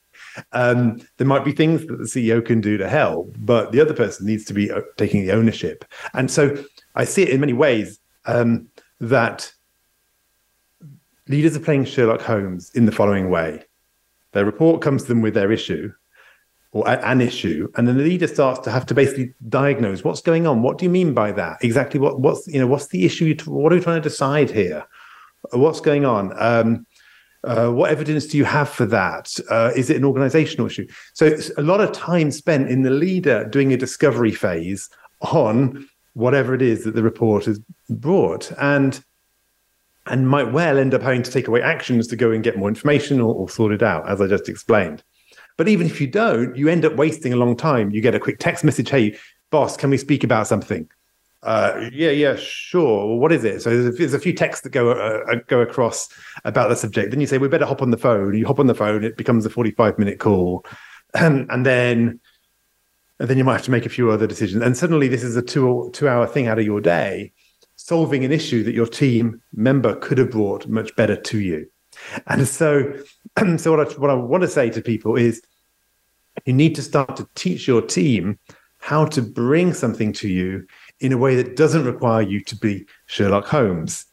Um, 0.52 1.02
there 1.18 1.28
might 1.28 1.46
be 1.46 1.52
things 1.52 1.86
that 1.88 1.98
the 1.98 2.06
CEO 2.06 2.44
can 2.44 2.62
do 2.62 2.78
to 2.78 2.88
help, 2.88 3.36
but 3.40 3.72
the 3.72 3.82
other 3.82 3.94
person 3.94 4.26
needs 4.26 4.46
to 4.46 4.54
be 4.54 4.72
uh, 4.72 4.82
taking 4.98 5.26
the 5.26 5.34
ownership. 5.34 5.86
And 6.14 6.30
so 6.30 6.64
I 6.96 7.06
see 7.06 7.24
it 7.24 7.30
in 7.30 7.40
many 7.40 7.54
ways 7.54 8.00
um, 8.26 8.68
that 9.00 9.52
leaders 11.28 11.56
are 11.56 11.62
playing 11.62 11.86
Sherlock 11.86 12.22
Holmes 12.22 12.72
in 12.76 12.86
the 12.86 12.92
following 12.92 13.30
way. 13.30 13.64
Their 14.34 14.46
report 14.46 14.82
comes 14.82 15.04
to 15.04 15.08
them 15.10 15.22
with 15.22 15.34
their 15.34 15.52
issue 15.52 15.92
or 16.74 16.88
an 16.88 17.20
issue, 17.20 17.70
and 17.76 17.86
then 17.86 17.98
the 17.98 18.04
leader 18.04 18.28
starts 18.28 18.62
to 18.62 18.72
have 18.72 18.86
to 18.86 18.94
basically 18.94 19.34
diagnose 19.50 20.06
what's 20.06 20.22
going 20.22 20.48
on. 20.48 20.62
What 20.62 20.78
do 20.78 20.86
you 20.86 20.90
mean 20.90 21.14
by 21.14 21.34
that? 21.34 21.58
Exactly 21.62 22.00
what 22.00 22.22
what's 22.22 22.48
you 22.48 22.60
know 22.60 22.68
what's 22.68 22.88
the 22.88 23.06
issue? 23.06 23.36
What 23.46 23.74
are 23.74 23.76
we 23.76 23.82
trying 23.82 24.02
to 24.02 24.10
decide 24.10 24.50
here? 24.50 24.86
What's 25.52 25.82
going 25.82 26.06
on? 26.06 26.34
Um, 26.38 26.86
uh, 27.44 27.70
what 27.70 27.92
evidence 27.92 28.28
do 28.28 28.38
you 28.38 28.46
have 28.46 28.70
for 28.70 28.86
that? 28.86 29.34
Uh, 29.50 29.72
is 29.76 29.90
it 29.90 29.98
an 29.98 30.06
organizational 30.06 30.68
issue? 30.68 30.88
So 31.14 31.36
a 31.58 31.62
lot 31.62 31.82
of 31.82 31.92
time 31.92 32.32
spent 32.32 32.70
in 32.70 32.84
the 32.84 32.92
leader 32.92 33.46
doing 33.46 33.74
a 33.74 33.78
discovery 33.78 34.32
phase 34.32 34.90
on 35.22 35.88
whatever 36.14 36.54
it 36.54 36.62
is 36.62 36.84
that 36.84 36.96
the 36.96 37.04
report 37.04 37.46
has 37.46 37.60
brought. 37.90 38.52
And 38.60 39.04
and 40.08 40.28
might 40.28 40.52
well 40.52 40.78
end 40.78 40.94
up 40.94 41.02
having 41.02 41.22
to 41.24 41.32
take 41.32 41.48
away 41.48 41.62
actions 41.62 42.08
to 42.08 42.16
go 42.16 42.32
and 42.32 42.44
get 42.44 42.58
more 42.58 42.68
information 42.68 43.22
or, 43.22 43.36
or 43.36 43.48
sort 43.48 43.72
it 43.72 43.84
out, 43.84 44.10
as 44.10 44.20
I 44.20 44.28
just 44.28 44.50
explained. 44.50 45.04
But 45.58 45.68
even 45.68 45.86
if 45.86 46.02
you 46.02 46.08
don't, 46.08 46.56
you 46.56 46.70
end 46.70 46.86
up 46.86 46.96
wasting 46.96 47.34
a 47.34 47.36
long 47.36 47.56
time. 47.56 47.92
You 47.92 48.02
get 48.02 48.16
a 48.16 48.20
quick 48.20 48.40
text 48.40 48.64
message, 48.64 48.90
hey, 48.90 49.18
boss, 49.52 49.78
can 49.78 49.92
we 49.92 49.98
speak 49.98 50.24
about 50.24 50.48
something? 50.48 50.90
Uh, 51.44 51.90
yeah, 51.92 52.12
yeah, 52.12 52.36
sure. 52.36 53.08
Well, 53.08 53.18
what 53.18 53.32
is 53.32 53.44
it? 53.44 53.62
So 53.62 53.72
there's 53.72 53.86
a, 53.86 53.92
there's 53.98 54.14
a 54.14 54.20
few 54.20 54.34
texts 54.34 54.62
that 54.64 54.70
go 54.70 54.92
uh, 54.92 55.24
uh, 55.32 55.36
go 55.48 55.60
across 55.60 56.08
about 56.46 56.70
the 56.70 56.76
subject. 56.76 57.10
Then 57.10 57.20
you 57.20 57.26
say 57.26 57.40
we 57.40 57.48
better 57.48 57.66
hop 57.66 57.82
on 57.82 57.90
the 57.90 57.98
phone. 57.98 58.38
You 58.38 58.46
hop 58.46 58.60
on 58.60 58.68
the 58.68 58.76
phone. 58.76 59.04
It 59.04 59.18
becomes 59.18 59.46
a 59.46 59.50
45 59.50 59.98
minute 59.98 60.20
call, 60.20 60.66
and 61.16 61.50
and 61.50 61.66
then 61.66 62.20
and 63.20 63.30
then 63.30 63.38
you 63.38 63.44
might 63.44 63.54
have 63.54 63.66
to 63.66 63.72
make 63.72 63.88
a 63.88 63.90
few 63.90 64.12
other 64.12 64.28
decisions. 64.28 64.64
And 64.64 64.78
suddenly 64.78 65.08
this 65.08 65.24
is 65.24 65.36
a 65.36 65.42
two 65.42 65.90
two 65.94 66.08
hour 66.08 66.28
thing 66.28 66.48
out 66.48 66.60
of 66.60 66.66
your 66.66 66.80
day, 66.80 67.32
solving 67.76 68.24
an 68.24 68.32
issue 68.32 68.64
that 68.64 68.74
your 68.74 68.88
team 68.88 69.42
member 69.54 69.96
could 69.96 70.20
have 70.20 70.30
brought 70.30 70.68
much 70.68 70.96
better 70.96 71.16
to 71.16 71.40
you. 71.40 71.68
And 72.28 72.48
so, 72.48 72.94
so 73.58 73.76
what 73.76 73.80
I, 73.80 74.00
what 74.00 74.10
I 74.10 74.14
want 74.14 74.42
to 74.42 74.48
say 74.48 74.70
to 74.70 74.82
people 74.82 75.16
is, 75.16 75.42
you 76.46 76.54
need 76.54 76.76
to 76.76 76.82
start 76.82 77.16
to 77.18 77.28
teach 77.36 77.68
your 77.68 77.82
team 77.82 78.40
how 78.80 79.06
to 79.06 79.22
bring 79.22 79.74
something 79.74 80.12
to 80.14 80.28
you 80.28 80.66
in 81.02 81.12
a 81.12 81.18
way 81.18 81.36
that 81.36 81.56
doesn't 81.56 81.86
require 81.86 82.22
you 82.22 82.42
to 82.46 82.56
be 82.56 82.86
Sherlock 83.08 83.46
Holmes. 83.46 84.06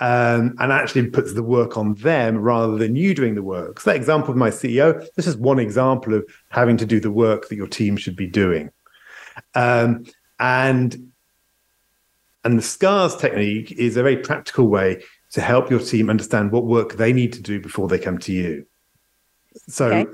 Um, 0.00 0.56
and 0.58 0.72
actually 0.72 1.06
puts 1.06 1.34
the 1.34 1.42
work 1.44 1.76
on 1.76 1.94
them 1.94 2.38
rather 2.38 2.76
than 2.76 2.96
you 2.96 3.14
doing 3.14 3.36
the 3.36 3.44
work. 3.44 3.78
So 3.78 3.90
that 3.90 3.96
example 3.96 4.32
of 4.32 4.36
my 4.36 4.50
CEO, 4.50 5.06
this 5.14 5.28
is 5.28 5.36
one 5.36 5.60
example 5.60 6.14
of 6.14 6.24
having 6.48 6.76
to 6.78 6.84
do 6.84 6.98
the 6.98 7.12
work 7.12 7.48
that 7.48 7.54
your 7.54 7.68
team 7.68 7.96
should 7.96 8.16
be 8.16 8.26
doing. 8.26 8.70
Um, 9.54 10.04
and 10.40 11.12
and 12.42 12.58
the 12.58 12.62
scars 12.62 13.14
technique 13.14 13.70
is 13.70 13.96
a 13.96 14.02
very 14.02 14.16
practical 14.16 14.66
way 14.66 15.04
to 15.30 15.40
help 15.40 15.70
your 15.70 15.78
team 15.78 16.10
understand 16.10 16.50
what 16.50 16.66
work 16.66 16.94
they 16.94 17.12
need 17.12 17.32
to 17.34 17.40
do 17.40 17.60
before 17.60 17.86
they 17.86 17.98
come 18.00 18.18
to 18.18 18.32
you. 18.32 18.66
So 19.68 19.92
okay. 19.92 20.10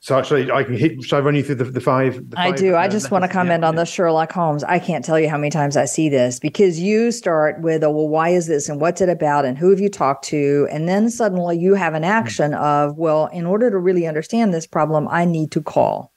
So 0.00 0.18
actually, 0.18 0.50
I 0.50 0.64
can 0.64 0.76
hit. 0.76 1.02
Should 1.02 1.16
I 1.16 1.20
run 1.20 1.36
you 1.36 1.44
through 1.44 1.56
the, 1.56 1.64
the 1.64 1.80
five? 1.80 2.30
The 2.30 2.38
I 2.38 2.50
five, 2.50 2.58
do. 2.58 2.74
Uh, 2.74 2.78
I 2.78 2.88
just 2.88 3.10
want 3.10 3.24
to 3.24 3.28
comment 3.28 3.62
yeah. 3.62 3.68
on 3.68 3.76
the 3.76 3.84
Sherlock 3.84 4.32
Holmes. 4.32 4.64
I 4.64 4.78
can't 4.78 5.04
tell 5.04 5.18
you 5.18 5.28
how 5.28 5.36
many 5.36 5.50
times 5.50 5.76
I 5.76 5.84
see 5.84 6.08
this 6.08 6.40
because 6.40 6.80
you 6.80 7.12
start 7.12 7.60
with, 7.60 7.84
"Oh, 7.84 7.90
well, 7.90 8.08
why 8.08 8.30
is 8.30 8.46
this, 8.46 8.68
and 8.68 8.80
what's 8.80 9.00
it 9.00 9.08
about, 9.08 9.44
and 9.44 9.56
who 9.56 9.70
have 9.70 9.80
you 9.80 9.88
talked 9.88 10.24
to?" 10.26 10.66
And 10.70 10.88
then 10.88 11.08
suddenly 11.08 11.58
you 11.58 11.74
have 11.74 11.94
an 11.94 12.04
action 12.04 12.52
mm-hmm. 12.52 12.62
of, 12.62 12.98
"Well, 12.98 13.26
in 13.26 13.46
order 13.46 13.70
to 13.70 13.78
really 13.78 14.06
understand 14.06 14.52
this 14.52 14.66
problem, 14.66 15.06
I 15.08 15.24
need 15.24 15.52
to 15.52 15.62
call, 15.62 16.12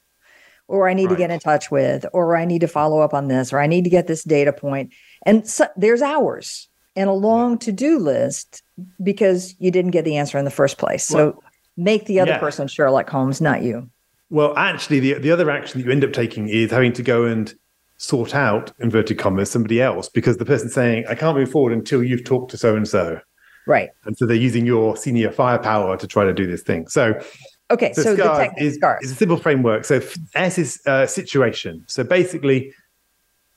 or 0.66 0.88
I 0.88 0.94
need 0.94 1.06
right. 1.06 1.10
to 1.12 1.18
get 1.18 1.30
in 1.30 1.38
touch 1.38 1.70
with, 1.70 2.06
or 2.12 2.36
I 2.36 2.44
need 2.44 2.62
to 2.62 2.68
follow 2.68 3.00
up 3.00 3.14
on 3.14 3.28
this, 3.28 3.52
or 3.52 3.60
I 3.60 3.66
need 3.66 3.84
to 3.84 3.90
get 3.90 4.08
this 4.08 4.24
data 4.24 4.52
point." 4.52 4.92
And 5.24 5.46
so, 5.46 5.66
there's 5.76 6.02
hours 6.02 6.68
and 6.96 7.08
a 7.08 7.12
long 7.12 7.52
yeah. 7.52 7.58
to-do 7.58 7.98
list 7.98 8.62
because 9.02 9.54
you 9.58 9.70
didn't 9.70 9.90
get 9.92 10.04
the 10.04 10.16
answer 10.16 10.38
in 10.38 10.44
the 10.44 10.50
first 10.50 10.78
place. 10.78 11.04
So. 11.04 11.16
Well, 11.16 11.42
make 11.76 12.06
the 12.06 12.20
other 12.20 12.32
yeah. 12.32 12.38
person 12.38 12.68
Sherlock 12.68 13.08
Holmes, 13.08 13.40
not 13.40 13.62
you. 13.62 13.88
Well, 14.30 14.56
actually, 14.56 15.00
the 15.00 15.14
the 15.14 15.30
other 15.30 15.50
action 15.50 15.80
that 15.80 15.86
you 15.86 15.92
end 15.92 16.04
up 16.04 16.12
taking 16.12 16.48
is 16.48 16.70
having 16.70 16.92
to 16.94 17.02
go 17.02 17.24
and 17.24 17.54
sort 17.98 18.34
out 18.34 18.72
inverted 18.80 19.18
commas 19.18 19.50
somebody 19.50 19.80
else 19.80 20.08
because 20.08 20.36
the 20.38 20.44
person's 20.44 20.74
saying, 20.74 21.04
"I 21.08 21.14
can't 21.14 21.36
move 21.36 21.50
forward 21.50 21.72
until 21.72 22.02
you've 22.02 22.24
talked 22.24 22.50
to 22.50 22.58
so 22.58 22.76
and 22.76 22.88
so." 22.88 23.20
Right. 23.66 23.90
And 24.04 24.16
so 24.16 24.26
they're 24.26 24.36
using 24.36 24.64
your 24.64 24.96
senior 24.96 25.30
firepower 25.30 25.96
to 25.96 26.06
try 26.06 26.24
to 26.24 26.32
do 26.32 26.46
this 26.46 26.62
thing. 26.62 26.88
So. 26.88 27.20
Okay, 27.68 27.92
so, 27.94 28.02
so 28.02 28.14
the 28.14 28.22
technique 28.22 28.62
is, 28.62 28.78
is, 29.02 29.10
a 29.10 29.14
simple 29.16 29.36
framework. 29.36 29.84
So 29.84 30.00
S 30.36 30.56
is 30.56 30.80
uh, 30.86 31.04
situation. 31.04 31.82
So 31.88 32.04
basically, 32.04 32.72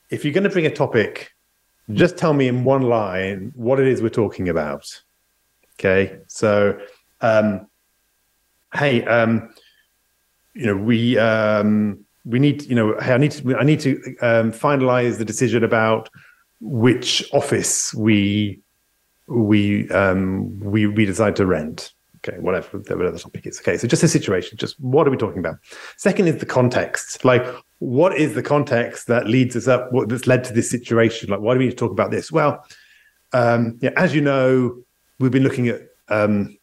if 0.10 0.26
you're 0.26 0.34
going 0.34 0.46
to 0.46 0.50
bring 0.50 0.66
a 0.66 0.72
topic, 0.72 1.32
just 1.94 2.18
tell 2.18 2.34
me 2.34 2.48
in 2.48 2.64
one 2.64 2.82
line 2.82 3.52
what 3.54 3.80
it 3.80 3.86
is 3.86 4.02
we're 4.02 4.10
talking 4.10 4.50
about. 4.50 4.84
Okay, 5.76 6.18
so 6.28 6.80
um, 7.22 7.69
hey, 8.74 9.04
um, 9.06 9.54
you 10.54 10.66
know, 10.66 10.76
we 10.76 11.18
um, 11.18 12.06
we 12.26 12.40
need, 12.40 12.64
you 12.64 12.76
know, 12.76 13.00
hey, 13.00 13.14
I 13.14 13.18
need 13.18 13.32
to 13.32 13.56
I 13.56 13.64
need 13.64 13.80
to 13.82 13.96
um, 14.22 14.52
finalize 14.52 15.18
the 15.18 15.26
decision 15.26 15.64
about 15.64 16.10
which 16.62 17.28
office 17.34 17.94
we 17.94 18.60
we 19.28 19.90
um, 19.92 20.60
we 20.60 20.88
we 20.88 21.06
decide 21.06 21.36
to 21.38 21.46
rent. 21.46 21.94
Okay, 22.28 22.38
whatever, 22.40 22.80
whatever 22.80 23.12
the 23.12 23.20
topic 23.20 23.48
is. 23.48 23.60
Okay, 23.62 23.78
so 23.78 23.88
just 23.88 24.04
a 24.04 24.08
situation. 24.08 24.58
Just 24.58 24.78
what 24.82 25.08
are 25.08 25.12
we 25.12 25.16
talking 25.16 25.40
about? 25.40 25.56
Second 25.96 26.28
is 26.28 26.38
the 26.38 26.46
context. 26.46 27.24
Like, 27.24 27.46
what 27.78 28.18
is 28.18 28.36
the 28.36 28.44
context 28.44 29.08
that 29.08 29.28
leads 29.28 29.56
us 29.56 29.70
up? 29.70 29.94
What 29.94 30.10
that's 30.10 30.28
led 30.28 30.44
to 30.46 30.54
this 30.54 30.70
situation? 30.70 31.30
Like, 31.30 31.40
why 31.40 31.54
do 31.54 31.60
we 31.60 31.66
need 31.66 31.72
to 31.72 31.78
talk 31.78 31.92
about 31.92 32.12
this? 32.12 32.30
Well, 32.30 32.66
um, 33.32 33.78
yeah, 33.82 33.92
as 33.96 34.14
you 34.14 34.20
know, 34.20 34.84
we've 35.20 35.32
been 35.32 35.44
looking 35.44 35.70
at 35.70 35.82
um, 36.10 36.58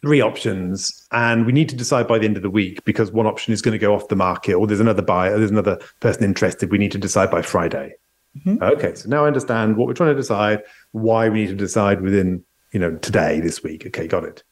three 0.00 0.20
options 0.20 1.06
and 1.10 1.44
we 1.44 1.52
need 1.52 1.68
to 1.68 1.76
decide 1.76 2.06
by 2.06 2.18
the 2.18 2.24
end 2.24 2.36
of 2.36 2.42
the 2.42 2.50
week 2.50 2.84
because 2.84 3.10
one 3.10 3.26
option 3.26 3.52
is 3.52 3.60
going 3.60 3.72
to 3.72 3.78
go 3.78 3.94
off 3.94 4.08
the 4.08 4.16
market 4.16 4.54
or 4.54 4.66
there's 4.66 4.80
another 4.80 5.02
buyer 5.02 5.36
there's 5.36 5.50
another 5.50 5.78
person 6.00 6.24
interested. 6.24 6.70
We 6.70 6.78
need 6.78 6.92
to 6.92 6.98
decide 6.98 7.30
by 7.30 7.42
friday. 7.42 7.94
Mm-hmm. 8.36 8.62
okay 8.62 8.94
so 8.94 9.08
now 9.08 9.24
i 9.24 9.26
understand 9.26 9.78
what 9.78 9.88
we're 9.88 9.94
trying 9.94 10.10
to 10.10 10.14
decide 10.14 10.62
why 10.92 11.30
we 11.30 11.40
need 11.40 11.48
to 11.48 11.54
decide 11.54 12.02
within 12.02 12.44
you 12.72 12.78
know 12.78 12.96
today 12.96 13.40
this 13.40 13.62
week. 13.62 13.86
Okay 13.86 14.06
got 14.06 14.24
it. 14.24 14.42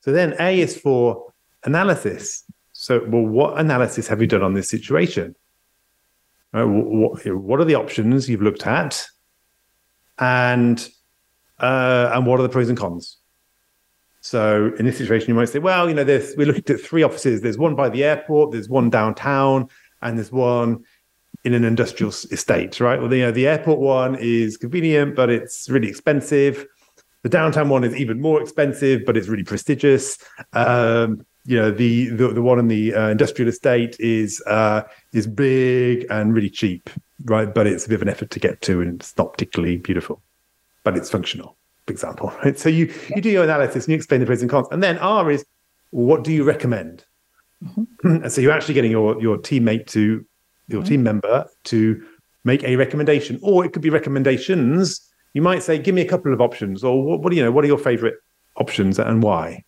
So 0.00 0.12
then 0.12 0.34
a 0.40 0.60
is 0.60 0.78
for 0.78 1.32
analysis. 1.64 2.44
So 2.72 3.04
well 3.06 3.26
what 3.26 3.58
analysis 3.58 4.08
have 4.08 4.20
you 4.20 4.26
done 4.26 4.42
on 4.42 4.54
this 4.54 4.70
situation? 4.70 5.34
Uh, 6.54 6.64
what, 6.64 7.26
what 7.26 7.60
are 7.60 7.66
the 7.66 7.74
options 7.74 8.30
you've 8.30 8.40
looked 8.40 8.66
at? 8.66 9.06
And 10.18 10.88
uh, 11.58 12.12
and 12.14 12.24
what 12.24 12.40
are 12.40 12.44
the 12.44 12.48
pros 12.48 12.70
and 12.70 12.78
cons 12.78 13.18
so 14.20 14.72
in 14.78 14.84
this 14.84 14.98
situation, 14.98 15.28
you 15.28 15.34
might 15.34 15.48
say, 15.48 15.58
well, 15.58 15.88
you 15.88 15.94
know, 15.94 16.04
there's 16.04 16.34
we 16.36 16.44
looked 16.44 16.70
at 16.70 16.80
three 16.80 17.02
offices. 17.02 17.40
There's 17.40 17.58
one 17.58 17.74
by 17.74 17.88
the 17.88 18.04
airport, 18.04 18.52
there's 18.52 18.68
one 18.68 18.90
downtown, 18.90 19.68
and 20.02 20.18
there's 20.18 20.32
one 20.32 20.84
in 21.44 21.54
an 21.54 21.64
industrial 21.64 22.10
estate, 22.10 22.80
right? 22.80 22.98
Well, 22.98 23.08
the, 23.08 23.18
you 23.18 23.22
know, 23.24 23.32
the 23.32 23.46
airport 23.46 23.78
one 23.78 24.16
is 24.16 24.56
convenient, 24.56 25.14
but 25.14 25.30
it's 25.30 25.68
really 25.70 25.88
expensive. 25.88 26.66
The 27.22 27.28
downtown 27.28 27.68
one 27.68 27.84
is 27.84 27.94
even 27.96 28.20
more 28.20 28.40
expensive, 28.40 29.02
but 29.04 29.16
it's 29.16 29.28
really 29.28 29.44
prestigious. 29.44 30.18
Um, 30.52 31.24
you 31.44 31.56
know, 31.56 31.70
the, 31.70 32.10
the 32.10 32.28
the 32.28 32.42
one 32.42 32.58
in 32.58 32.68
the 32.68 32.94
uh, 32.94 33.08
industrial 33.08 33.48
estate 33.48 33.96
is 33.98 34.42
uh, 34.46 34.82
is 35.12 35.26
big 35.26 36.06
and 36.10 36.34
really 36.34 36.50
cheap, 36.50 36.90
right? 37.24 37.52
But 37.52 37.66
it's 37.66 37.86
a 37.86 37.88
bit 37.88 37.96
of 37.96 38.02
an 38.02 38.08
effort 38.08 38.30
to 38.30 38.40
get 38.40 38.60
to, 38.62 38.80
and 38.80 39.00
it's 39.00 39.16
not 39.16 39.32
particularly 39.32 39.76
beautiful, 39.76 40.22
but 40.82 40.96
it's 40.96 41.08
functional 41.08 41.57
example, 41.90 42.32
right? 42.44 42.58
So 42.58 42.68
you 42.68 42.92
you 43.14 43.22
do 43.22 43.30
your 43.30 43.44
analysis 43.44 43.84
and 43.84 43.92
you 43.92 43.96
explain 43.96 44.20
the 44.20 44.26
pros 44.26 44.42
and 44.42 44.50
cons, 44.50 44.68
and 44.70 44.82
then 44.82 44.98
R 44.98 45.30
is 45.30 45.44
what 45.90 46.24
do 46.24 46.32
you 46.32 46.44
recommend? 46.44 47.04
Mm-hmm. 47.64 48.16
And 48.24 48.32
so 48.32 48.40
you're 48.40 48.52
actually 48.52 48.74
getting 48.74 48.90
your 48.90 49.20
your 49.20 49.38
teammate 49.38 49.86
to 49.88 50.24
your 50.68 50.82
mm-hmm. 50.82 50.88
team 50.88 51.02
member 51.02 51.46
to 51.64 52.04
make 52.44 52.62
a 52.64 52.76
recommendation, 52.76 53.38
or 53.42 53.64
it 53.64 53.72
could 53.72 53.82
be 53.82 53.90
recommendations. 53.90 55.00
You 55.34 55.42
might 55.42 55.62
say, 55.62 55.78
"Give 55.78 55.94
me 55.94 56.02
a 56.02 56.08
couple 56.08 56.32
of 56.32 56.40
options," 56.40 56.84
or 56.84 57.02
"What, 57.02 57.20
what 57.20 57.30
do 57.30 57.36
you 57.36 57.42
know? 57.42 57.50
What 57.50 57.64
are 57.64 57.68
your 57.68 57.78
favorite 57.78 58.16
options 58.56 58.98
and 58.98 59.22
why?" 59.22 59.64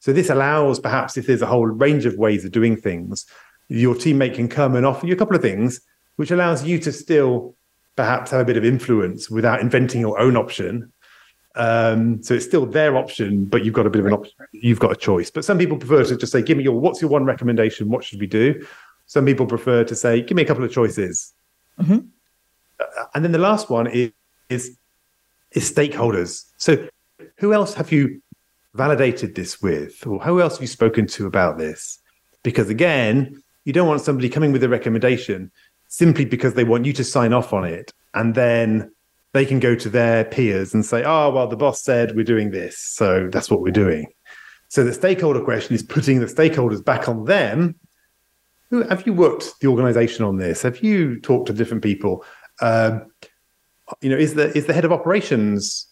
So 0.00 0.14
this 0.14 0.30
allows, 0.30 0.80
perhaps, 0.80 1.18
if 1.18 1.26
there's 1.26 1.42
a 1.42 1.46
whole 1.46 1.66
range 1.66 2.06
of 2.06 2.14
ways 2.14 2.44
of 2.46 2.52
doing 2.52 2.74
things, 2.74 3.26
your 3.68 3.94
teammate 3.94 4.34
can 4.34 4.48
come 4.48 4.74
and 4.74 4.86
offer 4.86 5.06
you 5.06 5.12
a 5.12 5.16
couple 5.16 5.36
of 5.36 5.42
things, 5.42 5.80
which 6.16 6.30
allows 6.30 6.64
you 6.64 6.78
to 6.78 6.90
still 6.90 7.54
perhaps 7.96 8.30
have 8.30 8.40
a 8.40 8.44
bit 8.44 8.56
of 8.56 8.64
influence 8.64 9.30
without 9.30 9.60
inventing 9.60 10.00
your 10.00 10.18
own 10.18 10.36
option 10.36 10.90
um, 11.60 12.22
so 12.22 12.32
it's 12.32 12.46
still 12.46 12.64
their 12.64 12.96
option, 12.96 13.44
but 13.44 13.66
you've 13.66 13.74
got 13.74 13.86
a 13.86 13.90
bit 13.90 14.00
of 14.00 14.06
an 14.06 14.14
option. 14.14 14.32
You've 14.52 14.78
got 14.78 14.92
a 14.92 14.96
choice. 14.96 15.30
But 15.30 15.44
some 15.44 15.58
people 15.58 15.76
prefer 15.76 16.04
to 16.04 16.16
just 16.16 16.32
say, 16.32 16.40
"Give 16.40 16.56
me 16.56 16.64
your 16.64 16.80
what's 16.80 17.02
your 17.02 17.10
one 17.10 17.26
recommendation? 17.26 17.90
What 17.90 18.02
should 18.02 18.18
we 18.18 18.26
do?" 18.26 18.66
Some 19.04 19.26
people 19.26 19.44
prefer 19.44 19.84
to 19.84 19.94
say, 19.94 20.22
"Give 20.22 20.36
me 20.36 20.42
a 20.42 20.46
couple 20.46 20.64
of 20.64 20.72
choices." 20.72 21.34
Mm-hmm. 21.78 21.98
Uh, 22.80 23.04
and 23.14 23.22
then 23.22 23.32
the 23.32 23.38
last 23.38 23.68
one 23.68 23.88
is, 23.88 24.10
is 24.48 24.78
is 25.52 25.70
stakeholders. 25.70 26.46
So 26.56 26.88
who 27.36 27.52
else 27.52 27.74
have 27.74 27.92
you 27.92 28.22
validated 28.72 29.34
this 29.34 29.60
with, 29.60 30.06
or 30.06 30.18
who 30.18 30.40
else 30.40 30.54
have 30.54 30.62
you 30.62 30.66
spoken 30.66 31.06
to 31.08 31.26
about 31.26 31.58
this? 31.58 31.98
Because 32.42 32.70
again, 32.70 33.42
you 33.66 33.74
don't 33.74 33.86
want 33.86 34.00
somebody 34.00 34.30
coming 34.30 34.52
with 34.52 34.64
a 34.64 34.68
recommendation 34.70 35.50
simply 35.88 36.24
because 36.24 36.54
they 36.54 36.64
want 36.64 36.86
you 36.86 36.94
to 36.94 37.04
sign 37.04 37.34
off 37.34 37.52
on 37.52 37.64
it 37.66 37.92
and 38.14 38.34
then 38.34 38.90
they 39.32 39.46
can 39.46 39.60
go 39.60 39.74
to 39.74 39.88
their 39.88 40.24
peers 40.24 40.74
and 40.74 40.84
say, 40.84 41.04
oh, 41.04 41.30
well, 41.30 41.46
the 41.46 41.56
boss 41.56 41.82
said 41.82 42.16
we're 42.16 42.24
doing 42.24 42.50
this. 42.50 42.78
So 42.78 43.28
that's 43.28 43.50
what 43.50 43.60
we're 43.60 43.70
doing. 43.70 44.06
So 44.68 44.84
the 44.84 44.92
stakeholder 44.92 45.42
question 45.42 45.74
is 45.74 45.82
putting 45.82 46.20
the 46.20 46.26
stakeholders 46.26 46.84
back 46.84 47.08
on 47.08 47.24
them. 47.24 47.76
Have 48.88 49.04
you 49.06 49.12
worked 49.12 49.60
the 49.60 49.66
organization 49.66 50.24
on 50.24 50.36
this? 50.36 50.62
Have 50.62 50.78
you 50.82 51.20
talked 51.20 51.46
to 51.46 51.52
different 51.52 51.82
people? 51.82 52.24
Um, 52.60 53.06
you 54.00 54.10
know, 54.10 54.16
is 54.16 54.34
the 54.34 54.56
is 54.56 54.66
the 54.66 54.72
head 54.72 54.84
of 54.84 54.92
operations 54.92 55.88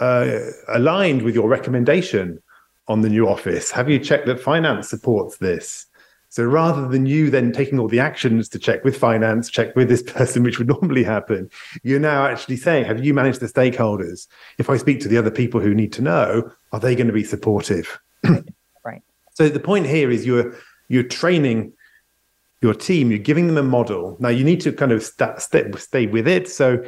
uh, 0.00 0.38
aligned 0.68 1.22
with 1.22 1.34
your 1.34 1.48
recommendation 1.48 2.42
on 2.88 3.02
the 3.02 3.10
new 3.10 3.28
office? 3.28 3.70
Have 3.70 3.90
you 3.90 3.98
checked 3.98 4.26
that 4.26 4.40
finance 4.40 4.88
supports 4.88 5.36
this? 5.36 5.86
So 6.32 6.44
rather 6.44 6.88
than 6.88 7.04
you 7.04 7.28
then 7.28 7.52
taking 7.52 7.78
all 7.78 7.88
the 7.88 8.00
actions 8.00 8.48
to 8.48 8.58
check 8.58 8.84
with 8.84 8.96
finance, 8.96 9.50
check 9.50 9.76
with 9.76 9.90
this 9.90 10.02
person, 10.14 10.42
which 10.42 10.58
would 10.58 10.68
normally 10.68 11.04
happen, 11.04 11.50
you're 11.82 12.00
now 12.00 12.24
actually 12.24 12.56
saying, 12.56 12.86
have 12.86 13.04
you 13.04 13.12
managed 13.12 13.40
the 13.40 13.48
stakeholders? 13.48 14.28
If 14.56 14.70
I 14.70 14.78
speak 14.78 15.00
to 15.00 15.08
the 15.08 15.18
other 15.18 15.30
people 15.30 15.60
who 15.60 15.74
need 15.74 15.92
to 15.92 16.00
know, 16.00 16.50
are 16.72 16.80
they 16.80 16.94
going 16.96 17.08
to 17.08 17.12
be 17.12 17.22
supportive? 17.22 18.00
right. 18.24 19.02
So 19.34 19.48
the 19.48 19.60
point 19.60 19.86
here 19.86 20.10
is 20.10 20.26
you're 20.26 20.54
you're 20.88 21.04
training 21.04 21.72
your 22.60 22.74
team, 22.74 23.10
you're 23.10 23.18
giving 23.18 23.46
them 23.46 23.56
a 23.56 23.62
model. 23.62 24.16
Now 24.20 24.28
you 24.28 24.44
need 24.44 24.60
to 24.62 24.72
kind 24.72 24.92
of 24.92 25.02
st- 25.02 25.40
st- 25.40 25.78
stay 25.78 26.06
with 26.06 26.28
it. 26.28 26.48
So 26.50 26.84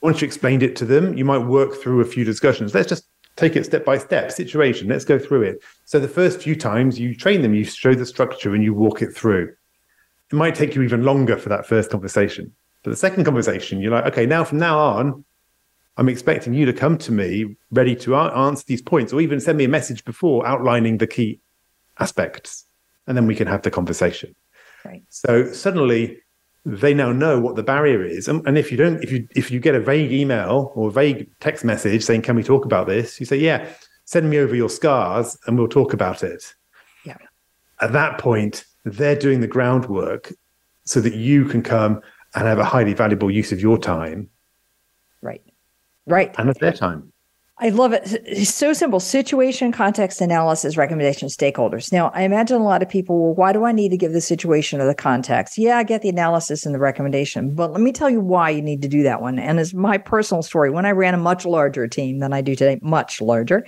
once 0.00 0.20
you 0.20 0.26
explained 0.26 0.62
it 0.62 0.76
to 0.76 0.84
them, 0.84 1.16
you 1.16 1.24
might 1.24 1.38
work 1.38 1.74
through 1.74 2.00
a 2.00 2.04
few 2.04 2.24
discussions. 2.24 2.72
Let's 2.72 2.88
just 2.88 3.08
take 3.36 3.56
it 3.56 3.64
step 3.64 3.84
by 3.84 3.98
step, 3.98 4.30
situation. 4.30 4.88
Let's 4.88 5.04
go 5.04 5.18
through 5.18 5.42
it. 5.42 5.62
So 5.84 5.98
the 5.98 6.08
first 6.08 6.40
few 6.40 6.56
times 6.56 6.98
you 6.98 7.14
train 7.14 7.42
them, 7.42 7.54
you 7.54 7.64
show 7.64 7.94
the 7.94 8.06
structure 8.06 8.54
and 8.54 8.62
you 8.62 8.74
walk 8.74 9.02
it 9.02 9.14
through. 9.14 9.54
It 10.30 10.36
might 10.36 10.54
take 10.54 10.74
you 10.74 10.82
even 10.82 11.04
longer 11.04 11.36
for 11.36 11.48
that 11.48 11.66
first 11.66 11.90
conversation. 11.90 12.52
But 12.82 12.90
the 12.90 12.96
second 12.96 13.24
conversation, 13.24 13.80
you're 13.80 13.92
like, 13.92 14.06
okay, 14.06 14.26
now 14.26 14.44
from 14.44 14.58
now 14.58 14.78
on, 14.78 15.24
I'm 15.96 16.08
expecting 16.08 16.54
you 16.54 16.66
to 16.66 16.72
come 16.72 16.98
to 16.98 17.12
me 17.12 17.56
ready 17.70 17.94
to 17.96 18.16
answer 18.16 18.64
these 18.66 18.82
points 18.82 19.12
or 19.12 19.20
even 19.20 19.40
send 19.40 19.58
me 19.58 19.64
a 19.64 19.68
message 19.68 20.04
before 20.04 20.46
outlining 20.46 20.98
the 20.98 21.06
key 21.06 21.40
aspects. 21.98 22.66
And 23.06 23.16
then 23.16 23.26
we 23.26 23.34
can 23.34 23.46
have 23.46 23.62
the 23.62 23.70
conversation. 23.70 24.34
Right. 24.84 25.02
So 25.08 25.52
suddenly 25.52 26.18
they 26.64 26.94
now 26.94 27.12
know 27.12 27.38
what 27.38 27.56
the 27.56 27.62
barrier 27.62 28.04
is. 28.04 28.26
And, 28.26 28.46
and 28.46 28.56
if 28.56 28.70
you 28.70 28.78
don't, 28.78 29.02
if 29.02 29.12
you 29.12 29.28
if 29.36 29.50
you 29.50 29.60
get 29.60 29.74
a 29.74 29.80
vague 29.80 30.12
email 30.12 30.72
or 30.74 30.88
a 30.88 30.92
vague 30.92 31.28
text 31.40 31.64
message 31.64 32.02
saying, 32.02 32.22
"Can 32.22 32.36
we 32.36 32.42
talk 32.42 32.64
about 32.64 32.86
this?" 32.86 33.20
You 33.20 33.26
say, 33.26 33.36
"Yeah, 33.36 33.68
send 34.04 34.30
me 34.30 34.38
over 34.38 34.54
your 34.54 34.70
scars 34.70 35.36
and 35.46 35.58
we'll 35.58 35.68
talk 35.68 35.92
about 35.92 36.22
it." 36.22 36.54
Yeah. 37.04 37.18
At 37.80 37.92
that 37.92 38.18
point, 38.18 38.64
they're 38.84 39.16
doing 39.16 39.40
the 39.40 39.46
groundwork 39.46 40.32
so 40.84 41.00
that 41.00 41.14
you 41.14 41.44
can 41.44 41.62
come 41.62 42.00
and 42.34 42.46
have 42.46 42.58
a 42.58 42.64
highly 42.64 42.94
valuable 42.94 43.30
use 43.30 43.52
of 43.52 43.60
your 43.60 43.78
time. 43.78 44.28
Right. 45.22 45.42
Right. 46.06 46.34
And 46.38 46.50
of 46.50 46.58
their 46.58 46.72
time. 46.72 47.12
I 47.58 47.68
love 47.68 47.92
it. 47.92 48.02
It's 48.26 48.52
so 48.52 48.72
simple. 48.72 48.98
Situation, 48.98 49.70
context, 49.70 50.20
analysis, 50.20 50.76
recommendation, 50.76 51.28
stakeholders. 51.28 51.92
Now, 51.92 52.10
I 52.12 52.22
imagine 52.22 52.60
a 52.60 52.64
lot 52.64 52.82
of 52.82 52.88
people, 52.88 53.22
well, 53.22 53.34
why 53.34 53.52
do 53.52 53.64
I 53.64 53.70
need 53.70 53.90
to 53.90 53.96
give 53.96 54.12
the 54.12 54.20
situation 54.20 54.80
or 54.80 54.86
the 54.86 54.94
context? 54.94 55.56
Yeah, 55.56 55.78
I 55.78 55.84
get 55.84 56.02
the 56.02 56.08
analysis 56.08 56.66
and 56.66 56.74
the 56.74 56.80
recommendation, 56.80 57.54
but 57.54 57.70
let 57.70 57.80
me 57.80 57.92
tell 57.92 58.10
you 58.10 58.20
why 58.20 58.50
you 58.50 58.60
need 58.60 58.82
to 58.82 58.88
do 58.88 59.04
that 59.04 59.22
one. 59.22 59.38
And 59.38 59.60
it's 59.60 59.72
my 59.72 59.98
personal 59.98 60.42
story, 60.42 60.70
when 60.70 60.84
I 60.84 60.90
ran 60.90 61.14
a 61.14 61.18
much 61.18 61.46
larger 61.46 61.86
team 61.86 62.18
than 62.18 62.32
I 62.32 62.40
do 62.40 62.56
today, 62.56 62.80
much 62.82 63.20
larger, 63.20 63.64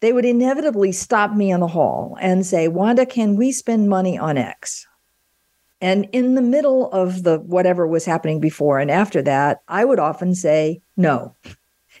they 0.00 0.14
would 0.14 0.24
inevitably 0.24 0.92
stop 0.92 1.34
me 1.34 1.50
in 1.50 1.60
the 1.60 1.66
hall 1.66 2.16
and 2.22 2.46
say, 2.46 2.68
Wanda, 2.68 3.04
can 3.04 3.36
we 3.36 3.52
spend 3.52 3.90
money 3.90 4.16
on 4.16 4.38
X? 4.38 4.86
And 5.82 6.08
in 6.12 6.36
the 6.36 6.42
middle 6.42 6.90
of 6.90 7.22
the 7.22 7.38
whatever 7.38 7.86
was 7.86 8.06
happening 8.06 8.40
before 8.40 8.78
and 8.78 8.90
after 8.90 9.20
that, 9.22 9.58
I 9.68 9.84
would 9.84 9.98
often 9.98 10.34
say, 10.34 10.80
no. 10.96 11.36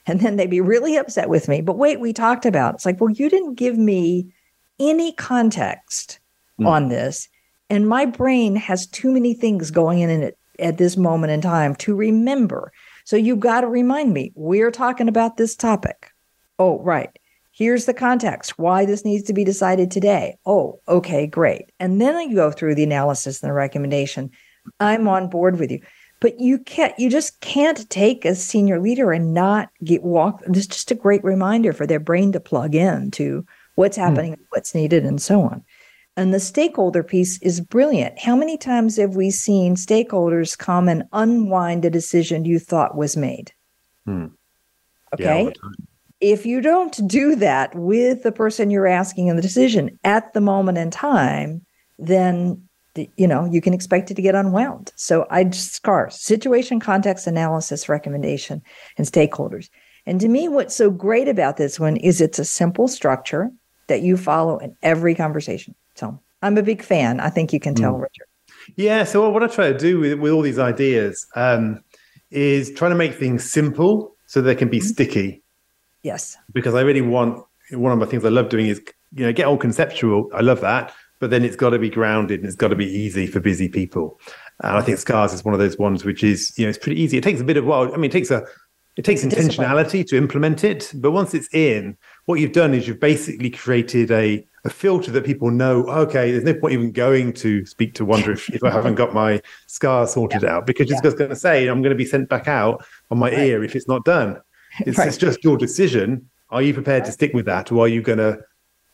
And 0.06 0.20
then 0.20 0.36
they'd 0.36 0.50
be 0.50 0.60
really 0.60 0.96
upset 0.96 1.28
with 1.28 1.48
me. 1.48 1.60
But 1.60 1.78
wait, 1.78 2.00
we 2.00 2.12
talked 2.12 2.46
about 2.46 2.74
it's 2.74 2.86
like, 2.86 3.00
well, 3.00 3.10
you 3.10 3.28
didn't 3.28 3.54
give 3.54 3.76
me 3.76 4.32
any 4.78 5.12
context 5.12 6.20
mm. 6.60 6.66
on 6.66 6.88
this. 6.88 7.28
And 7.68 7.88
my 7.88 8.06
brain 8.06 8.56
has 8.56 8.86
too 8.86 9.12
many 9.12 9.34
things 9.34 9.70
going 9.70 10.00
in 10.00 10.10
it 10.10 10.38
at 10.58 10.78
this 10.78 10.96
moment 10.96 11.32
in 11.32 11.40
time 11.40 11.74
to 11.76 11.94
remember. 11.94 12.72
So 13.04 13.16
you've 13.16 13.40
got 13.40 13.62
to 13.62 13.66
remind 13.66 14.12
me, 14.12 14.32
we're 14.34 14.70
talking 14.70 15.08
about 15.08 15.36
this 15.36 15.54
topic. 15.54 16.10
Oh, 16.58 16.80
right. 16.80 17.10
Here's 17.52 17.86
the 17.86 17.94
context 17.94 18.58
why 18.58 18.84
this 18.84 19.04
needs 19.04 19.24
to 19.24 19.32
be 19.32 19.44
decided 19.44 19.90
today. 19.90 20.36
Oh, 20.46 20.80
okay, 20.88 21.26
great. 21.26 21.72
And 21.78 22.00
then 22.00 22.30
you 22.30 22.34
go 22.34 22.50
through 22.50 22.74
the 22.74 22.84
analysis 22.84 23.42
and 23.42 23.50
the 23.50 23.54
recommendation. 23.54 24.30
I'm 24.78 25.08
on 25.08 25.28
board 25.28 25.58
with 25.58 25.70
you 25.70 25.80
but 26.20 26.38
you 26.38 26.58
can't 26.58 26.96
you 26.98 27.10
just 27.10 27.40
can't 27.40 27.88
take 27.90 28.24
a 28.24 28.34
senior 28.34 28.78
leader 28.78 29.10
and 29.10 29.34
not 29.34 29.70
get 29.82 30.02
walk 30.02 30.42
it's 30.46 30.66
just 30.66 30.90
a 30.90 30.94
great 30.94 31.24
reminder 31.24 31.72
for 31.72 31.86
their 31.86 32.00
brain 32.00 32.30
to 32.32 32.40
plug 32.40 32.74
in 32.74 33.10
to 33.10 33.44
what's 33.74 33.96
hmm. 33.96 34.02
happening 34.02 34.34
mm. 34.34 34.38
what's 34.50 34.74
needed 34.74 35.04
and 35.04 35.20
so 35.20 35.42
on 35.42 35.64
and 36.16 36.34
the 36.34 36.40
stakeholder 36.40 37.02
piece 37.02 37.40
is 37.42 37.60
brilliant 37.60 38.18
how 38.18 38.36
many 38.36 38.56
times 38.56 38.96
have 38.96 39.16
we 39.16 39.30
seen 39.30 39.74
stakeholders 39.74 40.56
come 40.56 40.88
and 40.88 41.02
unwind 41.12 41.84
a 41.84 41.90
decision 41.90 42.44
you 42.44 42.58
thought 42.58 42.96
was 42.96 43.16
made 43.16 43.52
mm. 44.06 44.30
okay 45.14 45.44
yeah, 45.44 45.50
if 46.20 46.44
you 46.44 46.60
don't 46.60 47.08
do 47.08 47.34
that 47.34 47.74
with 47.74 48.22
the 48.22 48.32
person 48.32 48.70
you're 48.70 48.86
asking 48.86 49.28
in 49.28 49.36
the 49.36 49.42
decision 49.42 49.98
at 50.04 50.32
the 50.34 50.40
moment 50.40 50.78
in 50.78 50.90
time 50.90 51.64
then 51.98 52.62
you 52.94 53.26
know, 53.26 53.44
you 53.44 53.60
can 53.60 53.74
expect 53.74 54.10
it 54.10 54.14
to 54.14 54.22
get 54.22 54.34
unwound. 54.34 54.92
So 54.96 55.26
I 55.30 55.44
just 55.44 55.72
scars, 55.72 56.16
situation, 56.16 56.80
context, 56.80 57.26
analysis, 57.26 57.88
recommendation, 57.88 58.62
and 58.98 59.06
stakeholders. 59.06 59.70
And 60.06 60.20
to 60.20 60.28
me, 60.28 60.48
what's 60.48 60.74
so 60.74 60.90
great 60.90 61.28
about 61.28 61.56
this 61.56 61.78
one 61.78 61.96
is 61.96 62.20
it's 62.20 62.38
a 62.38 62.44
simple 62.44 62.88
structure 62.88 63.50
that 63.86 64.02
you 64.02 64.16
follow 64.16 64.58
in 64.58 64.76
every 64.82 65.14
conversation. 65.14 65.74
So 65.94 66.18
I'm 66.42 66.56
a 66.58 66.62
big 66.62 66.82
fan. 66.82 67.20
I 67.20 67.30
think 67.30 67.52
you 67.52 67.60
can 67.60 67.74
tell, 67.74 67.94
mm. 67.94 68.02
Richard. 68.02 68.26
Yeah. 68.76 69.04
So 69.04 69.28
what 69.30 69.42
I 69.42 69.46
try 69.46 69.72
to 69.72 69.78
do 69.78 70.00
with, 70.00 70.18
with 70.18 70.32
all 70.32 70.42
these 70.42 70.58
ideas 70.58 71.26
um, 71.34 71.82
is 72.30 72.72
trying 72.72 72.92
to 72.92 72.96
make 72.96 73.14
things 73.14 73.50
simple 73.50 74.16
so 74.26 74.40
they 74.40 74.54
can 74.54 74.68
be 74.68 74.78
mm-hmm. 74.78 74.86
sticky. 74.86 75.42
Yes. 76.02 76.36
Because 76.52 76.74
I 76.74 76.80
really 76.82 77.02
want 77.02 77.44
one 77.72 77.92
of 77.92 78.00
the 78.00 78.06
things 78.06 78.24
I 78.24 78.28
love 78.28 78.48
doing 78.48 78.66
is 78.66 78.80
you 79.12 79.26
know 79.26 79.32
get 79.32 79.46
all 79.46 79.56
conceptual. 79.56 80.30
I 80.32 80.40
love 80.40 80.60
that, 80.60 80.92
but 81.20 81.30
then 81.30 81.44
it's 81.44 81.56
got 81.56 81.70
to 81.70 81.78
be 81.78 81.90
grounded 81.90 82.40
and 82.40 82.46
it's 82.46 82.56
got 82.56 82.68
to 82.68 82.76
be 82.76 82.86
easy 82.86 83.26
for 83.26 83.38
busy 83.40 83.68
people. 83.68 84.18
And 84.62 84.76
I 84.76 84.82
think 84.82 84.98
Scars 84.98 85.32
is 85.32 85.44
one 85.44 85.54
of 85.54 85.60
those 85.60 85.78
ones 85.78 86.04
which 86.04 86.24
is, 86.24 86.58
you 86.58 86.64
know, 86.64 86.70
it's 86.70 86.78
pretty 86.78 87.00
easy. 87.00 87.18
It 87.18 87.24
takes 87.24 87.40
a 87.40 87.44
bit 87.44 87.56
of 87.56 87.64
while. 87.64 87.92
I 87.92 87.96
mean, 87.96 88.06
it 88.06 88.12
takes 88.12 88.30
a 88.30 88.44
it 88.96 89.04
takes 89.04 89.22
it's 89.22 89.34
intentionality 89.34 90.06
to 90.08 90.16
implement 90.16 90.64
it, 90.64 90.90
but 90.96 91.12
once 91.12 91.32
it's 91.32 91.48
in, 91.54 91.96
what 92.26 92.40
you've 92.40 92.52
done 92.52 92.74
is 92.74 92.88
you've 92.88 93.00
basically 93.00 93.50
created 93.50 94.10
a 94.10 94.44
a 94.64 94.70
filter 94.70 95.10
that 95.12 95.24
people 95.24 95.50
know. 95.50 95.86
Okay, 95.86 96.32
there's 96.32 96.44
no 96.44 96.54
point 96.54 96.74
even 96.74 96.92
going 96.92 97.32
to 97.34 97.64
speak 97.64 97.94
to 97.94 98.04
Wanda 98.04 98.32
if, 98.32 98.50
if 98.50 98.62
I 98.62 98.70
haven't 98.70 98.96
got 98.96 99.14
my 99.14 99.40
scar 99.68 100.06
sorted 100.06 100.42
yeah. 100.42 100.56
out 100.56 100.66
because 100.66 100.90
yeah. 100.90 101.00
just 101.02 101.16
going 101.16 101.30
to 101.30 101.36
say 101.36 101.68
I'm 101.68 101.80
going 101.82 101.92
to 101.92 101.96
be 101.96 102.04
sent 102.04 102.28
back 102.28 102.48
out 102.48 102.84
on 103.10 103.18
my 103.18 103.30
right. 103.30 103.38
ear 103.38 103.64
if 103.64 103.74
it's 103.74 103.88
not 103.88 104.04
done. 104.04 104.38
It's, 104.80 104.98
right. 104.98 105.08
it's 105.08 105.16
just 105.16 105.42
your 105.44 105.56
decision. 105.56 106.28
Are 106.50 106.60
you 106.60 106.74
prepared 106.74 107.02
right. 107.02 107.06
to 107.06 107.12
stick 107.12 107.32
with 107.32 107.46
that, 107.46 107.72
or 107.72 107.84
are 107.84 107.88
you 107.88 108.02
going 108.02 108.18
to 108.18 108.40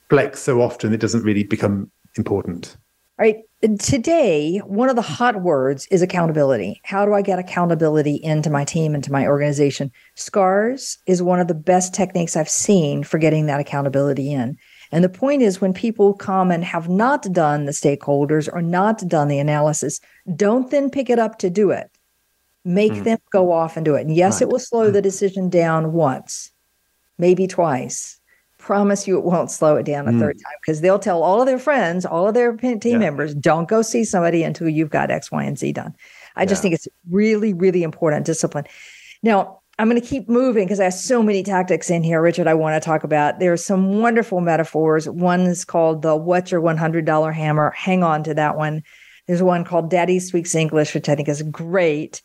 flex 0.08 0.40
so 0.40 0.60
often 0.62 0.92
it 0.92 1.00
doesn't 1.00 1.22
really 1.22 1.42
become 1.42 1.90
important. 2.18 2.76
All 3.18 3.24
right. 3.24 3.38
Today, 3.80 4.58
one 4.58 4.90
of 4.90 4.96
the 4.96 5.02
hot 5.02 5.40
words 5.40 5.86
is 5.90 6.02
accountability. 6.02 6.80
How 6.84 7.06
do 7.06 7.14
I 7.14 7.22
get 7.22 7.38
accountability 7.38 8.16
into 8.16 8.50
my 8.50 8.64
team, 8.64 8.94
into 8.94 9.10
my 9.10 9.26
organization? 9.26 9.90
SCARS 10.14 10.98
is 11.06 11.22
one 11.22 11.40
of 11.40 11.48
the 11.48 11.54
best 11.54 11.94
techniques 11.94 12.36
I've 12.36 12.50
seen 12.50 13.02
for 13.02 13.16
getting 13.16 13.46
that 13.46 13.58
accountability 13.58 14.30
in. 14.32 14.58
And 14.92 15.02
the 15.02 15.08
point 15.08 15.40
is, 15.40 15.60
when 15.60 15.72
people 15.72 16.12
come 16.12 16.50
and 16.50 16.62
have 16.62 16.90
not 16.90 17.22
done 17.32 17.64
the 17.64 17.72
stakeholders 17.72 18.52
or 18.52 18.60
not 18.60 18.98
done 19.08 19.28
the 19.28 19.38
analysis, 19.38 19.98
don't 20.36 20.70
then 20.70 20.90
pick 20.90 21.08
it 21.08 21.18
up 21.18 21.38
to 21.38 21.48
do 21.48 21.70
it. 21.70 21.90
Make 22.64 22.92
mm. 22.92 23.04
them 23.04 23.18
go 23.32 23.50
off 23.50 23.76
and 23.76 23.84
do 23.84 23.94
it. 23.94 24.02
And 24.02 24.14
yes, 24.14 24.34
right. 24.34 24.42
it 24.42 24.48
will 24.50 24.58
slow 24.58 24.90
the 24.90 25.02
decision 25.02 25.48
down 25.48 25.92
once, 25.92 26.52
maybe 27.16 27.46
twice, 27.46 28.20
promise 28.66 29.06
you 29.06 29.16
it 29.16 29.24
won't 29.24 29.48
slow 29.48 29.76
it 29.76 29.84
down 29.84 30.08
a 30.08 30.10
mm. 30.10 30.18
third 30.18 30.36
time 30.44 30.54
because 30.60 30.80
they'll 30.80 30.98
tell 30.98 31.22
all 31.22 31.40
of 31.40 31.46
their 31.46 31.58
friends, 31.58 32.04
all 32.04 32.26
of 32.26 32.34
their 32.34 32.56
team 32.56 32.80
yeah. 32.84 32.98
members, 32.98 33.32
don't 33.32 33.68
go 33.68 33.80
see 33.80 34.02
somebody 34.02 34.42
until 34.42 34.68
you've 34.68 34.90
got 34.90 35.08
X, 35.08 35.30
Y, 35.30 35.44
and 35.44 35.56
Z 35.56 35.72
done. 35.72 35.94
I 36.34 36.42
yeah. 36.42 36.46
just 36.46 36.62
think 36.62 36.74
it's 36.74 36.88
really, 37.08 37.54
really 37.54 37.84
important 37.84 38.26
discipline. 38.26 38.64
Now, 39.22 39.60
I'm 39.78 39.88
going 39.88 40.00
to 40.00 40.06
keep 40.06 40.28
moving 40.28 40.64
because 40.64 40.80
I 40.80 40.84
have 40.84 40.94
so 40.94 41.22
many 41.22 41.44
tactics 41.44 41.90
in 41.90 42.02
here, 42.02 42.20
Richard, 42.20 42.48
I 42.48 42.54
want 42.54 42.82
to 42.82 42.84
talk 42.84 43.04
about. 43.04 43.38
There 43.38 43.52
are 43.52 43.56
some 43.56 44.00
wonderful 44.00 44.40
metaphors. 44.40 45.08
One 45.08 45.42
is 45.42 45.64
called 45.64 46.02
the 46.02 46.16
What's 46.16 46.50
Your 46.50 46.60
$100 46.60 47.34
Hammer? 47.34 47.70
Hang 47.70 48.02
on 48.02 48.24
to 48.24 48.34
that 48.34 48.56
one. 48.56 48.82
There's 49.28 49.42
one 49.44 49.64
called 49.64 49.90
Daddy 49.90 50.18
Speaks 50.18 50.56
English, 50.56 50.92
which 50.92 51.08
I 51.08 51.14
think 51.14 51.28
is 51.28 51.42
great. 51.42 52.20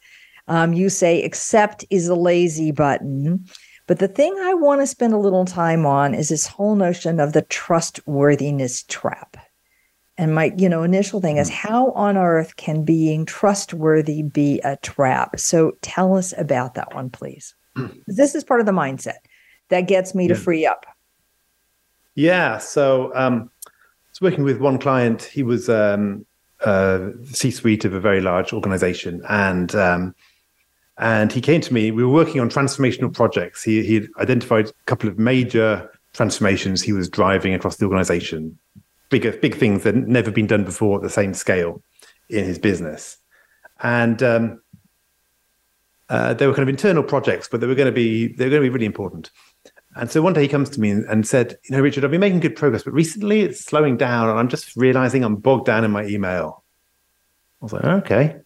Um, 0.48 0.74
you 0.74 0.90
say, 0.90 1.22
accept 1.24 1.86
is 1.92 2.08
a 2.08 2.16
lazy 2.16 2.72
button. 2.72 3.46
But 3.92 4.00
the 4.00 4.08
thing 4.08 4.34
I 4.40 4.54
want 4.54 4.80
to 4.80 4.88
spend 4.88 5.12
a 5.12 5.18
little 5.18 5.44
time 5.44 5.86
on 5.86 6.14
is 6.14 6.30
this 6.30 6.48
whole 6.48 6.76
notion 6.76 7.20
of 7.20 7.34
the 7.34 7.42
trustworthiness 7.42 8.84
trap. 8.84 9.36
And 10.18 10.34
my, 10.34 10.54
you 10.58 10.70
know, 10.70 10.84
initial 10.84 11.20
thing 11.20 11.36
is 11.36 11.50
hmm. 11.50 11.56
how 11.56 11.92
on 11.92 12.16
earth 12.16 12.56
can 12.56 12.86
being 12.86 13.26
trustworthy 13.26 14.24
be 14.24 14.62
a 14.62 14.78
trap? 14.78 15.38
So 15.42 15.74
tell 15.82 16.16
us 16.16 16.34
about 16.38 16.76
that 16.76 16.96
one, 16.96 17.10
please. 17.10 17.54
this 18.08 18.34
is 18.34 18.46
part 18.46 18.62
of 18.62 18.66
the 18.66 18.72
mindset 18.72 19.18
that 19.68 19.90
gets 19.90 20.16
me 20.16 20.24
yeah. 20.24 20.36
to 20.36 20.36
free 20.36 20.66
up. 20.66 20.86
Yeah. 22.16 22.60
So 22.60 23.12
um, 23.14 23.52
I 23.68 23.72
was 24.12 24.22
working 24.22 24.46
with 24.46 24.62
one 24.62 24.80
client. 24.80 25.24
He 25.24 25.44
was 25.44 25.68
um, 25.68 26.26
uh, 26.62 27.10
C-suite 27.26 27.84
of 27.84 27.94
a 27.94 28.00
very 28.00 28.22
large 28.22 28.54
organization, 28.54 29.22
and 29.28 29.76
um, 29.76 30.16
and 31.02 31.34
he 31.34 31.42
came 31.42 31.60
to 31.62 31.74
me. 31.74 31.90
We 31.92 32.04
were 32.04 32.14
working 32.14 32.40
on 32.40 32.50
transformational 32.50 33.14
projects. 33.14 33.64
He 33.64 33.84
he 33.84 34.08
identified 34.20 34.70
a 34.70 34.74
couple 34.86 35.10
of 35.10 35.20
major 35.20 35.92
transformations 36.14 36.82
he 36.82 36.94
was 36.94 37.10
driving 37.10 37.54
across 37.54 37.78
the 37.78 37.86
organization, 37.86 38.58
bigger 39.10 39.32
big 39.34 39.56
things 39.56 39.84
that 39.84 39.96
had 39.96 40.08
never 40.08 40.32
been 40.32 40.48
done 40.48 40.64
before 40.64 40.98
at 40.98 41.02
the 41.02 41.10
same 41.10 41.34
scale 41.34 41.82
in 42.30 42.46
his 42.46 42.60
business, 42.60 43.18
and 43.82 44.22
um, 44.22 44.62
uh, 46.10 46.34
they 46.36 46.46
were 46.46 46.54
kind 46.54 46.64
of 46.64 46.70
internal 46.70 47.04
projects, 47.04 47.50
but 47.50 47.60
they 47.60 47.68
were 47.68 47.76
going 47.76 47.88
to 47.88 47.92
be 47.92 48.28
they 48.34 48.46
were 48.46 48.52
going 48.52 48.62
to 48.62 48.70
be 48.70 48.74
really 48.74 48.86
important. 48.86 49.32
And 49.94 50.10
so 50.10 50.22
one 50.22 50.32
day 50.32 50.44
he 50.44 50.48
comes 50.48 50.70
to 50.70 50.80
me 50.80 50.92
and, 50.92 51.28
said, 51.28 51.58
"You 51.66 51.76
know, 51.76 51.82
Richard, 51.82 52.06
I've 52.06 52.12
been 52.12 52.22
making 52.22 52.40
good 52.40 52.56
progress, 52.56 52.84
but 52.84 52.94
recently 52.94 53.42
it's 53.42 53.66
slowing 53.66 53.98
down, 53.98 54.30
and 54.30 54.40
I'm 54.40 54.48
just 54.48 54.78
realizing 54.78 55.24
I'm 55.24 55.36
bogged 55.36 55.66
down 55.66 55.84
in 55.84 55.92
my 55.92 56.06
email." 56.06 56.64
I 57.62 57.66
was 57.66 57.74
like, 57.74 57.84
okay. 57.84 58.38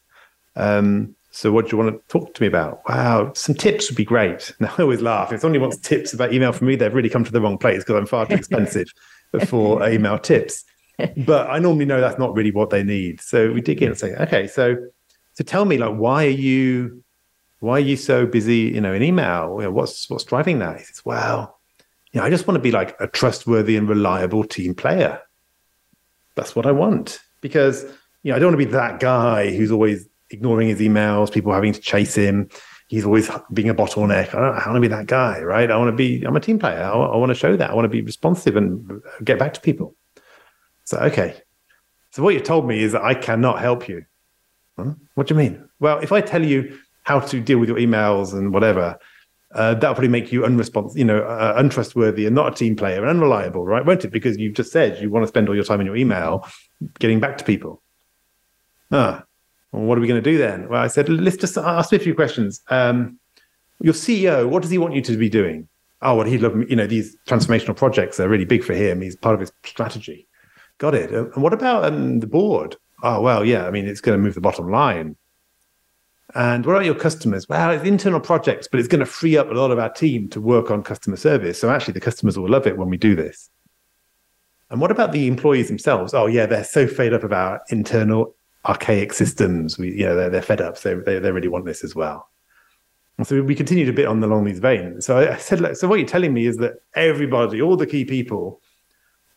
Um, 0.57 1.15
so 1.35 1.51
what 1.51 1.65
do 1.65 1.71
you 1.71 1.83
want 1.83 1.93
to 1.93 2.07
talk 2.07 2.33
to 2.33 2.41
me 2.41 2.47
about? 2.47 2.81
Wow, 2.87 3.33
some 3.33 3.55
tips 3.55 3.89
would 3.89 3.97
be 3.97 4.05
great. 4.05 4.53
And 4.59 4.69
I 4.69 4.75
always 4.79 5.01
laugh. 5.01 5.33
If 5.33 5.41
somebody 5.41 5.59
wants 5.59 5.75
tips 5.77 6.13
about 6.13 6.33
email 6.33 6.53
from 6.53 6.67
me, 6.67 6.77
they've 6.77 6.93
really 6.93 7.09
come 7.09 7.25
to 7.25 7.31
the 7.31 7.41
wrong 7.41 7.57
place 7.57 7.79
because 7.79 7.95
I'm 7.95 8.05
far 8.05 8.25
too 8.25 8.35
expensive 8.35 8.87
for 9.47 9.85
email 9.87 10.17
tips. 10.17 10.63
But 11.17 11.49
I 11.49 11.59
normally 11.59 11.83
know 11.83 11.99
that's 11.99 12.17
not 12.17 12.33
really 12.33 12.51
what 12.51 12.69
they 12.69 12.81
need. 12.81 13.19
So 13.19 13.51
we 13.51 13.59
dig 13.59 13.81
in 13.81 13.89
and 13.89 13.97
say, 13.97 14.15
okay, 14.15 14.47
so 14.47 14.77
so 15.33 15.43
tell 15.43 15.65
me, 15.65 15.77
like, 15.77 15.93
why 15.93 16.25
are 16.25 16.29
you 16.29 17.03
why 17.59 17.73
are 17.73 17.87
you 17.91 17.97
so 17.97 18.25
busy, 18.25 18.71
you 18.73 18.79
know, 18.79 18.93
in 18.93 19.03
email? 19.03 19.57
You 19.57 19.65
know, 19.65 19.71
what's 19.71 20.09
what's 20.09 20.23
driving 20.23 20.59
that? 20.59 20.77
He 20.77 20.85
says, 20.85 21.03
well, 21.03 21.59
you 22.13 22.21
know, 22.21 22.25
I 22.25 22.29
just 22.29 22.47
want 22.47 22.55
to 22.55 22.61
be 22.61 22.71
like 22.71 22.95
a 23.01 23.07
trustworthy 23.07 23.75
and 23.75 23.89
reliable 23.89 24.45
team 24.45 24.73
player. 24.73 25.19
That's 26.35 26.55
what 26.55 26.65
I 26.65 26.71
want 26.71 27.19
because 27.41 27.83
you 28.23 28.31
know 28.31 28.37
I 28.37 28.39
don't 28.39 28.53
want 28.53 28.61
to 28.61 28.65
be 28.65 28.71
that 28.71 29.01
guy 29.01 29.53
who's 29.53 29.71
always 29.71 30.07
ignoring 30.35 30.67
his 30.67 30.79
emails, 30.79 31.31
people 31.31 31.53
having 31.53 31.73
to 31.73 31.79
chase 31.79 32.15
him. 32.15 32.49
He's 32.87 33.05
always 33.05 33.29
being 33.51 33.69
a 33.69 33.75
bottleneck. 33.75 34.35
I 34.35 34.39
don't, 34.39 34.55
I 34.55 34.67
want 34.67 34.75
to 34.75 34.81
be 34.81 34.87
that 34.89 35.07
guy, 35.07 35.41
right? 35.41 35.71
I 35.71 35.77
want 35.77 35.89
to 35.89 35.95
be, 35.95 36.23
I'm 36.23 36.35
a 36.35 36.39
team 36.39 36.59
player. 36.59 36.83
I, 36.83 36.91
I 36.91 37.17
want 37.17 37.29
to 37.31 37.35
show 37.35 37.55
that. 37.57 37.71
I 37.71 37.73
want 37.73 37.85
to 37.85 37.89
be 37.89 38.01
responsive 38.01 38.55
and 38.55 39.01
get 39.23 39.39
back 39.39 39.53
to 39.55 39.61
people. 39.61 39.95
So, 40.83 40.97
okay. 40.99 41.41
So, 42.11 42.23
what 42.23 42.35
you 42.35 42.39
told 42.39 42.67
me 42.67 42.81
is 42.81 42.91
that 42.93 43.01
I 43.01 43.15
cannot 43.15 43.59
help 43.59 43.89
you. 43.89 44.05
Huh? 44.77 44.93
What 45.15 45.27
do 45.27 45.33
you 45.33 45.37
mean? 45.37 45.67
Well, 45.79 45.99
if 45.99 46.11
I 46.11 46.21
tell 46.21 46.45
you 46.45 46.77
how 47.03 47.19
to 47.19 47.41
deal 47.41 47.57
with 47.57 47.69
your 47.69 47.77
emails 47.77 48.33
and 48.33 48.53
whatever, 48.53 48.97
uh, 49.53 49.73
that'll 49.73 49.95
probably 49.95 50.07
make 50.07 50.31
you 50.31 50.45
unresponsive, 50.45 50.97
you 50.97 51.05
know, 51.05 51.19
uh, 51.23 51.53
untrustworthy 51.57 52.25
and 52.25 52.35
not 52.35 52.53
a 52.53 52.55
team 52.55 52.75
player 52.75 53.01
and 53.01 53.09
unreliable, 53.09 53.65
right? 53.65 53.85
Won't 53.85 54.05
it? 54.05 54.11
Because 54.11 54.37
you've 54.37 54.53
just 54.53 54.71
said 54.71 55.01
you 55.01 55.09
want 55.09 55.23
to 55.23 55.27
spend 55.27 55.49
all 55.49 55.55
your 55.55 55.63
time 55.63 55.79
in 55.81 55.85
your 55.85 55.95
email 55.95 56.47
getting 56.99 57.19
back 57.19 57.37
to 57.39 57.43
people. 57.43 57.81
Ah, 58.91 59.24
well, 59.75 59.83
what 59.83 59.97
are 59.97 60.01
we 60.01 60.07
going 60.07 60.23
to 60.23 60.31
do 60.31 60.37
then? 60.37 60.69
Well, 60.69 60.81
I 60.81 60.87
said, 60.87 61.09
let's 61.09 61.35
just 61.35 61.57
ask 61.57 61.91
me 61.91 61.97
a 61.97 62.01
few 62.01 62.15
questions. 62.15 62.61
Um, 62.69 63.19
your 63.81 63.93
CEO, 63.93 64.47
what 64.47 64.61
does 64.61 64.71
he 64.71 64.77
want 64.77 64.95
you 64.95 65.01
to 65.01 65.17
be 65.17 65.27
doing? 65.27 65.67
Oh, 66.01 66.15
well, 66.15 66.25
he'd 66.25 66.41
love, 66.41 66.57
you 66.69 66.77
know, 66.77 66.87
these 66.87 67.17
transformational 67.27 67.75
projects 67.75 68.17
are 68.19 68.29
really 68.29 68.45
big 68.45 68.63
for 68.63 68.73
him. 68.73 69.01
He's 69.01 69.17
part 69.17 69.33
of 69.33 69.41
his 69.41 69.51
strategy. 69.65 70.27
Got 70.77 70.95
it. 70.95 71.11
And 71.11 71.43
what 71.43 71.51
about 71.51 71.83
um, 71.83 72.21
the 72.21 72.27
board? 72.27 72.77
Oh, 73.03 73.19
well, 73.19 73.43
yeah, 73.43 73.67
I 73.67 73.71
mean, 73.71 73.85
it's 73.85 73.99
going 73.99 74.17
to 74.17 74.23
move 74.23 74.35
the 74.35 74.41
bottom 74.41 74.71
line. 74.71 75.17
And 76.33 76.65
what 76.65 76.73
about 76.73 76.85
your 76.85 76.95
customers? 76.95 77.49
Well, 77.49 77.71
it's 77.71 77.83
internal 77.83 78.21
projects, 78.21 78.69
but 78.69 78.79
it's 78.79 78.87
going 78.87 78.99
to 78.99 79.05
free 79.05 79.37
up 79.37 79.51
a 79.51 79.53
lot 79.53 79.71
of 79.71 79.79
our 79.79 79.91
team 79.91 80.29
to 80.29 80.39
work 80.39 80.71
on 80.71 80.83
customer 80.83 81.17
service. 81.17 81.59
So 81.59 81.69
actually, 81.69 81.95
the 81.95 82.01
customers 82.01 82.39
will 82.39 82.49
love 82.49 82.65
it 82.65 82.77
when 82.77 82.89
we 82.89 82.97
do 82.97 83.13
this. 83.13 83.49
And 84.69 84.79
what 84.79 84.91
about 84.91 85.11
the 85.11 85.27
employees 85.27 85.67
themselves? 85.67 86.13
Oh, 86.13 86.27
yeah, 86.27 86.45
they're 86.45 86.63
so 86.63 86.87
fed 86.87 87.13
up 87.13 87.23
about 87.23 87.61
internal 87.69 88.35
archaic 88.65 89.13
systems. 89.13 89.77
We, 89.77 89.91
you 89.91 90.05
know, 90.05 90.15
they're, 90.15 90.29
they're 90.29 90.41
fed 90.41 90.61
up. 90.61 90.77
So 90.77 91.01
they, 91.05 91.19
they 91.19 91.31
really 91.31 91.47
want 91.47 91.65
this 91.65 91.83
as 91.83 91.95
well. 91.95 92.29
And 93.17 93.25
so 93.25 93.41
we 93.41 93.55
continued 93.55 93.89
a 93.89 93.93
bit 93.93 94.07
on 94.07 94.21
along 94.23 94.43
these 94.43 94.59
veins. 94.59 95.05
So 95.05 95.17
I 95.17 95.37
said, 95.37 95.77
so 95.77 95.87
what 95.87 95.99
you're 95.99 96.07
telling 96.07 96.33
me 96.33 96.47
is 96.47 96.57
that 96.57 96.81
everybody, 96.95 97.61
all 97.61 97.77
the 97.77 97.87
key 97.87 98.03
people, 98.03 98.61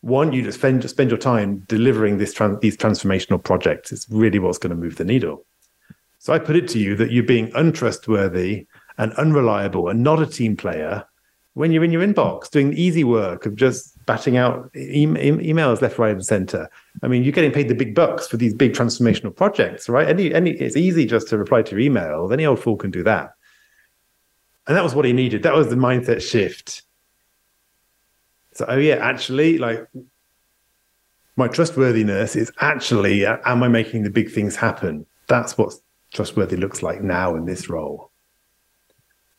want 0.01 0.33
you 0.33 0.41
to 0.43 0.51
spend 0.51 0.87
spend 0.89 1.09
your 1.09 1.19
time 1.19 1.59
delivering 1.67 2.17
this 2.17 2.33
trans, 2.33 2.59
these 2.59 2.77
transformational 2.77 3.41
projects. 3.41 3.91
It's 3.91 4.07
really 4.09 4.39
what's 4.39 4.57
going 4.57 4.71
to 4.71 4.75
move 4.75 4.95
the 4.95 5.05
needle. 5.05 5.45
So 6.19 6.33
I 6.33 6.39
put 6.39 6.55
it 6.55 6.67
to 6.69 6.79
you 6.79 6.95
that 6.95 7.11
you're 7.11 7.23
being 7.23 7.51
untrustworthy 7.55 8.67
and 8.97 9.13
unreliable 9.13 9.87
and 9.87 10.03
not 10.03 10.21
a 10.21 10.25
team 10.25 10.57
player 10.57 11.05
when 11.53 11.71
you're 11.71 11.83
in 11.83 11.91
your 11.91 12.05
inbox 12.05 12.49
doing 12.49 12.71
the 12.71 12.81
easy 12.81 13.03
work 13.03 13.45
of 13.45 13.55
just 13.55 13.97
batting 14.09 14.37
out 14.37 14.71
e- 14.75 15.05
emails 15.05 15.83
left, 15.83 15.99
right, 15.99 16.13
and 16.13 16.25
center. 16.25 16.67
I 17.03 17.07
mean, 17.07 17.21
you're 17.23 17.31
getting 17.31 17.51
paid 17.51 17.67
the 17.67 17.75
big 17.75 17.93
bucks 17.93 18.27
for 18.27 18.37
these 18.37 18.55
big 18.55 18.73
transformational 18.73 19.35
projects, 19.35 19.87
right? 19.87 20.07
Any, 20.07 20.33
any, 20.33 20.49
it's 20.49 20.75
easy 20.75 21.05
just 21.05 21.27
to 21.27 21.37
reply 21.37 21.61
to 21.61 21.71
your 21.71 21.79
email. 21.79 22.33
Any 22.33 22.43
old 22.43 22.59
fool 22.59 22.75
can 22.75 22.89
do 22.89 23.03
that. 23.03 23.35
And 24.65 24.75
that 24.75 24.83
was 24.83 24.95
what 24.95 25.05
he 25.05 25.13
needed. 25.13 25.43
That 25.43 25.53
was 25.53 25.69
the 25.69 25.75
mindset 25.75 26.23
shift. 26.23 26.81
So, 28.53 28.65
oh 28.67 28.77
yeah, 28.77 28.95
actually, 28.95 29.59
like 29.59 29.87
my 31.35 31.47
trustworthiness 31.47 32.35
is 32.35 32.51
actually, 32.61 33.27
uh, 33.27 33.37
am 33.45 33.61
I 33.61 33.67
making 33.67 34.01
the 34.01 34.09
big 34.09 34.31
things 34.31 34.55
happen? 34.55 35.05
That's 35.27 35.55
what 35.55 35.71
trustworthy 36.11 36.57
looks 36.57 36.81
like 36.81 37.03
now 37.03 37.35
in 37.35 37.45
this 37.45 37.69
role. 37.69 38.08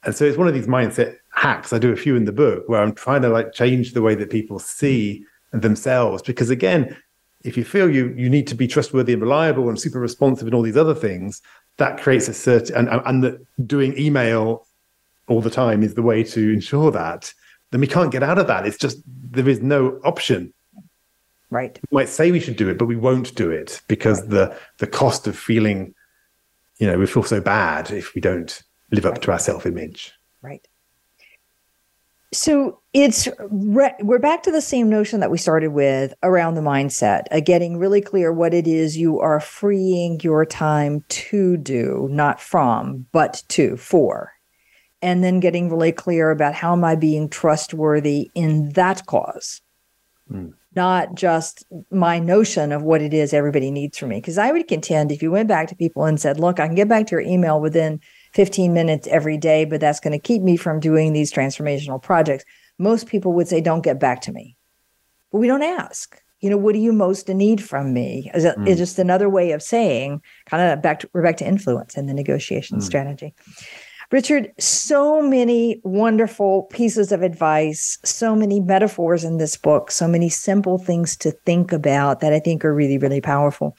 And 0.04 0.14
so 0.14 0.24
it's 0.24 0.38
one 0.38 0.48
of 0.48 0.54
these 0.54 0.66
mindset 0.66 1.16
hacks. 1.32 1.72
I 1.72 1.78
do 1.78 1.92
a 1.92 1.96
few 1.96 2.16
in 2.16 2.24
the 2.24 2.32
book 2.32 2.68
where 2.68 2.80
I'm 2.80 2.94
trying 2.94 3.22
to 3.22 3.28
like 3.28 3.52
change 3.52 3.92
the 3.92 4.02
way 4.02 4.14
that 4.14 4.30
people 4.30 4.58
see 4.58 5.24
themselves. 5.52 6.22
Because 6.22 6.50
again, 6.50 6.96
if 7.42 7.56
you 7.56 7.64
feel 7.64 7.90
you 7.90 8.14
you 8.16 8.28
need 8.28 8.46
to 8.48 8.54
be 8.54 8.66
trustworthy 8.66 9.12
and 9.12 9.22
reliable 9.22 9.68
and 9.68 9.80
super 9.80 10.00
responsive 10.00 10.46
and 10.46 10.54
all 10.54 10.62
these 10.62 10.76
other 10.76 10.94
things, 10.94 11.42
that 11.76 12.00
creates 12.00 12.28
a 12.28 12.34
certain 12.34 12.88
and 12.88 13.02
and 13.06 13.24
the, 13.24 13.46
doing 13.66 13.98
email 13.98 14.66
all 15.28 15.40
the 15.40 15.50
time 15.50 15.82
is 15.82 15.94
the 15.94 16.02
way 16.02 16.22
to 16.24 16.52
ensure 16.52 16.90
that. 16.90 17.32
Then 17.70 17.80
we 17.80 17.86
can't 17.86 18.10
get 18.10 18.22
out 18.22 18.38
of 18.38 18.46
that. 18.48 18.66
It's 18.66 18.76
just 18.76 18.98
there 19.06 19.48
is 19.48 19.60
no 19.60 20.00
option. 20.04 20.52
Right. 21.50 21.78
We 21.90 21.96
might 21.96 22.08
say 22.08 22.30
we 22.30 22.40
should 22.40 22.56
do 22.56 22.68
it, 22.68 22.78
but 22.78 22.86
we 22.86 22.96
won't 22.96 23.34
do 23.34 23.50
it 23.50 23.80
because 23.88 24.20
right. 24.20 24.30
the 24.30 24.56
the 24.78 24.86
cost 24.86 25.26
of 25.26 25.38
feeling, 25.38 25.94
you 26.78 26.86
know, 26.86 26.98
we 26.98 27.06
feel 27.06 27.22
so 27.22 27.40
bad 27.40 27.90
if 27.90 28.14
we 28.14 28.20
don't 28.20 28.62
live 28.92 29.06
up 29.06 29.12
right. 29.12 29.22
to 29.22 29.32
our 29.32 29.38
self 29.38 29.66
image. 29.66 30.12
Right. 30.42 30.66
So 32.32 32.80
it's 32.92 33.28
re- 33.50 33.94
we're 34.00 34.20
back 34.20 34.44
to 34.44 34.52
the 34.52 34.60
same 34.60 34.88
notion 34.88 35.18
that 35.20 35.32
we 35.32 35.38
started 35.38 35.72
with 35.72 36.14
around 36.22 36.54
the 36.54 36.60
mindset, 36.60 37.24
uh, 37.32 37.40
getting 37.40 37.76
really 37.76 38.00
clear 38.00 38.32
what 38.32 38.54
it 38.54 38.68
is 38.68 38.96
you 38.96 39.18
are 39.18 39.40
freeing 39.40 40.20
your 40.20 40.46
time 40.46 41.04
to 41.08 41.56
do, 41.56 42.08
not 42.10 42.40
from, 42.40 43.06
but 43.10 43.42
to, 43.48 43.76
for. 43.76 44.32
And 45.02 45.24
then 45.24 45.40
getting 45.40 45.70
really 45.70 45.92
clear 45.92 46.30
about 46.30 46.54
how 46.54 46.72
am 46.72 46.84
I 46.84 46.94
being 46.94 47.28
trustworthy 47.28 48.30
in 48.34 48.70
that 48.70 49.06
cause, 49.06 49.60
mm. 50.30 50.52
not 50.76 51.14
just 51.14 51.64
my 51.90 52.20
notion 52.20 52.70
of 52.70 52.82
what 52.82 53.02
it 53.02 53.12
is 53.12 53.32
everybody 53.32 53.72
needs 53.72 53.98
from 53.98 54.10
me. 54.10 54.16
Because 54.16 54.38
I 54.38 54.52
would 54.52 54.68
contend 54.68 55.10
if 55.10 55.20
you 55.20 55.32
went 55.32 55.48
back 55.48 55.68
to 55.68 55.74
people 55.74 56.04
and 56.04 56.20
said, 56.20 56.38
look, 56.38 56.60
I 56.60 56.66
can 56.66 56.76
get 56.76 56.88
back 56.88 57.06
to 57.08 57.12
your 57.12 57.22
email 57.22 57.60
within 57.60 58.00
15 58.32 58.72
minutes 58.72 59.08
every 59.08 59.36
day, 59.36 59.64
but 59.64 59.80
that's 59.80 60.00
going 60.00 60.12
to 60.12 60.18
keep 60.18 60.42
me 60.42 60.56
from 60.56 60.80
doing 60.80 61.12
these 61.12 61.32
transformational 61.32 62.02
projects. 62.02 62.44
Most 62.78 63.06
people 63.06 63.32
would 63.32 63.48
say, 63.48 63.60
don't 63.60 63.82
get 63.82 64.00
back 64.00 64.20
to 64.22 64.32
me. 64.32 64.56
But 65.32 65.38
we 65.38 65.46
don't 65.46 65.62
ask. 65.62 66.20
You 66.40 66.48
know, 66.48 66.56
what 66.56 66.72
do 66.72 66.78
you 66.78 66.92
most 66.92 67.28
need 67.28 67.62
from 67.62 67.92
me? 67.92 68.30
Is 68.34 68.44
it 68.44 68.56
mm. 68.56 68.66
is 68.66 68.78
just 68.78 68.98
another 68.98 69.28
way 69.28 69.52
of 69.52 69.62
saying, 69.62 70.22
kind 70.46 70.62
of 70.62 70.80
back 70.80 71.00
to 71.00 71.10
we're 71.12 71.22
back 71.22 71.36
to 71.38 71.46
influence 71.46 71.96
and 71.96 72.08
the 72.08 72.14
negotiation 72.14 72.78
mm. 72.78 72.82
strategy. 72.82 73.34
Richard, 74.10 74.50
so 74.58 75.22
many 75.22 75.80
wonderful 75.84 76.62
pieces 76.64 77.12
of 77.12 77.22
advice, 77.22 77.96
so 78.04 78.34
many 78.34 78.58
metaphors 78.58 79.22
in 79.22 79.36
this 79.36 79.56
book, 79.56 79.90
so 79.92 80.08
many 80.08 80.28
simple 80.28 80.78
things 80.78 81.16
to 81.18 81.30
think 81.30 81.72
about 81.72 82.18
that 82.20 82.32
I 82.32 82.40
think 82.40 82.64
are 82.64 82.74
really, 82.74 82.98
really 82.98 83.20
powerful. 83.20 83.76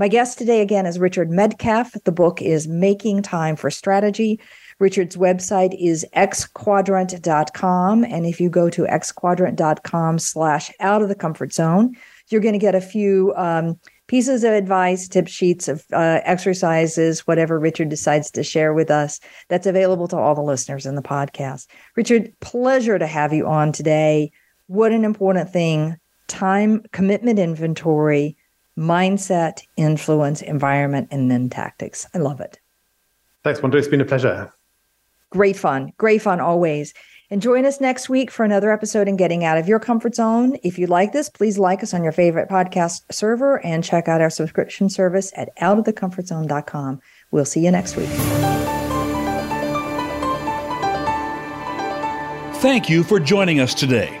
My 0.00 0.06
guest 0.06 0.38
today 0.38 0.60
again 0.60 0.86
is 0.86 1.00
Richard 1.00 1.28
Medcalf. 1.28 2.00
The 2.04 2.12
book 2.12 2.40
is 2.40 2.68
Making 2.68 3.20
Time 3.20 3.56
for 3.56 3.68
Strategy. 3.68 4.38
Richard's 4.78 5.16
website 5.16 5.76
is 5.76 6.06
xquadrant.com. 6.14 8.04
And 8.04 8.24
if 8.24 8.40
you 8.40 8.48
go 8.48 8.70
to 8.70 8.82
xquadrant.com 8.84 10.20
slash 10.20 10.70
out 10.78 11.02
of 11.02 11.08
the 11.08 11.16
comfort 11.16 11.52
zone, 11.52 11.96
you're 12.28 12.40
going 12.40 12.52
to 12.52 12.60
get 12.60 12.76
a 12.76 12.80
few 12.80 13.34
um, 13.36 13.76
pieces 14.06 14.44
of 14.44 14.52
advice, 14.52 15.08
tip 15.08 15.26
sheets 15.26 15.66
of 15.66 15.84
uh, 15.92 16.20
exercises, 16.22 17.26
whatever 17.26 17.58
Richard 17.58 17.88
decides 17.88 18.30
to 18.30 18.44
share 18.44 18.72
with 18.72 18.92
us 18.92 19.18
that's 19.48 19.66
available 19.66 20.06
to 20.08 20.16
all 20.16 20.36
the 20.36 20.42
listeners 20.42 20.86
in 20.86 20.94
the 20.94 21.02
podcast. 21.02 21.66
Richard, 21.96 22.32
pleasure 22.38 23.00
to 23.00 23.06
have 23.08 23.32
you 23.32 23.48
on 23.48 23.72
today. 23.72 24.30
What 24.68 24.92
an 24.92 25.04
important 25.04 25.50
thing. 25.50 25.96
Time 26.28 26.84
commitment 26.92 27.40
inventory 27.40 28.36
mindset, 28.78 29.62
influence, 29.76 30.40
environment, 30.40 31.08
and 31.10 31.30
then 31.30 31.50
tactics. 31.50 32.06
I 32.14 32.18
love 32.18 32.40
it. 32.40 32.58
Thanks, 33.42 33.60
Wanda. 33.60 33.78
It's 33.78 33.88
been 33.88 34.00
a 34.00 34.04
pleasure. 34.04 34.52
Great 35.30 35.56
fun. 35.56 35.92
Great 35.98 36.22
fun 36.22 36.40
always. 36.40 36.94
And 37.30 37.42
join 37.42 37.66
us 37.66 37.80
next 37.80 38.08
week 38.08 38.30
for 38.30 38.44
another 38.44 38.72
episode 38.72 39.06
in 39.06 39.16
Getting 39.16 39.44
Out 39.44 39.58
of 39.58 39.68
Your 39.68 39.78
Comfort 39.78 40.14
Zone. 40.14 40.56
If 40.62 40.78
you 40.78 40.86
like 40.86 41.12
this, 41.12 41.28
please 41.28 41.58
like 41.58 41.82
us 41.82 41.92
on 41.92 42.02
your 42.02 42.12
favorite 42.12 42.48
podcast 42.48 43.02
server 43.10 43.62
and 43.64 43.84
check 43.84 44.08
out 44.08 44.22
our 44.22 44.30
subscription 44.30 44.88
service 44.88 45.30
at 45.36 45.54
outofthecomfortzone.com. 45.58 47.02
We'll 47.30 47.44
see 47.44 47.64
you 47.64 47.70
next 47.70 47.96
week. 47.96 48.08
Thank 52.60 52.88
you 52.88 53.04
for 53.04 53.20
joining 53.20 53.60
us 53.60 53.74
today. 53.74 54.20